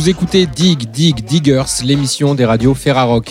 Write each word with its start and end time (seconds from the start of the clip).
Vous 0.00 0.08
écoutez 0.08 0.46
Dig 0.46 0.90
Dig 0.90 1.22
Diggers, 1.26 1.84
l'émission 1.84 2.34
des 2.34 2.46
radios 2.46 2.72
Ferrarock. 2.72 3.30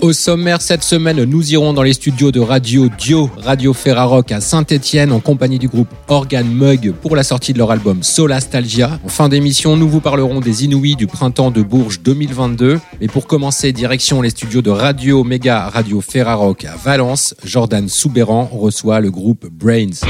Au 0.00 0.12
sommaire 0.12 0.62
cette 0.62 0.84
semaine, 0.84 1.24
nous 1.24 1.52
irons 1.52 1.72
dans 1.72 1.82
les 1.82 1.92
studios 1.92 2.30
de 2.30 2.38
Radio 2.38 2.88
Dio, 2.88 3.28
Radio 3.36 3.72
Ferrarock 3.72 4.30
à 4.30 4.40
Saint-Etienne 4.40 5.10
en 5.10 5.18
compagnie 5.18 5.58
du 5.58 5.66
groupe 5.66 5.88
Organ 6.06 6.46
Mug 6.46 6.92
pour 7.02 7.16
la 7.16 7.24
sortie 7.24 7.52
de 7.52 7.58
leur 7.58 7.72
album 7.72 8.04
Solastalgia. 8.04 9.00
En 9.04 9.08
fin 9.08 9.28
d'émission, 9.28 9.76
nous 9.76 9.88
vous 9.88 10.00
parlerons 10.00 10.38
des 10.38 10.64
Inouïs 10.64 10.94
du 10.94 11.08
printemps 11.08 11.50
de 11.50 11.62
Bourges 11.62 12.00
2022. 12.00 12.78
Mais 13.00 13.08
pour 13.08 13.26
commencer, 13.26 13.72
direction 13.72 14.22
les 14.22 14.30
studios 14.30 14.62
de 14.62 14.70
Radio 14.70 15.24
Méga 15.24 15.68
Radio 15.68 16.00
Ferrarock 16.00 16.64
à 16.64 16.76
Valence, 16.76 17.34
Jordan 17.44 17.88
Soubéran 17.88 18.48
reçoit 18.52 19.00
le 19.00 19.10
groupe 19.10 19.48
Brains. 19.50 20.06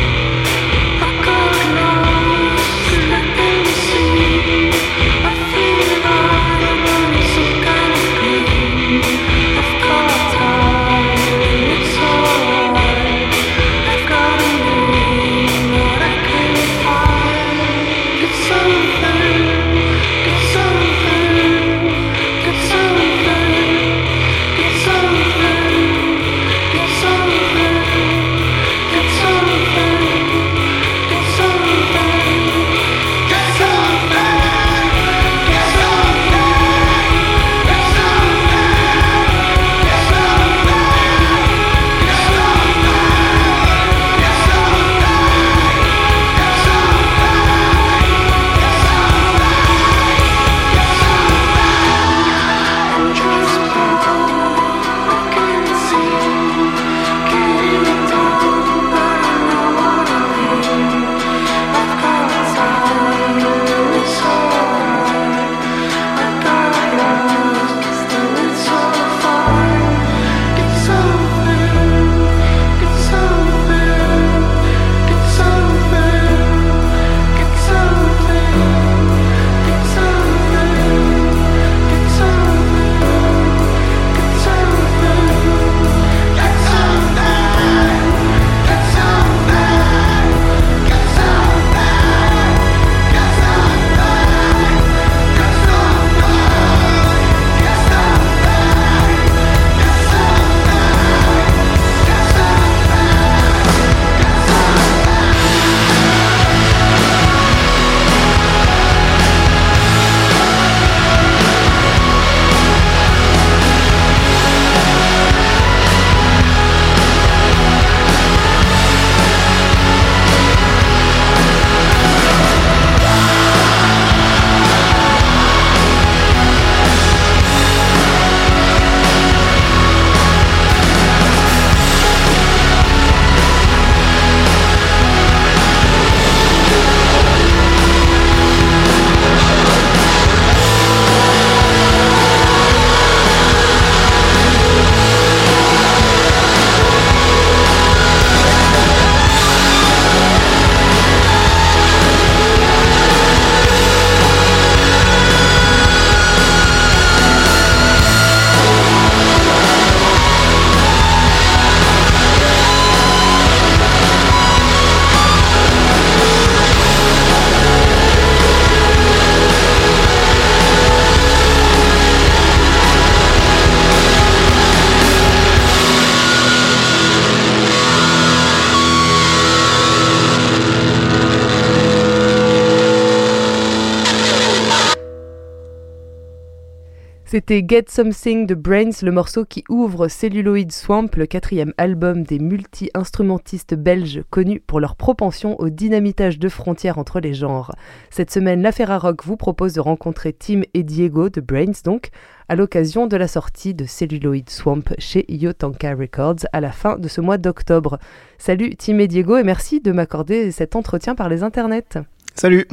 C'était 187.31 187.63
Get 187.69 187.85
Something 187.89 188.47
de 188.47 188.55
Brains, 188.55 189.03
le 189.03 189.11
morceau 189.11 189.45
qui 189.45 189.63
ouvre 189.69 190.09
Celluloid 190.09 190.73
Swamp, 190.73 191.11
le 191.15 191.27
quatrième 191.27 191.75
album 191.77 192.23
des 192.23 192.39
multi-instrumentistes 192.39 193.75
belges 193.75 194.23
connus 194.31 194.63
pour 194.67 194.81
leur 194.81 194.97
propension 194.97 195.55
au 195.61 195.69
dynamitage 195.69 196.39
de 196.39 196.49
frontières 196.49 196.97
entre 196.97 197.21
les 197.21 197.35
genres. 197.35 197.73
Cette 198.09 198.31
semaine, 198.31 198.63
la 198.63 198.73
Ferrarock 198.73 199.27
vous 199.27 199.37
propose 199.37 199.75
de 199.75 199.81
rencontrer 199.81 200.33
Tim 200.33 200.63
et 200.73 200.83
Diego 200.83 201.29
de 201.29 201.43
Brains, 201.43 201.83
donc, 201.85 202.09
à 202.49 202.57
l'occasion 202.57 203.07
de 203.07 203.19
la 203.19 203.29
sortie 203.29 203.75
de 203.75 203.85
Celluloid 203.85 204.49
Swamp 204.49 204.85
chez 204.97 205.27
Yotanka 205.29 205.95
Records 205.95 206.47
à 206.55 206.63
la 206.63 206.73
fin 206.73 206.97
de 206.97 207.09
ce 207.09 207.21
mois 207.21 207.37
d'octobre. 207.37 207.99
Salut 208.39 208.75
Tim 208.75 209.01
et 209.01 209.07
Diego 209.07 209.37
et 209.37 209.45
merci 209.45 209.83
de 209.83 209.93
m'accorder 209.93 210.51
cet 210.51 210.77
entretien 210.77 211.15
par 211.15 211.29
les 211.29 211.43
internets. 211.43 211.99
Salut 212.35 212.67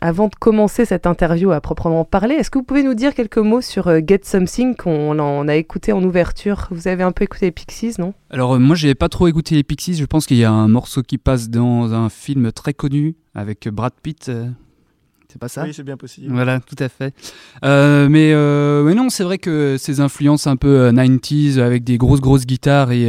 avant 0.00 0.28
de 0.28 0.34
commencer 0.34 0.84
cette 0.84 1.06
interview 1.06 1.50
à 1.50 1.60
proprement 1.60 2.04
parler, 2.04 2.34
est-ce 2.34 2.50
que 2.50 2.58
vous 2.58 2.64
pouvez 2.64 2.82
nous 2.82 2.94
dire 2.94 3.14
quelques 3.14 3.38
mots 3.38 3.60
sur 3.60 3.88
euh, 3.88 4.00
Get 4.06 4.20
Something 4.24 4.74
qu'on 4.74 5.48
a 5.48 5.54
écouté 5.56 5.92
en 5.92 6.02
ouverture? 6.02 6.68
Vous 6.70 6.88
avez 6.88 7.02
un 7.02 7.12
peu 7.12 7.24
écouté 7.24 7.46
les 7.46 7.52
Pixies, 7.52 7.94
non? 7.98 8.14
Alors 8.30 8.54
euh, 8.54 8.58
moi, 8.58 8.76
j'ai 8.76 8.94
pas 8.94 9.08
trop 9.08 9.28
écouté 9.28 9.54
les 9.54 9.62
Pixies. 9.62 9.94
Je 9.94 10.06
pense 10.06 10.26
qu'il 10.26 10.38
y 10.38 10.44
a 10.44 10.50
un 10.50 10.68
morceau 10.68 11.02
qui 11.02 11.18
passe 11.18 11.50
dans 11.50 11.92
un 11.92 12.08
film 12.08 12.52
très 12.52 12.74
connu 12.74 13.16
avec 13.34 13.68
Brad 13.68 13.92
Pitt. 14.02 14.30
C'est 15.30 15.38
pas 15.38 15.48
ça 15.48 15.62
Oui, 15.62 15.72
c'est 15.72 15.84
bien 15.84 15.96
possible. 15.96 16.32
Voilà, 16.32 16.58
tout 16.58 16.76
à 16.80 16.88
fait. 16.88 17.14
Euh, 17.64 18.08
mais, 18.08 18.32
euh, 18.32 18.82
mais, 18.82 18.94
non, 18.94 19.10
c'est 19.10 19.22
vrai 19.22 19.38
que 19.38 19.76
ces 19.78 20.00
influences 20.00 20.48
un 20.48 20.56
peu 20.56 20.90
90s 20.90 21.58
euh, 21.58 21.66
avec 21.66 21.84
des 21.84 21.98
grosses 21.98 22.20
grosses 22.20 22.46
guitares 22.46 22.90
et, 22.90 23.08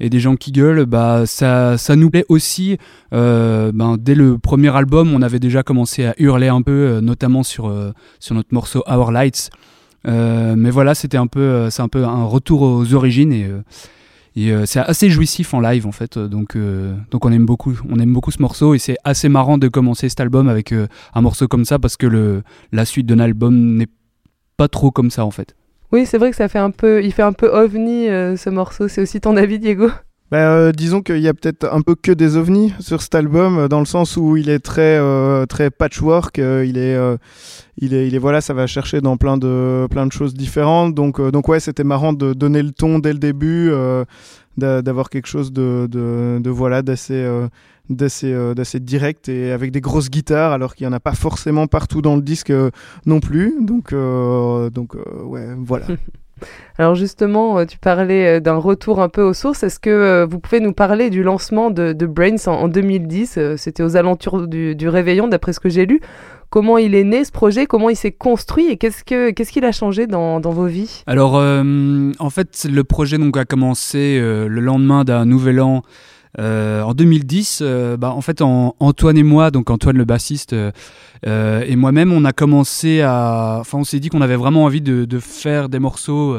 et 0.00 0.10
des 0.10 0.20
gens 0.20 0.36
qui 0.36 0.52
gueulent, 0.52 0.84
bah 0.84 1.24
ça, 1.24 1.78
ça 1.78 1.96
nous 1.96 2.10
plaît 2.10 2.26
aussi. 2.28 2.76
ben, 3.10 3.96
dès 3.98 4.14
le 4.14 4.36
premier 4.36 4.74
album, 4.76 5.14
on 5.14 5.22
avait 5.22 5.38
déjà 5.38 5.62
commencé 5.62 6.04
à 6.04 6.14
hurler 6.18 6.48
un 6.48 6.60
peu, 6.60 7.00
notamment 7.00 7.42
sur, 7.42 7.74
sur 8.18 8.34
notre 8.34 8.52
morceau 8.52 8.82
Our 8.86 9.10
Lights. 9.10 9.50
mais 10.04 10.70
voilà, 10.70 10.94
c'était 10.94 11.16
un 11.16 11.26
peu, 11.26 11.70
c'est 11.70 11.82
un 11.82 11.88
peu 11.88 12.04
un 12.04 12.24
retour 12.24 12.62
aux 12.62 12.92
origines 12.92 13.32
et 13.32 13.48
et 14.36 14.52
euh, 14.52 14.64
c'est 14.66 14.80
assez 14.80 15.10
jouissif 15.10 15.54
en 15.54 15.60
live 15.60 15.86
en 15.86 15.92
fait, 15.92 16.18
donc, 16.18 16.54
euh, 16.54 16.94
donc 17.10 17.24
on 17.24 17.32
aime 17.32 17.46
beaucoup, 17.46 17.76
on 17.88 17.98
aime 17.98 18.12
beaucoup 18.12 18.30
ce 18.30 18.40
morceau 18.40 18.74
et 18.74 18.78
c'est 18.78 18.96
assez 19.04 19.28
marrant 19.28 19.58
de 19.58 19.68
commencer 19.68 20.08
cet 20.08 20.20
album 20.20 20.48
avec 20.48 20.72
euh, 20.72 20.86
un 21.14 21.20
morceau 21.20 21.48
comme 21.48 21.64
ça 21.64 21.78
parce 21.78 21.96
que 21.96 22.06
le, 22.06 22.42
la 22.70 22.84
suite 22.84 23.06
d'un 23.06 23.18
album 23.18 23.76
n'est 23.76 23.88
pas 24.56 24.68
trop 24.68 24.90
comme 24.90 25.10
ça 25.10 25.24
en 25.24 25.30
fait. 25.30 25.56
Oui, 25.92 26.06
c'est 26.06 26.18
vrai 26.18 26.30
que 26.30 26.36
ça 26.36 26.48
fait 26.48 26.60
un 26.60 26.70
peu, 26.70 27.02
il 27.02 27.12
fait 27.12 27.22
un 27.22 27.32
peu 27.32 27.48
ovni 27.48 28.06
ce 28.06 28.48
morceau. 28.48 28.86
C'est 28.86 29.02
aussi 29.02 29.20
ton 29.20 29.36
avis, 29.36 29.58
Diego? 29.58 29.88
Bah, 30.30 30.72
disons 30.72 31.02
qu'il 31.02 31.18
y 31.18 31.28
a 31.28 31.34
peut-être 31.34 31.72
un 31.72 31.80
peu 31.80 31.94
que 31.94 32.12
des 32.12 32.36
ovnis 32.36 32.72
sur 32.78 33.02
cet 33.02 33.14
album, 33.14 33.66
dans 33.68 33.80
le 33.80 33.86
sens 33.86 34.16
où 34.16 34.36
il 34.36 34.48
est 34.48 34.60
très, 34.60 35.00
très 35.46 35.70
patchwork, 35.70 36.38
il 36.38 36.78
est 36.78 36.96
il 37.78 37.94
est, 37.94 38.06
il 38.06 38.14
est 38.14 38.18
voilà, 38.18 38.40
ça 38.40 38.54
va 38.54 38.66
chercher 38.66 39.00
dans 39.00 39.16
plein 39.16 39.36
de, 39.38 39.86
plein 39.90 40.06
de 40.06 40.12
choses 40.12 40.34
différentes. 40.34 40.94
Donc, 40.94 41.20
donc 41.20 41.48
ouais, 41.48 41.60
c'était 41.60 41.84
marrant 41.84 42.12
de 42.12 42.32
donner 42.32 42.62
le 42.62 42.70
ton 42.70 42.98
dès 42.98 43.12
le 43.12 43.18
début, 43.18 43.72
d'avoir 44.56 45.10
quelque 45.10 45.26
chose 45.26 45.52
de, 45.52 45.88
de, 45.90 46.38
de 46.40 46.50
voilà, 46.50 46.82
d'assez, 46.82 47.28
d'assez, 47.88 48.54
d'assez 48.54 48.78
direct 48.78 49.28
et 49.28 49.50
avec 49.50 49.72
des 49.72 49.80
grosses 49.80 50.10
guitares, 50.10 50.52
alors 50.52 50.74
qu'il 50.74 50.86
n'y 50.86 50.92
en 50.92 50.96
a 50.96 51.00
pas 51.00 51.14
forcément 51.14 51.66
partout 51.66 52.02
dans 52.02 52.14
le 52.14 52.22
disque 52.22 52.52
non 53.04 53.18
plus. 53.20 53.56
Donc, 53.62 53.92
donc 53.92 54.94
ouais, 55.24 55.48
voilà. 55.58 55.86
Alors 56.78 56.94
justement, 56.94 57.58
euh, 57.58 57.64
tu 57.66 57.78
parlais 57.78 58.38
euh, 58.38 58.40
d'un 58.40 58.56
retour 58.56 59.02
un 59.02 59.08
peu 59.08 59.22
aux 59.22 59.34
sources. 59.34 59.62
Est-ce 59.62 59.78
que 59.78 59.90
euh, 59.90 60.26
vous 60.26 60.38
pouvez 60.38 60.60
nous 60.60 60.72
parler 60.72 61.10
du 61.10 61.22
lancement 61.22 61.70
de, 61.70 61.92
Brains 62.06 62.46
en, 62.46 62.68
2010 62.68 63.38
C'était 63.56 63.82
aux 63.82 63.96
alentours 63.96 64.46
du, 64.46 64.88
réveillon, 64.88 65.28
d'après 65.28 65.52
ce 65.52 65.60
que 65.60 65.68
j'ai 65.68 65.84
lu. 65.84 66.00
Comment 66.48 66.78
il 66.78 66.94
est 66.94 67.04
né 67.04 67.22
ce 67.24 67.30
projet? 67.30 67.66
Comment 67.66 67.90
il 67.90 67.96
s'est 67.96 68.12
construit? 68.12 68.68
Et 68.70 68.76
qu'est-ce 68.76 69.04
qu'il 69.52 69.64
a 69.64 69.72
changé 69.72 70.06
dans, 70.06 70.40
vos 70.40 70.66
vies? 70.66 71.04
Alors, 71.06 71.34
en 71.34 72.30
fait, 72.30 72.66
le 72.68 72.82
projet 72.82 73.18
donc, 73.18 73.36
a 73.36 73.44
commencé 73.44 74.18
le 74.18 74.60
lendemain 74.60 75.04
d'un 75.04 75.26
nouvel 75.26 75.60
an 75.60 75.82
euh, 76.38 76.82
en 76.82 76.94
2010, 76.94 77.60
euh, 77.62 77.96
bah, 77.96 78.12
en 78.12 78.20
fait, 78.20 78.40
Antoine 78.40 79.18
et 79.18 79.22
moi, 79.22 79.50
donc 79.50 79.70
Antoine 79.70 79.96
le 79.96 80.04
bassiste 80.04 80.52
euh, 80.52 81.64
et 81.66 81.76
moi-même, 81.76 82.12
on 82.12 82.24
a 82.24 82.32
commencé 82.32 83.00
à. 83.00 83.58
Enfin, 83.60 83.78
on 83.78 83.84
s'est 83.84 84.00
dit 84.00 84.08
qu'on 84.08 84.20
avait 84.20 84.36
vraiment 84.36 84.64
envie 84.64 84.80
de, 84.80 85.18
faire 85.18 85.68
des 85.68 85.78
morceaux 85.78 86.38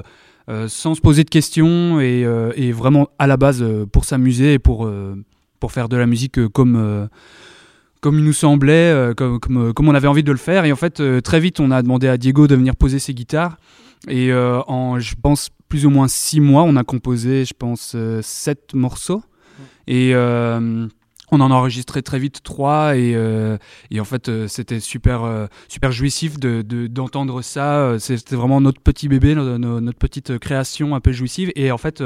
sans 0.67 0.95
se 0.95 1.01
poser 1.01 1.23
de 1.23 1.29
questions 1.29 1.99
et, 1.99 2.71
vraiment 2.71 3.09
à 3.19 3.27
la 3.27 3.37
base 3.37 3.63
pour 3.91 4.05
s'amuser 4.05 4.53
et 4.53 4.59
pour, 4.59 4.89
pour 5.59 5.71
faire 5.71 5.89
de 5.89 5.97
la 5.97 6.05
musique 6.05 6.47
comme 6.47 7.09
comme 8.01 8.17
il 8.17 8.25
nous 8.25 8.33
semblait, 8.33 9.13
comme, 9.15 9.39
comme, 9.39 9.87
on 9.87 9.93
avait 9.93 10.07
envie 10.07 10.23
de 10.23 10.31
le 10.31 10.39
faire. 10.39 10.65
Et 10.65 10.71
en 10.71 10.75
fait, 10.75 11.01
très 11.21 11.39
vite, 11.39 11.59
on 11.59 11.69
a 11.69 11.83
demandé 11.83 12.07
à 12.07 12.17
Diego 12.17 12.47
de 12.47 12.55
venir 12.55 12.75
poser 12.75 12.97
ses 12.97 13.13
guitares. 13.13 13.57
Et 14.07 14.33
en, 14.33 14.99
je 14.99 15.13
pense, 15.21 15.49
plus 15.69 15.85
ou 15.85 15.91
moins 15.91 16.07
six 16.07 16.39
mois, 16.39 16.63
on 16.63 16.75
a 16.75 16.83
composé, 16.83 17.45
je 17.45 17.53
pense, 17.53 17.95
sept 18.21 18.73
morceaux. 18.73 19.21
Et 19.87 20.11
euh, 20.13 20.87
on 21.31 21.39
en 21.39 21.51
a 21.51 21.53
enregistré 21.53 22.01
très 22.01 22.19
vite 22.19 22.43
trois 22.43 22.97
et, 22.97 23.13
euh, 23.15 23.57
en 23.97 24.03
fait 24.03 24.27
euh, 24.27 24.47
c'était 24.49 24.81
super 24.81 25.47
super 25.69 25.91
jouissif 25.91 26.37
de, 26.37 26.61
d'entendre 26.87 27.41
ça 27.41 27.95
c'était 27.99 28.35
vraiment 28.35 28.59
notre 28.59 28.81
petit 28.81 29.07
bébé 29.07 29.33
notre, 29.35 29.97
petite 29.97 30.37
création 30.39 30.93
un 30.93 30.99
peu 30.99 31.13
jouissive 31.13 31.51
et 31.55 31.71
en 31.71 31.77
fait 31.77 32.03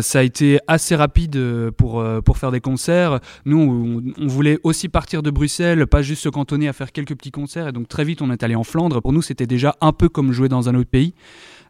ça 0.00 0.18
a 0.18 0.22
été 0.22 0.58
assez 0.66 0.96
rapide 0.96 1.70
pour, 1.78 2.04
pour 2.22 2.36
faire 2.36 2.50
des 2.50 2.60
concerts. 2.60 3.20
Nous, 3.46 4.02
on, 4.18 4.26
voulait 4.26 4.58
aussi 4.62 4.90
partir 4.90 5.22
de 5.22 5.30
Bruxelles, 5.30 5.86
pas 5.86 6.02
juste 6.02 6.22
se 6.22 6.28
cantonner 6.28 6.68
à 6.68 6.74
faire 6.74 6.92
quelques 6.92 7.14
petits 7.14 7.30
concerts. 7.30 7.68
Et 7.68 7.72
donc 7.72 7.88
très 7.88 8.04
vite, 8.04 8.20
on 8.20 8.30
est 8.30 8.42
allé 8.42 8.54
en 8.54 8.64
Flandre. 8.64 9.00
Pour 9.00 9.14
nous, 9.14 9.22
c'était 9.22 9.46
déjà 9.46 9.76
un 9.80 9.94
peu 9.94 10.10
comme 10.10 10.32
jouer 10.32 10.50
dans 10.50 10.68
un 10.68 10.74
autre 10.74 10.90
pays. 10.90 11.14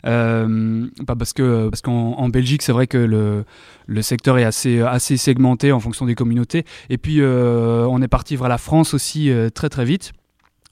Euh, 0.06 0.86
parce 1.06 1.32
que 1.32 1.68
parce 1.68 1.82
qu'en 1.82 2.28
Belgique, 2.28 2.62
c'est 2.62 2.72
vrai 2.72 2.86
que 2.86 2.98
le, 2.98 3.44
le 3.86 4.02
secteur 4.02 4.38
est 4.38 4.44
assez 4.44 4.80
assez 4.80 5.16
segmenté 5.16 5.72
en 5.72 5.80
fonction 5.80 6.06
des 6.06 6.14
communautés. 6.14 6.64
Et 6.90 6.98
puis 6.98 7.20
euh, 7.20 7.86
on 7.88 8.00
est 8.02 8.08
parti 8.08 8.36
vers 8.36 8.48
la 8.48 8.58
France 8.58 8.94
aussi 8.94 9.30
euh, 9.30 9.50
très 9.50 9.68
très 9.68 9.84
vite. 9.84 10.12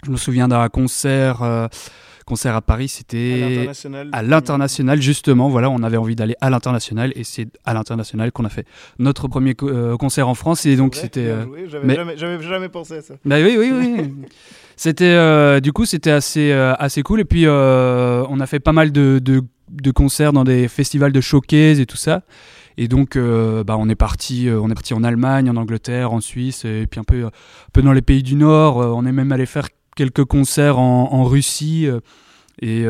Je 0.05 0.11
me 0.11 0.17
souviens 0.17 0.49
d'un 0.49 0.69
concert 0.69 1.69
concert 2.26 2.56
à 2.56 2.61
Paris, 2.62 2.88
c'était 2.88 3.69
à 4.12 4.23
l'international 4.23 5.00
justement. 5.00 5.49
Voilà, 5.49 5.70
on 5.70 5.82
avait 5.82 5.96
envie 5.96 6.14
d'aller 6.14 6.37
à 6.40 6.50
l'international 6.50 7.12
et 7.17 7.25
c'est 7.25 7.49
à 7.64 7.72
l'international 7.72 8.31
qu'on 8.31 8.44
a 8.44 8.49
fait 8.49 8.67
notre 8.99 9.26
premier 9.26 9.55
concert 9.55 10.29
en 10.29 10.34
France 10.34 10.67
et 10.67 10.76
donc 10.76 10.94
c'était. 10.94 11.32
J'avais 11.67 11.96
jamais, 11.96 12.43
jamais, 12.43 12.69
pensé 12.69 12.99
à 12.99 13.02
ça. 13.02 13.14
Bah 13.25 13.37
oui, 13.40 13.56
oui, 13.58 13.72
oui. 13.72 14.14
C'était 14.76 15.05
euh, 15.05 15.61
du 15.61 15.73
coup 15.73 15.87
c'était 15.87 16.11
assez 16.11 16.52
euh, 16.52 16.75
assez 16.75 17.02
cool 17.02 17.20
et 17.20 17.25
puis 17.25 17.46
euh, 17.46 18.25
on 18.28 18.40
a 18.40 18.46
fait 18.46 18.61
pas 18.61 18.73
mal 18.73 18.93
de, 18.93 19.19
de, 19.19 19.90
concerts 19.90 20.34
dans 20.34 20.44
des 20.44 20.69
festivals 20.69 21.12
de 21.12 21.20
showcase 21.20 21.81
et 21.81 21.87
tout 21.87 21.96
ça. 21.96 22.23
Et 22.78 22.88
donc, 22.88 23.17
bah, 23.17 23.76
on 23.78 23.88
est 23.88 23.94
parti, 23.94 24.50
on 24.50 24.70
est 24.70 24.75
parti 24.75 24.93
en 24.93 25.02
Allemagne, 25.02 25.49
en 25.49 25.56
Angleterre, 25.56 26.12
en 26.12 26.20
Suisse, 26.20 26.67
et 26.67 26.87
puis 26.87 27.00
un 27.00 27.05
peu, 27.05 27.25
un 27.25 27.31
peu 27.73 27.81
dans 27.81 27.94
les 27.94 28.02
pays 28.02 28.23
du 28.23 28.34
Nord. 28.37 28.76
on 28.76 29.06
est 29.06 29.12
même 29.12 29.32
allé 29.32 29.46
faire 29.46 29.69
quelques 29.96 30.26
concerts 30.26 30.79
en, 30.79 31.25
Russie. 31.25 31.88
Et, 32.61 32.84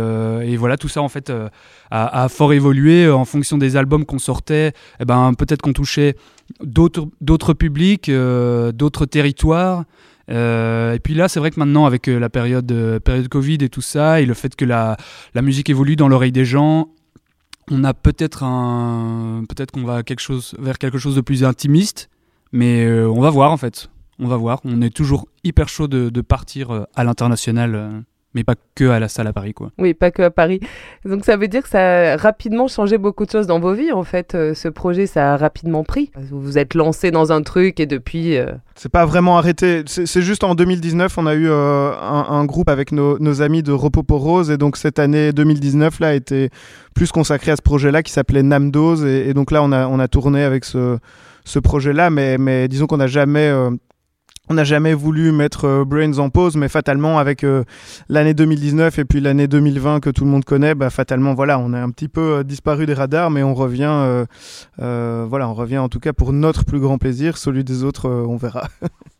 voilà, 0.56 0.77
tout 0.77 0.89
ça 0.89 1.03
en 1.03 1.09
fait 1.09 1.31
a, 1.31 2.25
a, 2.25 2.29
fort 2.29 2.53
évolué 2.53 3.09
en 3.09 3.25
fonction 3.25 3.59
des 3.59 3.77
albums 3.77 4.05
qu'on 4.05 4.19
sortait. 4.19 4.73
Eh 4.99 5.05
ben, 5.05 5.35
peut-être 5.35 5.62
qu'on 5.62 5.73
touchait 5.73 6.17
d'autres 6.61 7.53
publics, 7.53 8.11
d'autres 8.11 9.06
territoires. 9.06 9.85
Euh, 10.31 10.94
et 10.94 10.99
puis 10.99 11.14
là, 11.14 11.28
c'est 11.28 11.40
vrai 11.40 11.50
que 11.50 11.58
maintenant, 11.58 11.87
avec 11.87 12.08
euh, 12.08 12.19
la 12.19 12.28
période, 12.28 12.70
euh, 12.73 12.99
période 12.99 13.28
Covid 13.28 13.58
et 13.61 13.69
tout 13.69 13.81
ça, 13.81 14.20
et 14.20 14.26
le 14.26 14.34
fait 14.34 14.56
que 14.56 14.64
la, 14.64 14.96
la 15.34 15.43
musique 15.43 15.70
évolue 15.70 15.96
dans 15.96 16.08
l'oreille 16.08 16.32
des 16.32 16.44
gens, 16.44 16.88
on 17.70 17.84
a 17.84 17.94
peut-être 17.94 18.43
un, 18.43 19.44
peut-être 19.49 19.70
qu'on 19.70 19.84
va 19.84 20.02
quelque 20.02 20.20
chose, 20.20 20.55
vers 20.58 20.78
quelque 20.78 20.99
chose 20.99 21.17
de 21.17 21.20
plus 21.20 21.44
intimiste, 21.44 22.11
mais 22.52 22.88
on 22.88 23.20
va 23.20 23.31
voir 23.31 23.50
en 23.50 23.56
fait. 23.56 23.90
On 24.19 24.28
va 24.28 24.37
voir. 24.37 24.61
On 24.64 24.81
est 24.82 24.94
toujours 24.94 25.26
hyper 25.44 25.69
chaud 25.69 25.88
de, 25.88 26.08
de 26.08 26.20
partir 26.20 26.87
à 26.94 27.05
l'international 27.05 28.05
mais 28.37 28.44
pas 28.44 28.55
que 28.75 28.85
à 28.91 29.00
la 29.00 29.09
salle 29.09 29.27
à 29.27 29.33
Paris, 29.33 29.55
quoi. 29.55 29.71
Oui, 29.79 29.94
pas 29.94 30.11
que 30.11 30.21
à 30.21 30.31
Paris. 30.31 30.61
Donc 31.06 31.25
ça 31.25 31.38
veut 31.38 31.49
dire 31.49 31.62
que 31.62 31.71
ça 31.71 32.12
a 32.12 32.17
rapidement 32.19 32.69
changé 32.69 32.99
beaucoup 32.99 33.25
de 33.25 33.31
choses 33.31 33.47
dans 33.47 33.59
vos 33.59 33.73
vies, 33.73 33.93
en 33.93 34.05
fait. 34.05 34.35
Euh, 34.35 34.53
ce 34.53 34.69
projet, 34.69 35.06
ça 35.06 35.33
a 35.33 35.37
rapidement 35.38 35.85
pris. 35.85 36.11
Vous 36.31 36.41
vous 36.41 36.59
êtes 36.59 36.75
lancé 36.75 37.11
dans 37.11 37.33
un 37.33 37.41
truc 37.41 37.81
et 37.81 37.87
depuis. 37.87 38.37
Euh, 38.37 38.53
c'est 38.75 38.93
pas 38.93 39.06
vraiment 39.06 39.38
arrêté. 39.38 39.85
C'est 39.87 40.21
juste 40.21 40.44
en 40.44 40.55
2019, 40.55 41.17
on 41.17 41.27
a 41.27 41.35
eu 41.35 41.49
euh, 41.49 41.93
un, 41.99 42.44
groupe 42.44 42.69
avec 42.69 42.93
nos, 42.93 43.41
amis 43.41 43.62
de 43.62 43.73
Repos 43.73 44.03
pour 44.03 44.21
Rose, 44.21 44.50
et 44.50 44.59
donc 44.59 44.77
cette 44.77 44.99
année 44.99 45.32
2019 45.32 46.00
là 46.00 46.09
a 46.09 46.12
été 46.12 46.50
plus 46.94 47.11
consacrée 47.11 47.53
à 47.53 47.56
ce 47.56 47.62
projet-là 47.62 48.03
qui 48.03 48.12
s'appelait 48.12 48.43
Namdose, 48.43 49.05
et, 49.05 49.31
et, 49.31 49.35
donc 49.35 49.50
là 49.50 49.62
on 49.62 49.73
a 49.73 49.87
on 49.89 49.99
a 49.99 50.09
tourné 50.09 50.44
avec 50.44 50.67
ce 50.67 50.99
ce 51.44 51.59
projet-là, 51.59 52.11
mais 52.11 52.37
mais 52.37 52.69
disons 52.69 52.87
qu'on 52.87 52.99
n'a 52.99 53.06
jamais 53.06 53.50
on 54.48 54.54
n'a 54.54 54.64
jamais 54.64 54.94
voulu 54.94 55.32
mettre 55.32 55.64
euh, 55.64 55.84
Brains 55.84 56.19
en 56.19 56.31
pause, 56.31 56.56
mais 56.56 56.69
fatalement 56.69 57.19
avec 57.19 57.44
euh, 57.44 57.65
l'année 58.08 58.34
2019 58.34 58.98
et 58.98 59.05
puis 59.05 59.20
l'année 59.20 59.48
2020 59.48 60.00
que 60.00 60.10
tout 60.10 60.24
le 60.24 60.31
monde 60.31 60.44
connaît, 60.44 60.74
bah, 60.74 60.91
fatalement 60.91 61.34
voilà, 61.34 61.58
on 61.58 61.72
a 61.72 61.81
un 61.81 61.91
petit 61.91 62.08
peu 62.08 62.38
euh, 62.38 62.43
disparu 62.44 62.86
des 62.86 62.94
radars, 62.94 63.31
mais 63.31 63.43
on 63.43 63.55
revient, 63.55 64.24
voilà, 64.79 65.48
on 65.48 65.55
revient 65.55 65.79
en 65.79 65.88
tout 65.88 66.00
cas 66.00 66.12
pour 66.12 66.32
notre 66.32 66.65
plus 66.65 66.81
grand 66.81 66.98
plaisir. 66.98 67.38
Celui 67.38 67.65
des 67.65 67.84
autres, 67.84 68.08
on 68.08 68.36
verra. 68.36 68.69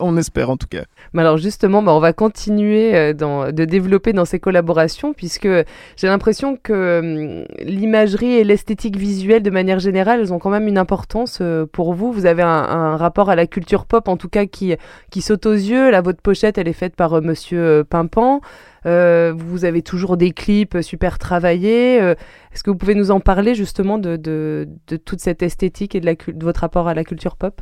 On, 0.00 0.16
espère 0.16 0.50
en 0.50 0.56
tout 0.56 0.66
cas. 0.66 0.84
Mais 1.12 1.22
alors 1.22 1.36
justement, 1.36 1.82
bah, 1.82 1.92
on 1.92 2.00
va 2.00 2.12
continuer 2.12 2.94
euh, 2.94 3.12
de 3.52 3.64
développer 3.64 4.12
dans 4.12 4.24
ces 4.24 4.40
collaborations 4.40 5.12
puisque 5.12 5.48
j'ai 5.96 6.06
l'impression 6.06 6.56
que 6.56 6.98
hum, 7.00 7.44
l'imagerie 7.60 8.32
et 8.32 8.44
l'esthétique 8.44 8.96
visuelle 8.96 9.42
de 9.42 9.50
manière 9.50 9.78
générale, 9.78 10.20
elles 10.20 10.32
ont 10.32 10.38
quand 10.38 10.50
même 10.50 10.66
une 10.66 10.78
importance 10.78 11.38
euh, 11.40 11.66
pour 11.66 11.94
vous. 11.94 12.12
Vous 12.12 12.26
avez 12.26 12.42
un, 12.42 12.96
rapport 12.96 13.30
à 13.30 13.36
la 13.36 13.46
culture 13.46 13.86
pop 13.86 14.08
en 14.08 14.16
tout 14.16 14.28
cas 14.28 14.46
qui, 14.46 14.76
saute 15.20 15.46
aux 15.46 15.52
yeux. 15.52 15.90
Là, 15.90 16.00
votre 16.00 16.20
pochette, 16.20 16.58
elle 16.58 16.68
est 16.68 16.72
faite 16.72 16.96
par 16.96 17.14
euh, 17.14 17.20
Monsieur 17.20 17.84
Pimpan. 17.88 18.40
vous 18.84 19.64
avez 19.64 19.82
toujours 19.82 20.16
des 20.16 20.32
clips 20.32 20.78
super 20.82 21.18
travaillés. 21.18 21.96
Est-ce 21.98 22.62
que 22.62 22.70
vous 22.70 22.76
pouvez 22.76 22.94
nous 22.94 23.10
en 23.10 23.20
parler 23.20 23.54
justement 23.54 23.98
de, 23.98 24.68
toute 25.04 25.20
cette 25.20 25.42
esthétique 25.42 25.94
et 25.94 26.00
de 26.00 26.44
votre 26.44 26.60
rapport 26.60 26.88
à 26.88 26.94
la 26.94 27.04
culture 27.04 27.36
pop? 27.36 27.60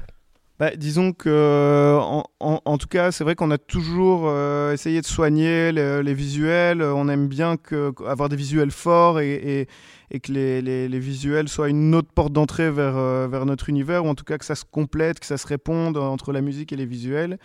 Bah, 0.58 0.74
disons 0.74 1.12
que, 1.12 1.98
en, 2.00 2.24
en, 2.40 2.78
tout 2.78 2.88
cas, 2.88 3.12
c'est 3.12 3.22
vrai 3.22 3.36
qu'on 3.36 3.52
a 3.52 3.58
toujours 3.58 4.24
euh, 4.26 4.72
essayé 4.72 5.00
de 5.00 5.06
soigner 5.06 5.70
les, 5.70 6.14
visuels. 6.14 6.82
On 6.82 7.08
aime 7.08 7.28
bien 7.28 7.56
que, 7.56 7.92
avoir 8.04 8.28
des 8.28 8.34
visuels 8.34 8.72
forts 8.72 9.20
et, 9.20 9.34
et, 9.34 9.68
et 10.10 10.18
que 10.18 10.32
les, 10.32 10.60
les, 10.60 10.88
les, 10.88 10.98
visuels 10.98 11.48
soient 11.48 11.68
une 11.68 11.94
autre 11.94 12.10
porte 12.12 12.32
d'entrée 12.32 12.72
vers, 12.72 12.96
euh, 12.96 13.28
vers 13.30 13.46
notre 13.46 13.68
univers, 13.68 14.04
ou 14.04 14.08
en 14.08 14.16
tout 14.16 14.24
cas 14.24 14.36
que 14.36 14.44
ça 14.44 14.56
se 14.56 14.64
complète, 14.64 15.20
que 15.20 15.26
ça 15.26 15.36
se 15.36 15.46
réponde 15.46 15.96
entre 15.96 16.32
la 16.32 16.40
musique 16.40 16.72
et 16.72 16.76
les 16.76 16.86
visuels. 16.86 17.38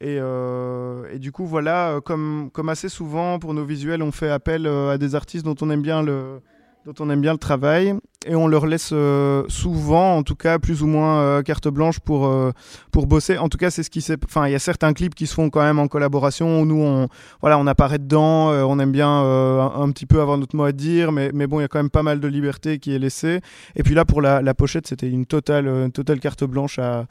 Et, 0.00 0.18
euh, 0.20 1.12
et, 1.12 1.18
du 1.18 1.32
coup, 1.32 1.46
voilà, 1.46 2.00
comme, 2.04 2.50
comme 2.52 2.68
assez 2.68 2.88
souvent 2.88 3.40
pour 3.40 3.54
nos 3.54 3.64
visuels, 3.64 4.02
on 4.04 4.12
fait 4.12 4.30
appel 4.30 4.68
à 4.68 4.98
des 4.98 5.16
artistes 5.16 5.44
dont 5.44 5.56
on 5.60 5.70
aime 5.70 5.82
bien 5.82 6.00
le, 6.02 6.40
dont 6.86 6.94
on 7.00 7.10
aime 7.10 7.20
bien 7.20 7.32
le 7.32 7.38
travail 7.38 7.96
et 8.26 8.34
on 8.34 8.46
leur 8.46 8.66
laisse 8.66 8.90
euh, 8.92 9.44
souvent, 9.48 10.16
en 10.16 10.22
tout 10.22 10.34
cas 10.34 10.58
plus 10.58 10.82
ou 10.82 10.86
moins 10.86 11.20
euh, 11.20 11.42
carte 11.42 11.68
blanche 11.68 12.00
pour 12.00 12.26
euh, 12.26 12.52
pour 12.90 13.06
bosser. 13.06 13.38
En 13.38 13.48
tout 13.48 13.58
cas, 13.58 13.70
c'est 13.70 13.82
ce 13.82 13.90
qui 13.90 14.00
s'est. 14.00 14.16
Enfin, 14.24 14.46
il 14.46 14.52
y 14.52 14.54
a 14.54 14.58
certains 14.58 14.92
clips 14.92 15.14
qui 15.14 15.26
se 15.26 15.34
font 15.34 15.50
quand 15.50 15.62
même 15.62 15.78
en 15.78 15.88
collaboration 15.88 16.64
nous 16.64 16.80
on 16.80 17.08
voilà 17.40 17.58
on 17.58 17.66
apparaît 17.66 17.98
dedans, 17.98 18.48
on 18.50 18.78
aime 18.78 18.92
bien 18.92 19.08
un, 19.08 19.90
petit 19.90 20.06
peu 20.06 20.20
avoir 20.20 20.38
notre 20.38 20.56
mot 20.56 20.64
à 20.64 20.72
dire, 20.72 21.12
mais 21.12 21.30
mais 21.34 21.46
bon, 21.46 21.58
il 21.60 21.62
y 21.62 21.64
a 21.64 21.68
quand 21.68 21.78
même 21.78 21.90
pas 21.90 22.02
mal 22.02 22.20
de 22.20 22.28
liberté 22.28 22.78
qui 22.78 22.94
est 22.94 22.98
laissée. 22.98 23.40
Et 23.76 23.82
puis 23.82 23.94
là 23.94 24.04
pour 24.04 24.20
la, 24.20 24.54
pochette, 24.54 24.86
c'était 24.86 25.08
une 25.08 25.26
totale 25.26 25.90
totale 25.92 26.20
carte 26.20 26.44
blanche 26.44 26.78
à 26.78 27.06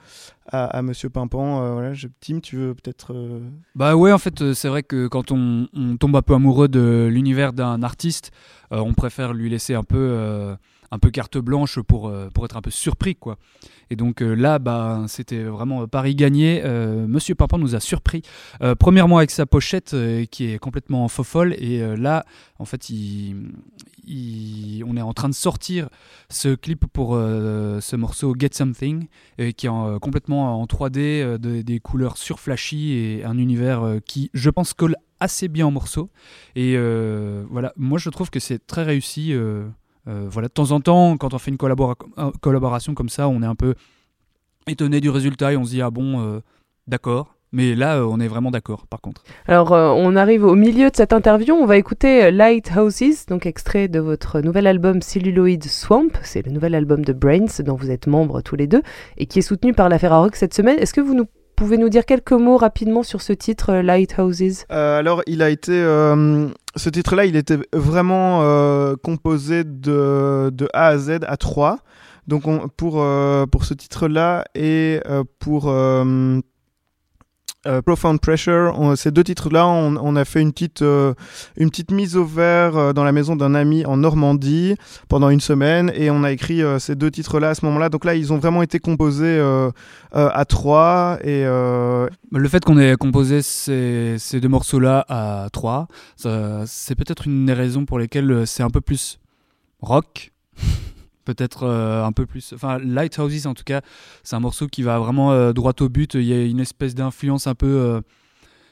à, 0.53 0.81
Monsieur 0.81 1.09
Pimpan. 1.09 1.73
voilà, 1.73 1.93
Tim, 2.19 2.39
tu 2.39 2.57
veux 2.57 2.73
peut-être. 2.73 3.15
Bah 3.75 3.95
ouais, 3.95 4.11
en 4.11 4.17
fait, 4.17 4.53
c'est 4.53 4.67
vrai 4.67 4.83
que 4.83 5.07
quand 5.07 5.31
on, 5.31 5.67
tombe 5.97 6.15
un 6.15 6.21
peu 6.21 6.33
amoureux 6.33 6.67
de 6.67 7.07
l'univers 7.09 7.53
d'un 7.53 7.83
artiste, 7.83 8.31
on 8.69 8.93
préfère 8.93 9.33
lui 9.33 9.49
laisser 9.49 9.75
un 9.75 9.83
peu 9.83 10.55
un 10.91 10.99
peu 10.99 11.09
carte 11.09 11.37
blanche 11.37 11.79
pour, 11.79 12.09
euh, 12.09 12.29
pour 12.33 12.45
être 12.45 12.57
un 12.57 12.61
peu 12.61 12.69
surpris, 12.69 13.15
quoi. 13.15 13.37
Et 13.89 13.95
donc 13.95 14.21
euh, 14.21 14.33
là, 14.33 14.59
bah, 14.59 15.05
c'était 15.07 15.43
vraiment 15.43 15.87
Paris 15.87 16.15
gagné. 16.15 16.61
Euh, 16.63 17.07
Monsieur 17.07 17.33
Pimpin 17.35 17.57
nous 17.57 17.75
a 17.75 17.79
surpris. 17.79 18.21
premièrement 18.79 19.17
avec 19.17 19.31
sa 19.31 19.45
pochette 19.45 19.95
qui 20.29 20.51
est 20.51 20.59
complètement 20.59 21.07
faux 21.07 21.23
folle. 21.23 21.53
Et 21.53 21.79
là, 21.97 22.25
en 22.59 22.65
fait, 22.65 22.87
on 24.07 24.97
est 24.97 25.01
en 25.01 25.13
train 25.13 25.29
de 25.29 25.33
sortir 25.33 25.89
ce 26.29 26.55
clip 26.55 26.85
pour 26.87 27.15
ce 27.15 27.95
morceau 27.95 28.33
Get 28.37 28.49
Something, 28.53 29.07
qui 29.57 29.67
est 29.67 29.99
complètement 29.99 30.61
en 30.61 30.65
3D, 30.65 31.37
des 31.37 31.79
couleurs 31.79 32.17
surflashy 32.17 32.93
et 32.93 33.23
un 33.25 33.37
univers 33.37 33.99
qui, 34.05 34.29
je 34.33 34.49
pense, 34.49 34.73
colle 34.73 34.95
assez 35.19 35.47
bien 35.47 35.67
en 35.67 35.71
morceau. 35.71 36.09
Et 36.55 36.77
voilà, 37.49 37.73
moi 37.75 37.99
je 37.99 38.09
trouve 38.09 38.29
que 38.29 38.39
c'est 38.39 38.65
très 38.65 38.83
réussi. 38.83 39.33
Voilà, 40.05 40.47
de 40.47 40.53
temps 40.53 40.71
en 40.71 40.81
temps, 40.81 41.17
quand 41.17 41.33
on 41.33 41.37
fait 41.37 41.51
une 41.51 41.57
collaboration 41.57 42.93
comme 42.93 43.09
ça, 43.09 43.27
on 43.27 43.41
est 43.41 43.47
un 43.47 43.55
peu 43.55 43.75
étonné 44.67 45.01
du 45.01 45.09
résultat 45.09 45.53
et 45.53 45.57
on 45.57 45.63
se 45.63 45.71
dit 45.71 45.81
ah 45.81 45.89
bon, 45.89 46.21
euh, 46.21 46.39
d'accord. 46.87 47.35
Mais 47.53 47.75
là, 47.75 47.97
euh, 47.97 48.05
on 48.09 48.21
est 48.21 48.29
vraiment 48.29 48.49
d'accord, 48.49 48.87
par 48.87 49.01
contre. 49.01 49.23
Alors, 49.45 49.71
on 49.71 50.15
arrive 50.15 50.45
au 50.45 50.55
milieu 50.55 50.89
de 50.89 50.95
cette 50.95 51.11
interview. 51.11 51.53
On 51.53 51.65
va 51.65 51.75
écouter 51.75 52.31
Lighthouses, 52.31 53.25
donc 53.27 53.45
extrait 53.45 53.89
de 53.89 53.99
votre 53.99 54.39
nouvel 54.39 54.67
album 54.67 55.01
Celluloid 55.01 55.61
Swamp. 55.65 56.11
C'est 56.23 56.45
le 56.45 56.51
nouvel 56.53 56.75
album 56.75 57.03
de 57.03 57.11
Brains, 57.11 57.61
dont 57.65 57.75
vous 57.75 57.91
êtes 57.91 58.07
membres 58.07 58.39
tous 58.41 58.55
les 58.55 58.67
deux, 58.67 58.81
et 59.17 59.25
qui 59.25 59.39
est 59.39 59.41
soutenu 59.41 59.73
par 59.73 59.89
la 59.89 59.99
Ferrarock 59.99 60.37
cette 60.37 60.53
semaine. 60.53 60.79
Est-ce 60.79 60.93
que 60.93 61.01
vous 61.01 61.13
nous 61.13 61.25
pouvez 61.65 61.77
nous 61.77 61.89
dire 61.89 62.05
quelques 62.05 62.31
mots 62.31 62.57
rapidement 62.57 63.03
sur 63.03 63.21
ce 63.21 63.33
titre, 63.33 63.73
Lighthouses? 63.75 64.65
Alors, 64.69 65.21
il 65.27 65.41
a 65.41 65.49
été 65.49 65.73
ce 66.75 66.89
titre-là, 66.89 67.25
il 67.25 67.35
était 67.35 67.57
vraiment 67.73 68.41
euh, 68.43 68.95
composé 68.95 69.63
de, 69.63 70.49
de, 70.53 70.69
A 70.73 70.87
à 70.87 70.97
Z 70.97 71.19
à 71.27 71.37
3. 71.37 71.79
Donc 72.27 72.43
pour, 72.75 73.01
euh, 73.01 73.45
pour 73.45 73.65
ce 73.65 73.73
titre-là 73.73 74.45
et 74.55 75.01
euh, 75.07 75.23
pour 75.39 75.73
euh, 77.67 77.83
Profound 77.83 78.19
Pressure, 78.19 78.73
ces 78.95 79.11
deux 79.11 79.23
titres-là, 79.23 79.67
on, 79.67 80.15
a 80.15 80.25
fait 80.25 80.41
une 80.41 80.51
petite, 80.51 80.81
euh, 80.81 81.13
une 81.57 81.69
petite 81.69 81.91
mise 81.91 82.17
au 82.17 82.25
vert 82.25 82.75
euh, 82.75 82.91
dans 82.91 83.03
la 83.03 83.11
maison 83.11 83.35
d'un 83.35 83.53
ami 83.53 83.85
en 83.85 83.97
Normandie 83.97 84.75
pendant 85.09 85.29
une 85.29 85.41
semaine 85.41 85.91
et 85.93 86.09
on 86.09 86.23
a 86.23 86.31
écrit 86.31 86.63
ces 86.79 86.95
deux 86.95 87.11
titres-là 87.11 87.49
à 87.49 87.55
ce 87.55 87.63
moment-là. 87.65 87.89
Donc 87.89 88.03
là, 88.03 88.15
ils 88.15 88.33
ont 88.33 88.37
vraiment 88.37 88.63
été 88.63 88.79
composés 88.79 89.39
à 90.11 90.45
trois. 90.45 91.19
Et, 91.23 91.43
Le 91.43 92.47
fait 92.49 92.65
qu'on 92.65 92.79
ait 92.79 92.95
composé 92.95 93.43
ces, 93.43 94.15
ces 94.17 94.39
deux 94.39 94.49
morceaux-là 94.49 95.05
à 95.07 95.47
trois, 95.51 95.87
c'est 96.17 96.95
peut-être 96.95 97.27
une 97.27 97.45
des 97.45 97.53
raisons 97.53 97.85
pour 97.85 97.99
lesquelles 97.99 98.47
c'est 98.47 98.63
un 98.63 98.71
peu 98.71 98.81
plus 98.81 99.19
rock 99.81 100.30
peut-être 101.25 101.63
euh, 101.63 102.03
un 102.03 102.11
peu 102.11 102.25
plus. 102.25 102.53
Enfin, 102.53 102.79
Lighthouses, 102.79 103.47
en 103.47 103.53
tout 103.53 103.63
cas, 103.63 103.81
c'est 104.23 104.35
un 104.35 104.39
morceau 104.39 104.67
qui 104.67 104.83
va 104.83 104.99
vraiment 104.99 105.31
euh, 105.31 105.53
droit 105.53 105.73
au 105.79 105.89
but. 105.89 106.15
Il 106.15 106.23
y 106.23 106.33
a 106.33 106.43
une 106.43 106.59
espèce 106.59 106.95
d'influence 106.95 107.47
un 107.47 107.55
peu, 107.55 107.67
euh, 107.67 108.01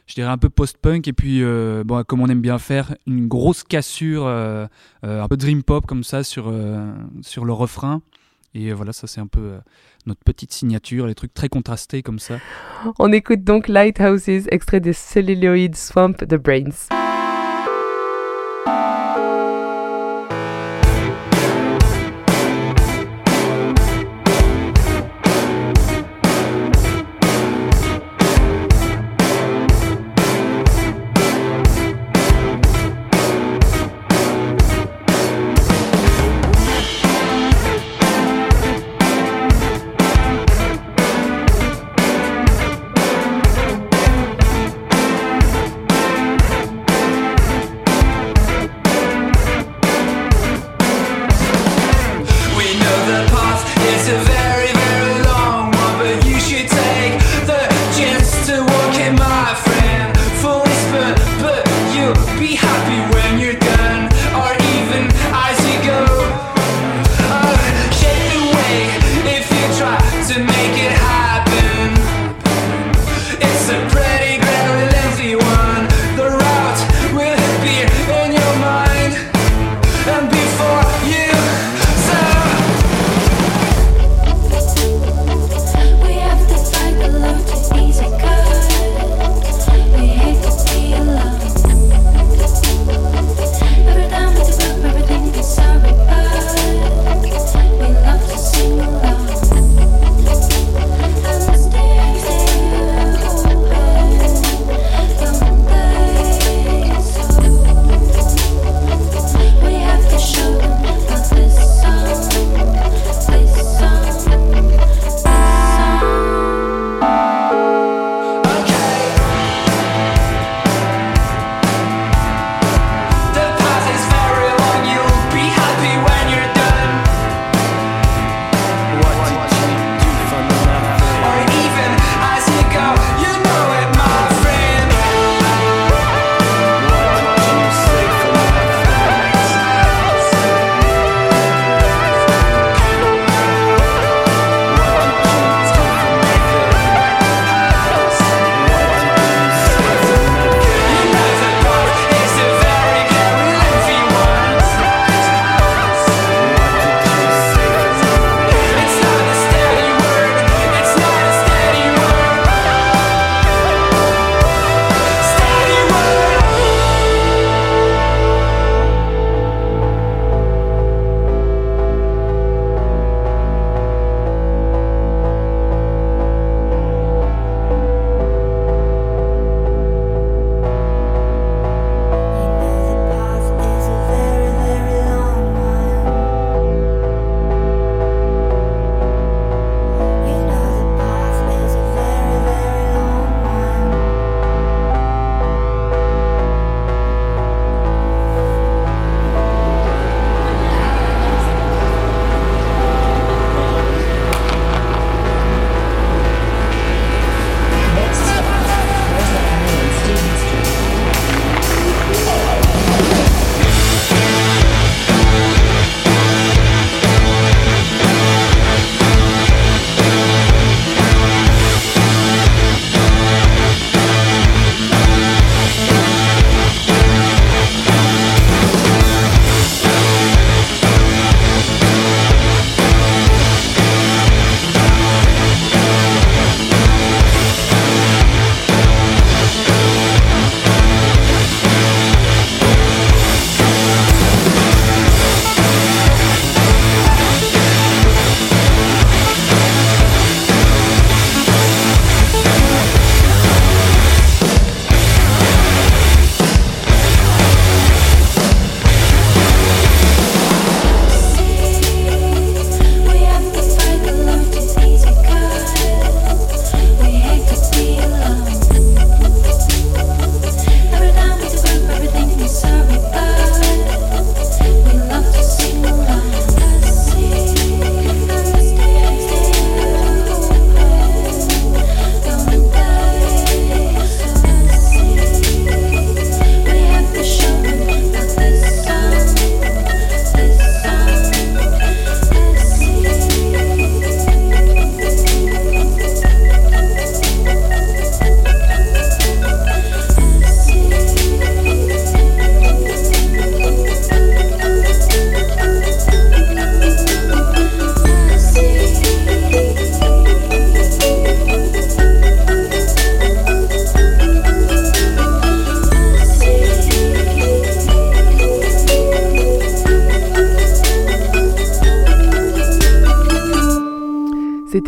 je 0.07 0.15
dirais, 0.15 0.29
un 0.29 0.37
peu 0.37 0.49
post-punk. 0.49 1.07
Et 1.07 1.13
puis, 1.13 1.43
bon, 1.85 2.03
comme 2.03 2.21
on 2.21 2.27
aime 2.27 2.41
bien 2.41 2.59
faire, 2.59 2.95
une 3.07 3.27
grosse 3.27 3.63
cassure, 3.63 4.27
un 4.27 5.27
peu 5.27 5.37
dream 5.37 5.63
pop 5.63 5.85
comme 5.85 6.03
ça 6.03 6.23
sur, 6.23 6.53
sur 7.21 7.45
le 7.45 7.53
refrain. 7.53 8.01
Et 8.55 8.73
voilà, 8.73 8.93
ça, 8.93 9.05
c'est 9.05 9.21
un 9.21 9.27
peu 9.27 9.59
notre 10.07 10.21
petite 10.23 10.51
signature, 10.51 11.05
les 11.05 11.15
trucs 11.15 11.33
très 11.33 11.49
contrastés 11.49 12.01
comme 12.01 12.19
ça. 12.19 12.37
On 12.97 13.11
écoute 13.11 13.43
donc 13.43 13.67
Lighthouses, 13.67 14.47
extrait 14.49 14.79
de 14.79 14.91
Celluloid 14.91 15.75
Swamp 15.75 16.13
The 16.13 16.35
Brains. 16.35 16.89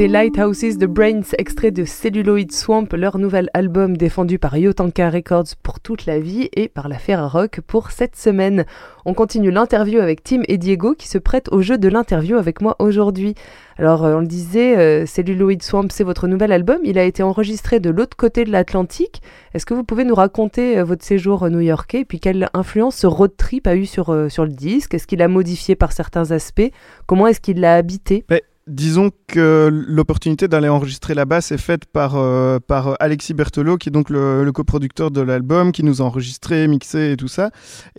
C'était 0.02 0.14
Lighthouses 0.14 0.80
The 0.80 0.86
Brains, 0.86 1.22
extrait 1.38 1.70
de 1.70 1.86
Celluloid 1.86 2.52
Swamp, 2.52 2.88
leur 2.94 3.20
nouvel 3.20 3.52
album 3.54 3.96
défendu 3.96 4.40
par 4.40 4.58
Yotanka 4.58 5.12
Records 5.12 5.56
pour 5.62 5.80
toute 5.80 6.08
la 6.08 6.20
vie 6.20 6.50
et 6.56 6.70
par 6.70 6.90
la 6.90 6.98
Rock 7.28 7.62
pour 7.68 7.92
cette 7.92 8.16
semaine. 8.16 8.66
On 9.06 9.14
continue 9.14 9.52
l'interview 9.52 10.00
avec 10.00 10.24
Tim 10.24 10.42
et 10.48 10.58
Diego 10.58 10.96
qui 10.96 11.08
se 11.08 11.20
prêtent 11.20 11.50
au 11.52 11.62
jeu 11.62 11.78
de 11.78 11.88
l'interview 11.88 12.38
avec 12.38 12.62
moi 12.62 12.78
aujourd'hui. 12.80 13.36
Alors, 13.78 14.04
euh, 14.04 14.16
on 14.16 14.22
le 14.22 14.26
disait, 14.26 14.76
euh, 14.76 15.06
Celluloid 15.06 15.62
Swamp, 15.62 15.90
c'est 15.92 16.04
votre 16.04 16.28
nouvel 16.28 16.52
album. 16.52 16.80
Il 16.84 16.98
a 16.98 17.04
été 17.04 17.22
enregistré 17.22 17.80
de 17.80 17.92
l'autre 17.92 18.18
côté 18.18 18.44
de 18.44 18.52
l'Atlantique. 18.52 19.22
Est-ce 19.54 19.68
que 19.68 19.76
vous 19.76 19.84
pouvez 19.84 20.04
nous 20.04 20.16
raconter 20.16 20.80
euh, 20.80 20.84
votre 20.84 21.06
séjour 21.06 21.48
new-yorkais 21.48 22.00
et 22.00 22.06
puis 22.06 22.20
quelle 22.20 22.50
influence 22.56 22.96
ce 22.96 23.06
road 23.06 23.38
trip 23.38 23.68
a 23.68 23.76
eu 23.76 23.86
sur, 23.86 24.32
sur 24.32 24.46
le 24.46 24.52
disque? 24.52 24.96
Est-ce 24.96 25.06
qu'il 25.06 25.22
a 25.22 25.28
modifié 25.28 25.76
par 25.76 25.92
certains 25.92 26.32
aspects? 26.32 26.72
Comment 27.06 27.28
est-ce 27.28 27.40
qu'il 27.40 27.60
l'a 27.60 27.76
habité? 27.76 28.26
Disons 28.68 29.10
que 29.26 29.72
l'opportunité 29.72 30.48
d'aller 30.48 30.70
enregistrer 30.70 31.16
là-bas 31.16 31.42
s'est 31.42 31.58
faite 31.58 31.86
par, 31.86 32.14
euh, 32.16 32.60
par 32.60 32.96
Alexis 33.00 33.34
Berthelot, 33.34 33.78
qui 33.78 33.90
est 33.90 33.92
donc 33.92 34.12
le, 34.12 34.52
coproducteur 34.52 35.10
de 35.10 35.20
l'album, 35.20 35.72
qui 35.72 35.84
nous 35.84 36.00
a 36.00 36.06
enregistré, 36.06 36.68
mixé 36.68 37.14
et 37.14 37.18
tout 37.18 37.28
ça. 37.28 37.50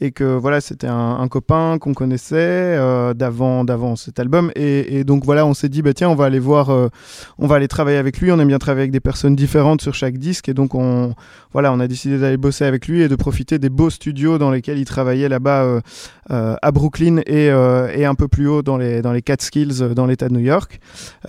Et 0.01 0.13
que 0.13 0.23
voilà, 0.23 0.61
c'était 0.61 0.87
un, 0.87 1.27
copain 1.27 1.79
qu'on 1.81 1.95
connaissait 1.95 2.37
euh, 2.37 3.13
d'avant, 3.13 3.97
cet 3.97 4.21
album. 4.21 4.53
Et, 4.55 5.03
donc 5.03 5.25
voilà, 5.25 5.47
on 5.47 5.55
s'est 5.55 5.69
dit, 5.69 5.83
bah, 5.83 5.95
tiens, 5.95 6.09
on 6.11 6.15
va 6.15 6.27
aller 6.27 6.39
voir, 6.39 6.71
euh, 6.71 6.89
on 7.39 7.49
va 7.49 7.57
aller 7.57 7.67
travailler 7.67 7.99
avec 7.99 8.21
lui. 8.21 8.31
On 8.31 8.39
aime 8.39 8.47
bien 8.47 8.61
travailler 8.61 8.83
avec 8.83 8.93
des 8.93 9.01
personnes 9.01 9.35
différentes 9.35 9.83
sur 9.83 9.95
chaque 9.95 10.17
disque. 10.17 10.49
Et 10.49 10.55
donc 10.55 10.77
on, 10.77 11.15
voilà, 11.53 11.73
on 11.73 11.81
a 11.81 11.89
décidé 11.89 12.19
d'aller 12.19 12.37
bosser 12.37 12.65
avec 12.67 12.87
lui 12.87 13.03
et 13.03 13.09
de 13.09 13.17
profiter 13.17 13.59
des 13.59 13.69
beaux 13.69 13.91
studios 13.91 14.39
dans 14.39 14.53
lesquels 14.53 14.79
il 14.79 14.85
travaillait 14.85 15.29
là-bas 15.29 15.81
à 16.29 16.71
Brooklyn 16.71 17.19
et, 17.27 17.47
et 17.47 18.05
un 18.05 18.15
peu 18.15 18.29
plus 18.29 18.47
haut 18.47 18.63
dans 18.63 18.77
les, 18.77 19.03
dans 19.03 19.13
les 19.13 19.23
Catskills, 19.23 19.93
dans 19.97 20.07
l'état 20.07 20.29
de 20.29 20.35
New 20.35 20.41
York. 20.41 20.52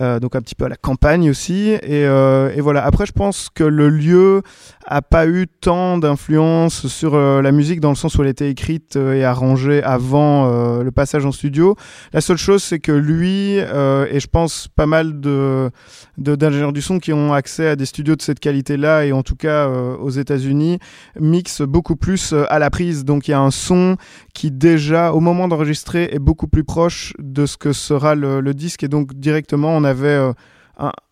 Euh, 0.00 0.20
donc 0.20 0.36
un 0.36 0.40
petit 0.40 0.54
peu 0.54 0.64
à 0.64 0.68
la 0.68 0.76
campagne 0.76 1.30
aussi. 1.30 1.70
Et, 1.70 2.06
euh, 2.06 2.52
et, 2.54 2.60
voilà. 2.60 2.84
Après, 2.84 3.06
je 3.06 3.12
pense 3.12 3.48
que 3.54 3.64
le 3.64 3.88
lieu 3.88 4.42
a 4.86 5.02
pas 5.02 5.26
eu 5.26 5.46
tant 5.46 5.98
d'influence 5.98 6.86
sur 6.88 7.14
euh, 7.14 7.40
la 7.42 7.52
musique 7.52 7.80
dans 7.80 7.90
le 7.90 7.94
sens 7.94 8.16
où 8.16 8.22
elle 8.22 8.28
était 8.28 8.50
écrite 8.50 8.96
et 8.96 9.24
arrangée 9.24 9.82
avant 9.82 10.44
le 10.82 10.90
passage 10.90 11.24
en 11.26 11.32
studio. 11.32 11.76
La 12.12 12.20
seule 12.20 12.36
chose, 12.36 12.62
c'est 12.62 12.78
que 12.78 12.92
lui 12.92 13.56
et 13.56 14.20
je 14.20 14.26
pense 14.26 14.68
pas 14.68 14.86
mal 14.86 15.20
de 15.20 15.70
d'ingénieurs 16.18 16.72
du 16.72 16.82
son 16.82 16.98
qui 16.98 17.12
ont 17.12 17.32
accès 17.32 17.68
à 17.68 17.76
des 17.76 17.86
studios 17.86 18.16
de 18.16 18.22
cette 18.22 18.40
qualité-là 18.40 19.04
et 19.04 19.12
en 19.12 19.22
tout 19.22 19.36
cas 19.36 19.68
aux 19.68 20.10
États-Unis 20.10 20.78
mixent 21.18 21.62
beaucoup 21.62 21.96
plus 21.96 22.34
à 22.48 22.58
la 22.58 22.70
prise. 22.70 23.04
Donc 23.04 23.28
il 23.28 23.32
y 23.32 23.34
a 23.34 23.40
un 23.40 23.50
son 23.50 23.96
qui 24.34 24.50
déjà 24.50 25.12
au 25.12 25.20
moment 25.20 25.48
d'enregistrer 25.48 26.08
est 26.12 26.18
beaucoup 26.18 26.48
plus 26.48 26.64
proche 26.64 27.14
de 27.18 27.46
ce 27.46 27.56
que 27.56 27.72
sera 27.72 28.14
le, 28.14 28.52
disque 28.52 28.82
et 28.82 28.88
donc 28.88 29.14
directement, 29.14 29.74
on 29.74 29.84
avait 29.84 30.08
euh, 30.08 30.32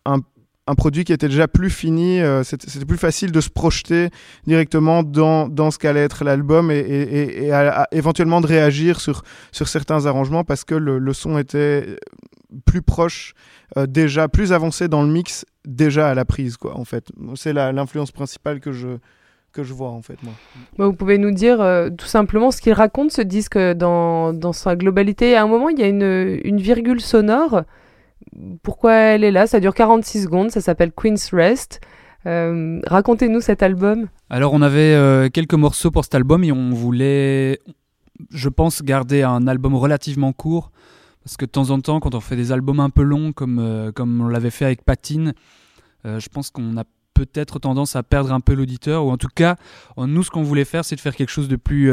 un, 0.05 0.75
produit 0.75 1.05
qui 1.05 1.13
était 1.13 1.29
déjà 1.29 1.47
plus 1.47 1.69
fini. 1.69 2.21
Euh, 2.21 2.43
c'était 2.43 2.85
plus 2.85 2.97
facile 2.97 3.31
de 3.31 3.41
se 3.41 3.49
projeter 3.49 4.09
directement 4.45 5.03
dans, 5.03 5.47
dans 5.47 5.71
ce 5.71 5.79
qu'allait 5.79 6.03
être 6.03 6.23
l'album 6.25 6.69
et, 6.69 7.49
éventuellement 7.91 8.41
de 8.41 8.47
réagir 8.47 8.99
sur, 8.99 9.23
sur 9.51 9.67
certains 9.67 10.05
arrangements 10.05 10.43
parce 10.43 10.65
que 10.65 10.75
le, 10.75 11.13
son 11.13 11.37
était 11.37 11.97
plus 12.65 12.81
proche, 12.81 13.33
euh, 13.77 13.87
déjà 13.87 14.27
plus 14.27 14.51
avancé 14.51 14.89
dans 14.89 15.01
le 15.01 15.09
mix, 15.09 15.45
déjà 15.65 16.09
à 16.09 16.13
la 16.13 16.25
prise, 16.25 16.57
quoi, 16.57 16.77
en 16.77 16.85
fait. 16.85 17.09
C'est 17.35 17.53
l'influence 17.53 18.11
principale 18.11 18.59
que 18.59 18.71
je, 18.73 18.97
que 19.53 19.63
je 19.63 19.73
vois 19.73 19.89
en 19.89 20.01
fait 20.01 20.21
moi. 20.23 20.33
Bah, 20.77 20.85
vous 20.87 20.93
pouvez 20.93 21.17
nous 21.17 21.31
dire 21.31 21.59
tout 21.97 22.07
simplement 22.07 22.51
ce 22.51 22.59
qu'il 22.59 22.73
raconte 22.73 23.11
ce 23.11 23.21
disque 23.21 23.57
dans, 23.57 24.33
dans, 24.33 24.53
sa 24.53 24.75
globalité. 24.75 25.35
À 25.35 25.43
un 25.43 25.47
moment, 25.47 25.69
il 25.69 25.79
y 25.79 25.83
a 25.83 25.87
une, 25.87 26.39
une 26.43 26.59
virgule 26.59 26.99
sonore 26.99 27.63
pourquoi 28.61 28.93
elle 28.93 29.23
est 29.23 29.31
là? 29.31 29.47
Ça 29.47 29.59
dure 29.59 29.73
46 29.73 30.23
secondes, 30.23 30.51
ça 30.51 30.61
s'appelle 30.61 30.91
Queen's 30.91 31.33
Rest. 31.33 31.81
Euh, 32.25 32.79
racontez-nous 32.87 33.41
cet 33.41 33.63
album. 33.63 34.07
Alors 34.29 34.53
on 34.53 34.61
avait 34.61 34.93
euh, 34.93 35.29
quelques 35.29 35.55
morceaux 35.55 35.91
pour 35.91 36.03
cet 36.03 36.15
album 36.15 36.43
et 36.43 36.51
on 36.51 36.71
voulait, 36.71 37.59
je 38.31 38.49
pense, 38.49 38.81
garder 38.81 39.23
un 39.23 39.47
album 39.47 39.75
relativement 39.75 40.33
court. 40.33 40.71
Parce 41.23 41.37
que 41.37 41.45
de 41.45 41.51
temps 41.51 41.69
en 41.69 41.79
temps, 41.79 41.99
quand 41.99 42.15
on 42.15 42.19
fait 42.19 42.35
des 42.35 42.51
albums 42.51 42.81
un 42.81 42.89
peu 42.89 43.01
longs, 43.01 43.31
comme, 43.31 43.59
euh, 43.59 43.91
comme 43.91 44.21
on 44.21 44.27
l'avait 44.27 44.49
fait 44.49 44.65
avec 44.65 44.83
Patine, 44.83 45.33
je 46.05 46.27
pense 46.27 46.49
qu'on 46.49 46.75
a 46.75 46.83
peut-être 47.13 47.59
tendance 47.59 47.95
à 47.95 48.03
perdre 48.03 48.31
un 48.31 48.39
peu 48.39 48.53
l'auditeur. 48.53 49.05
Ou 49.05 49.11
en 49.11 49.17
tout 49.17 49.29
cas, 49.33 49.55
nous, 49.97 50.23
ce 50.23 50.31
qu'on 50.31 50.43
voulait 50.43 50.65
faire, 50.65 50.85
c'est 50.85 50.95
de 50.95 51.01
faire 51.01 51.15
quelque 51.15 51.31
chose 51.31 51.47
de 51.47 51.55
plus... 51.55 51.91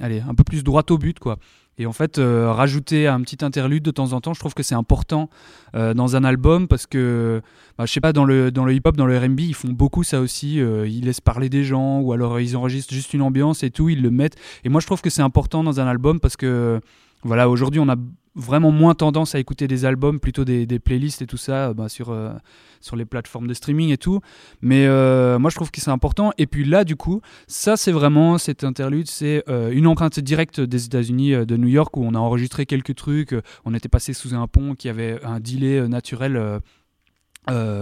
allez, 0.00 0.20
un 0.20 0.34
peu 0.34 0.44
plus 0.44 0.64
droit 0.64 0.84
au 0.90 0.98
but, 0.98 1.18
quoi. 1.18 1.38
Et 1.80 1.86
en 1.86 1.92
fait, 1.94 2.18
euh, 2.18 2.52
rajouter 2.52 3.06
un 3.06 3.22
petit 3.22 3.42
interlude 3.42 3.82
de 3.82 3.90
temps 3.90 4.12
en 4.12 4.20
temps, 4.20 4.34
je 4.34 4.38
trouve 4.38 4.52
que 4.52 4.62
c'est 4.62 4.74
important 4.74 5.30
euh, 5.74 5.94
dans 5.94 6.14
un 6.14 6.24
album 6.24 6.68
parce 6.68 6.86
que, 6.86 7.40
bah, 7.78 7.86
je 7.86 7.92
sais 7.92 8.02
pas, 8.02 8.12
dans 8.12 8.26
le, 8.26 8.50
dans 8.50 8.66
le 8.66 8.74
hip-hop, 8.74 8.98
dans 8.98 9.06
le 9.06 9.16
RB, 9.16 9.40
ils 9.40 9.54
font 9.54 9.72
beaucoup 9.72 10.04
ça 10.04 10.20
aussi. 10.20 10.60
Euh, 10.60 10.86
ils 10.86 11.06
laissent 11.06 11.22
parler 11.22 11.48
des 11.48 11.64
gens 11.64 12.00
ou 12.00 12.12
alors 12.12 12.38
ils 12.38 12.54
enregistrent 12.54 12.92
juste 12.92 13.14
une 13.14 13.22
ambiance 13.22 13.62
et 13.62 13.70
tout, 13.70 13.88
ils 13.88 14.02
le 14.02 14.10
mettent. 14.10 14.36
Et 14.62 14.68
moi, 14.68 14.82
je 14.82 14.86
trouve 14.86 15.00
que 15.00 15.08
c'est 15.08 15.22
important 15.22 15.64
dans 15.64 15.80
un 15.80 15.86
album 15.86 16.20
parce 16.20 16.36
que, 16.36 16.82
voilà, 17.22 17.48
aujourd'hui, 17.48 17.80
on 17.80 17.88
a 17.88 17.96
vraiment 18.34 18.70
moins 18.70 18.94
tendance 18.94 19.34
à 19.34 19.38
écouter 19.38 19.66
des 19.66 19.84
albums, 19.84 20.20
plutôt 20.20 20.44
des, 20.44 20.66
playlists 20.78 21.22
et 21.22 21.26
tout 21.26 21.36
ça 21.36 21.74
bah, 21.74 21.88
sur, 21.88 22.10
euh, 22.10 22.32
sur 22.80 22.96
les 22.96 23.04
plateformes 23.04 23.46
de 23.46 23.54
streaming 23.54 23.90
et 23.90 23.98
tout. 23.98 24.20
Mais 24.62 24.86
euh, 24.86 25.38
moi, 25.38 25.50
je 25.50 25.56
trouve 25.56 25.70
que 25.70 25.80
c'est 25.80 25.90
important. 25.90 26.32
Et 26.38 26.46
puis 26.46 26.64
là, 26.64 26.84
du 26.84 26.96
coup, 26.96 27.20
ça, 27.46 27.76
c'est 27.76 27.92
vraiment 27.92 28.38
cet 28.38 28.64
interlude, 28.64 29.08
c'est 29.08 29.42
euh, 29.48 29.70
une 29.72 29.86
empreinte 29.86 30.20
directe 30.20 30.60
des 30.60 30.86
États-Unis, 30.86 31.46
de 31.46 31.56
New 31.56 31.68
York, 31.68 31.96
où 31.96 32.04
on 32.04 32.14
a 32.14 32.18
enregistré 32.18 32.66
quelques 32.66 32.94
trucs. 32.94 33.34
On 33.64 33.74
était 33.74 33.88
passé 33.88 34.12
sous 34.12 34.34
un 34.34 34.46
pont 34.46 34.74
qui 34.74 34.88
avait 34.88 35.22
un 35.24 35.40
delay 35.40 35.88
naturel 35.88 36.60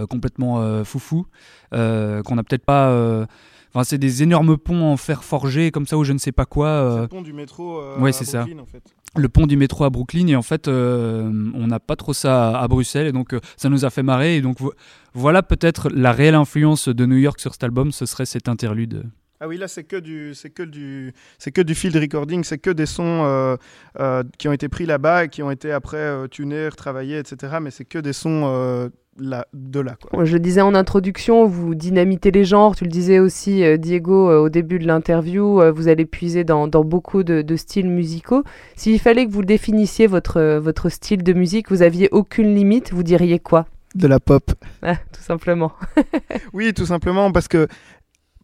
complètement 0.09 0.83
foufou, 0.83 1.27
qu'on 1.71 2.35
n'a 2.35 2.43
peut-être 2.43 2.65
pas. 2.65 3.27
Enfin, 3.71 3.83
c'est 3.83 3.99
des 3.99 4.23
énormes 4.23 4.57
ponts 4.57 4.91
en 4.91 4.97
fer 4.97 5.23
forgé, 5.23 5.69
comme 5.69 5.85
ça, 5.85 5.95
ou 5.95 6.03
je 6.03 6.13
ne 6.13 6.17
sais 6.17 6.31
pas 6.31 6.45
quoi. 6.45 6.91
C'est 6.95 7.01
le 7.01 7.07
pont 7.07 7.21
du 7.21 7.33
métro. 7.33 7.83
ouais, 7.99 8.11
c'est 8.11 8.25
ça. 8.25 8.47
En 8.59 8.65
fait 8.65 8.83
le 9.15 9.29
pont 9.29 9.47
du 9.47 9.57
métro 9.57 9.85
à 9.85 9.89
Brooklyn 9.89 10.27
et 10.27 10.35
en 10.35 10.41
fait 10.41 10.67
euh, 10.67 11.31
on 11.53 11.67
n'a 11.67 11.79
pas 11.79 11.95
trop 11.95 12.13
ça 12.13 12.59
à, 12.59 12.67
Bruxelles 12.67 13.07
et 13.07 13.11
donc 13.11 13.33
euh, 13.33 13.39
ça 13.57 13.69
nous 13.69 13.85
a 13.85 13.89
fait 13.89 14.03
marrer 14.03 14.37
et 14.37 14.41
donc 14.41 14.57
voilà 15.13 15.41
peut-être 15.41 15.89
la 15.89 16.11
réelle 16.11 16.35
influence 16.35 16.89
de 16.89 17.05
New 17.05 17.17
York 17.17 17.39
sur 17.39 17.53
cet 17.53 17.63
album 17.63 17.91
ce 17.91 18.05
serait 18.05 18.25
cet 18.25 18.47
interlude 18.47 19.03
ah 19.41 19.47
oui, 19.47 19.57
là 19.57 19.69
c'est 19.69 19.85
que 19.85 19.95
du 19.95 20.35
c'est 20.35 20.49
que 20.49 20.63
du 20.63 21.13
c'est 21.37 21.53
que 21.53 21.61
du 21.61 21.73
field 21.73 21.95
recording, 21.95 22.43
c'est 22.43 22.57
que 22.57 22.71
des 22.71 22.85
sons 22.85 23.23
euh, 23.23 24.23
qui 24.37 24.49
ont 24.49 24.51
été 24.51 24.67
pris 24.67 24.85
là-bas 24.85 25.23
et 25.23 25.29
qui 25.29 25.41
ont 25.41 25.49
été 25.49 25.71
après 25.71 26.27
tunés, 26.27 26.67
retravaillés, 26.67 27.19
etc. 27.19 27.53
Mais 27.61 27.71
c'est 27.71 27.85
que 27.85 27.99
des 27.99 28.11
sons 28.11 28.91
de 29.19 29.79
là. 29.79 29.97
Je 30.23 30.33
le 30.33 30.39
disais 30.39 30.61
en 30.61 30.75
introduction, 30.75 31.45
vous 31.45 31.75
dynamitez 31.75 32.31
les 32.31 32.45
genres. 32.45 32.75
Tu 32.75 32.83
le 32.83 32.89
disais 32.89 33.19
aussi, 33.19 33.63
euh, 33.63 33.77
Diego, 33.77 34.29
euh, 34.29 34.39
au 34.39 34.49
début 34.49 34.79
de 34.79 34.87
l'interview. 34.87 35.61
Euh, 35.61 35.71
vous 35.71 35.87
allez 35.87 36.05
puiser 36.05 36.43
dans, 36.43 36.67
beaucoup 36.67 37.23
de, 37.23 37.55
styles 37.55 37.89
musicaux. 37.89 38.43
S'il 38.75 38.99
fallait 38.99 39.25
que 39.25 39.31
vous 39.31 39.43
définissiez 39.43 40.07
votre, 40.07 40.57
votre 40.59 40.89
style 40.89 41.23
de 41.23 41.33
musique, 41.33 41.69
vous 41.69 41.81
aviez 41.81 42.09
aucune 42.11 42.55
limite, 42.55 42.93
vous 42.93 43.03
diriez 43.03 43.39
quoi? 43.39 43.65
De 43.95 44.07
la 44.07 44.19
pop. 44.19 44.51
Ah, 44.81 44.95
tout 44.95 45.21
simplement. 45.21 45.73
oui, 46.53 46.73
tout 46.73 46.85
simplement 46.85 47.31
parce 47.31 47.47
que 47.47 47.67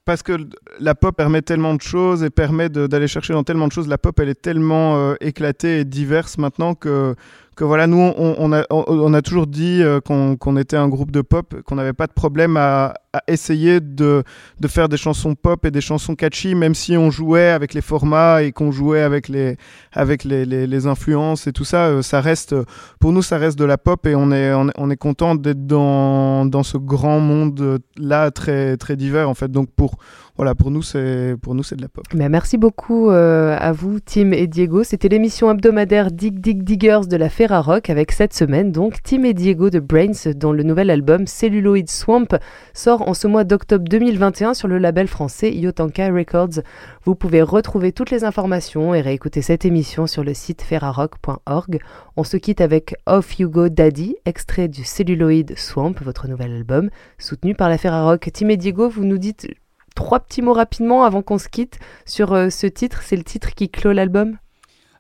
parce 0.04 0.22
que 0.22 0.34
la 0.80 0.94
pop 0.94 1.16
permet 1.16 1.42
tellement 1.42 1.74
de 1.74 1.82
choses 1.82 2.24
et 2.24 2.30
permet 2.30 2.70
d'aller 2.70 3.08
chercher 3.08 3.34
dans 3.34 3.44
tellement 3.44 3.68
de 3.68 3.72
choses. 3.72 3.88
La 3.88 3.98
pop, 3.98 4.20
elle 4.20 4.30
est 4.30 4.40
tellement 4.40 5.16
éclatée 5.20 5.80
et 5.80 5.86
diverse 5.86 6.38
maintenant 6.38 6.76
que 6.76 7.16
que 7.56 7.64
voilà, 7.64 7.88
nous, 7.88 7.98
on, 7.98 8.54
a, 8.54 8.66
on, 8.70 9.14
a, 9.14 9.22
toujours 9.22 9.48
dit 9.48 9.82
euh, 9.82 10.02
qu'on 10.02 10.58
était 10.58 10.78
un 10.78 10.90
groupe 10.90 11.12
de 11.12 11.22
pop, 11.22 11.62
qu'on 11.64 11.76
n'avait 11.76 11.94
pas 11.94 12.08
de 12.08 12.14
problème 12.14 12.58
à, 12.58 12.94
essayer 13.28 13.80
de, 13.80 14.24
de, 14.60 14.68
faire 14.68 14.90
des 14.90 14.98
chansons 14.98 15.36
pop 15.36 15.66
et 15.66 15.72
des 15.72 15.82
chansons 15.82 16.16
catchy, 16.16 16.56
même 16.56 16.76
si 16.76 16.98
on 16.98 17.12
jouait 17.12 17.50
avec 17.50 17.74
les 17.74 17.82
formats 17.82 18.44
et 18.44 18.52
qu'on 18.52 18.72
jouait 18.72 19.02
avec 19.02 19.28
les, 19.28 19.58
avec 19.92 20.24
les, 20.24 20.46
les, 20.46 20.88
influences 20.88 21.48
et 21.48 21.54
tout 21.54 21.66
ça. 21.66 21.88
Euh, 21.88 22.02
ça 22.02 22.22
reste, 22.22 22.56
pour 23.00 23.12
nous, 23.12 23.22
ça 23.22 23.38
reste 23.38 23.58
de 23.58 23.66
la 23.66 23.78
pop 23.78 24.06
et 24.06 24.16
on 24.16 24.32
est, 24.32 24.54
on, 24.54 24.90
est 24.90 24.98
content 24.98 25.36
d'être 25.36 25.66
dans, 25.66 26.46
dans 26.46 26.64
ce 26.64 26.78
grand 26.78 27.20
monde 27.20 27.80
là 27.98 28.32
très, 28.32 28.78
très 28.78 28.96
divers 28.96 29.30
en 29.30 29.34
fait. 29.34 29.52
Donc 29.52 29.70
pour 29.76 29.98
voilà, 30.38 30.54
pour 30.54 30.70
nous, 30.70 30.82
c'est 30.82 31.36
pour 31.42 31.56
nous 31.56 31.64
c'est 31.64 31.78
de 31.78 31.82
la 31.82 31.88
pop. 31.88 32.04
Mais 32.14 32.28
merci 32.28 32.58
beaucoup 32.58 33.10
euh, 33.10 33.56
à 33.58 33.72
vous, 33.72 34.00
Tim 34.02 34.32
et 34.32 34.48
Diego. 34.48 34.84
C'était 34.84 35.08
l'émission 35.08 35.50
hebdomadaire 35.50 36.12
Dig 36.12 36.42
Dig 36.42 36.64
Diggers 36.64 37.08
de 37.10 37.16
la 37.16 37.30
Ferrarock 37.30 37.90
avec 37.90 38.12
cette 38.12 38.34
semaine 38.34 38.74
donc 38.74 39.02
Tim 39.04 39.24
et 39.24 39.34
Diego 39.34 39.70
de 39.70 39.80
Brains, 39.80 40.34
dont 40.36 40.52
le 40.52 40.64
nouvel 40.64 40.90
album 40.90 41.26
Celluloid 41.26 41.88
Swamp 41.90 42.28
sort 42.74 43.05
en 43.06 43.14
ce 43.14 43.28
mois 43.28 43.44
d'octobre 43.44 43.86
2021 43.88 44.56
sur 44.56 44.68
le 44.68 44.80
label 44.80 45.08
français 45.08 45.56
Yotanka 45.56 46.12
Records. 46.12 46.62
Vous 47.04 47.14
pouvez 47.14 47.42
retrouver 47.44 47.92
toutes 47.92 48.10
les 48.10 48.24
informations 48.24 48.96
et 48.96 49.02
réécouter 49.02 49.44
cette 49.44 49.64
émission 49.64 50.08
sur 50.08 50.24
le 50.24 50.34
site 50.34 50.64
ferrarock.org. 50.64 51.80
On 52.18 52.24
se 52.24 52.38
quitte 52.38 52.62
avec 52.62 52.96
Off 53.06 53.40
You 53.40 53.50
Go 53.50 53.70
Daddy, 53.70 54.16
extrait 54.26 54.68
du 54.68 54.84
Celluloid 54.84 55.56
Swamp, 55.56 55.94
votre 56.02 56.28
nouvel 56.28 56.52
album, 56.52 56.90
soutenu 57.20 57.54
par 57.54 57.70
la 57.70 57.78
Ferrarock. 57.78 58.28
Tim 58.34 58.50
et 58.50 58.58
Diego, 58.58 58.90
vous 58.90 59.06
nous 59.06 59.20
dites 59.20 59.48
trois 59.94 60.20
petits 60.20 60.42
mots 60.42 60.54
rapidement 60.54 61.04
avant 61.04 61.22
qu'on 61.22 61.38
se 61.38 61.48
quitte 61.48 61.78
sur 62.06 62.34
euh, 62.34 62.50
ce 62.50 62.66
titre. 62.66 63.02
C'est 63.04 63.16
le 63.16 63.24
titre 63.24 63.54
qui 63.54 63.70
clôt 63.70 63.94
l'album? 63.94 64.38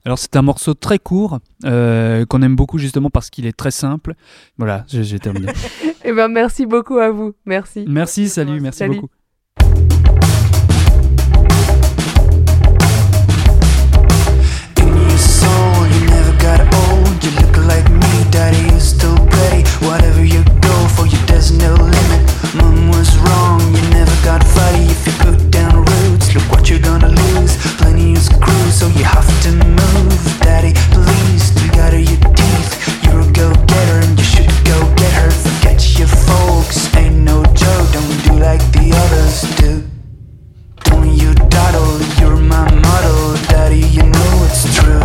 Alors 0.06 0.20
c'est 0.20 0.36
un 0.36 0.44
morceau 0.44 0.76
très 0.76 1.00
court 1.00 1.40
euh, 1.66 2.26
qu'on 2.28 2.44
aime 2.44 2.56
beaucoup 2.56 2.78
justement 2.78 3.10
parce 3.10 3.32
qu'il 3.32 3.48
est 3.48 3.58
très 3.58 3.72
simple. 3.72 4.14
Voilà, 4.60 4.86
j'ai 4.88 5.18
terminé. 5.18 5.48
eh 6.06 6.14
ben 6.14 6.28
merci 6.28 6.66
beaucoup 6.66 6.98
à 7.00 7.10
vous. 7.12 7.34
Merci. 7.46 7.86
Merci, 7.88 8.30
salut, 8.30 8.62
merci 8.62 8.80
salut. 8.80 8.96
beaucoup. 9.02 9.10
Whatever 19.82 20.26
you 20.26 20.44
go 20.62 20.76
for, 20.96 21.06
you 21.06 21.18
there's 21.28 21.52
no 21.52 21.74
limit. 21.76 22.24
Mom 22.56 22.90
was 22.90 23.16
wrong, 23.20 23.62
you 23.76 23.82
never 23.92 24.16
got 24.26 24.42
fighty 24.42 24.90
if 24.90 25.06
you 25.06 25.14
put 25.24 25.52
down 25.52 25.86
roots. 25.86 26.34
Look 26.34 26.50
what 26.52 26.70
you're 26.70 26.80
gonna 26.80 27.10
lose. 27.10 27.56
Plenty 27.78 28.14
of 28.14 28.24
screws, 28.24 28.74
so 28.80 28.88
you 28.88 29.04
have 29.04 29.30
to 29.44 29.52
move. 29.52 30.40
Daddy, 30.42 30.74
please, 30.92 31.44
still 31.54 31.70
got 31.78 31.94
your 31.94 32.18
teeth. 32.34 33.04
You're 33.04 33.22
a 33.22 33.32
go 33.32 33.54
getter 33.68 34.00
and 34.08 34.18
you 34.18 34.25
like 38.46 38.62
the 38.74 38.92
others 39.04 39.42
do. 39.58 39.72
Don't 40.84 41.10
you 41.20 41.34
dawdle, 41.50 42.00
you're 42.20 42.38
my 42.38 42.70
model. 42.86 43.34
Daddy, 43.50 43.80
you 43.80 44.04
know 44.04 44.48
it's 44.48 44.64
true. 44.78 45.05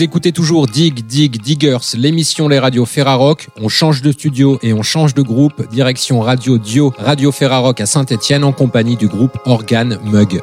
Vous 0.00 0.04
écoutez 0.04 0.32
toujours 0.32 0.66
Dig 0.66 1.04
Dig 1.04 1.42
Diggers, 1.42 1.94
l'émission 1.94 2.48
Les 2.48 2.58
Radios 2.58 2.86
Ferrarock. 2.86 3.48
On 3.60 3.68
change 3.68 4.00
de 4.00 4.12
studio 4.12 4.58
et 4.62 4.72
on 4.72 4.82
change 4.82 5.12
de 5.12 5.20
groupe. 5.20 5.68
Direction 5.70 6.20
Radio 6.20 6.56
Dio, 6.56 6.94
Radio 6.96 7.30
Ferrarock 7.30 7.82
à 7.82 7.84
Saint-Etienne 7.84 8.42
en 8.42 8.52
compagnie 8.52 8.96
du 8.96 9.08
groupe 9.08 9.36
Organ 9.44 9.98
Mug. 10.04 10.40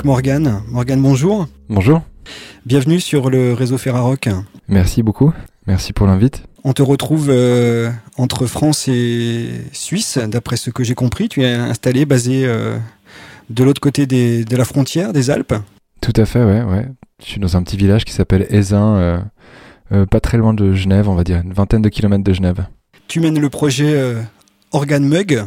Avec 0.00 0.06
Morgane. 0.06 0.62
Morgane, 0.68 1.02
bonjour. 1.02 1.46
Bonjour. 1.68 2.00
Bienvenue 2.64 3.00
sur 3.00 3.28
le 3.28 3.52
réseau 3.52 3.76
Ferrarock. 3.76 4.30
Merci 4.66 5.02
beaucoup. 5.02 5.34
Merci 5.66 5.92
pour 5.92 6.06
l'invite. 6.06 6.42
On 6.64 6.72
te 6.72 6.80
retrouve 6.80 7.28
euh, 7.28 7.90
entre 8.16 8.46
France 8.46 8.88
et 8.88 9.50
Suisse, 9.72 10.16
d'après 10.16 10.56
ce 10.56 10.70
que 10.70 10.84
j'ai 10.84 10.94
compris. 10.94 11.28
Tu 11.28 11.42
es 11.42 11.52
installé, 11.52 12.06
basé 12.06 12.46
euh, 12.46 12.78
de 13.50 13.62
l'autre 13.62 13.82
côté 13.82 14.06
de 14.06 14.56
la 14.56 14.64
frontière, 14.64 15.12
des 15.12 15.28
Alpes. 15.28 15.54
Tout 16.00 16.14
à 16.16 16.24
fait, 16.24 16.42
ouais, 16.42 16.62
ouais. 16.62 16.86
Je 17.22 17.26
suis 17.26 17.40
dans 17.40 17.58
un 17.58 17.62
petit 17.62 17.76
village 17.76 18.06
qui 18.06 18.12
s'appelle 18.14 18.46
Aisin, 18.48 19.22
euh, 19.92 20.06
pas 20.06 20.20
très 20.20 20.38
loin 20.38 20.54
de 20.54 20.72
Genève, 20.72 21.10
on 21.10 21.14
va 21.14 21.24
dire, 21.24 21.42
une 21.44 21.52
vingtaine 21.52 21.82
de 21.82 21.90
kilomètres 21.90 22.24
de 22.24 22.32
Genève. 22.32 22.64
Tu 23.06 23.20
mènes 23.20 23.38
le 23.38 23.50
projet 23.50 24.14
Organ 24.72 25.04
Mug 25.04 25.44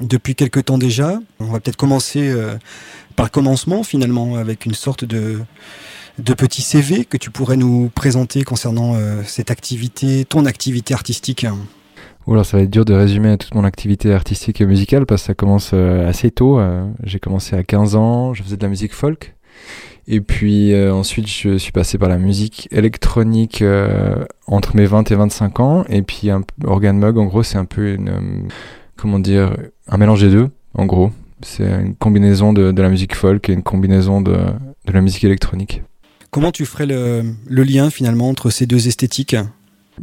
depuis 0.00 0.34
quelques 0.34 0.66
temps 0.66 0.76
déjà. 0.76 1.18
On 1.38 1.46
va 1.46 1.60
peut-être 1.60 1.76
commencer 1.76 2.30
par 3.16 3.26
le 3.26 3.30
commencement, 3.30 3.82
finalement, 3.82 4.36
avec 4.36 4.66
une 4.66 4.74
sorte 4.74 5.04
de 5.04 5.40
de 6.20 6.34
petits 6.34 6.62
CV 6.62 7.04
que 7.04 7.16
tu 7.16 7.30
pourrais 7.30 7.56
nous 7.56 7.90
présenter 7.94 8.42
concernant 8.44 8.94
euh, 8.94 9.22
cette 9.24 9.50
activité, 9.50 10.24
ton 10.24 10.46
activité 10.46 10.94
artistique 10.94 11.46
Oula, 12.26 12.44
ça 12.44 12.58
va 12.58 12.62
être 12.62 12.70
dur 12.70 12.84
de 12.84 12.92
résumer 12.92 13.38
toute 13.38 13.54
mon 13.54 13.64
activité 13.64 14.12
artistique 14.12 14.60
et 14.60 14.66
musicale 14.66 15.06
parce 15.06 15.22
que 15.22 15.26
ça 15.28 15.34
commence 15.34 15.70
euh, 15.72 16.08
assez 16.08 16.30
tôt. 16.30 16.60
Euh, 16.60 16.86
j'ai 17.02 17.18
commencé 17.18 17.56
à 17.56 17.62
15 17.64 17.96
ans, 17.96 18.34
je 18.34 18.42
faisais 18.42 18.56
de 18.56 18.62
la 18.62 18.68
musique 18.68 18.92
folk. 18.92 19.34
Et 20.06 20.20
puis 20.20 20.74
ensuite, 20.90 21.28
je 21.28 21.56
suis 21.56 21.70
passé 21.70 21.96
par 21.96 22.08
la 22.08 22.18
musique 22.18 22.66
électronique 22.72 23.62
entre 24.48 24.74
mes 24.74 24.86
20 24.86 25.08
et 25.08 25.14
25 25.14 25.60
ans. 25.60 25.84
Et 25.88 26.02
puis, 26.02 26.30
un 26.30 26.42
Organ 26.64 26.98
Mug, 26.98 27.16
en 27.16 27.26
gros, 27.26 27.44
c'est 27.44 27.58
un 27.58 27.64
peu 27.64 27.94
une. 27.94 28.48
comment 28.96 29.20
dire 29.20 29.54
Un 29.86 29.98
mélange 29.98 30.22
des 30.22 30.30
deux, 30.30 30.48
en 30.74 30.86
gros. 30.86 31.12
C'est 31.42 31.64
une 31.64 31.94
combinaison 31.94 32.52
de, 32.52 32.72
de, 32.72 32.82
la 32.82 32.88
musique 32.88 33.14
folk 33.14 33.48
et 33.48 33.52
une 33.52 33.62
combinaison 33.62 34.20
de, 34.20 34.36
de 34.86 34.92
la 34.92 35.00
musique 35.00 35.24
électronique. 35.24 35.82
Comment 36.30 36.52
tu 36.52 36.64
ferais 36.64 36.86
le, 36.86 37.34
lien 37.48 37.90
finalement 37.90 38.28
entre 38.28 38.50
ces 38.50 38.66
deux 38.66 38.86
esthétiques? 38.86 39.36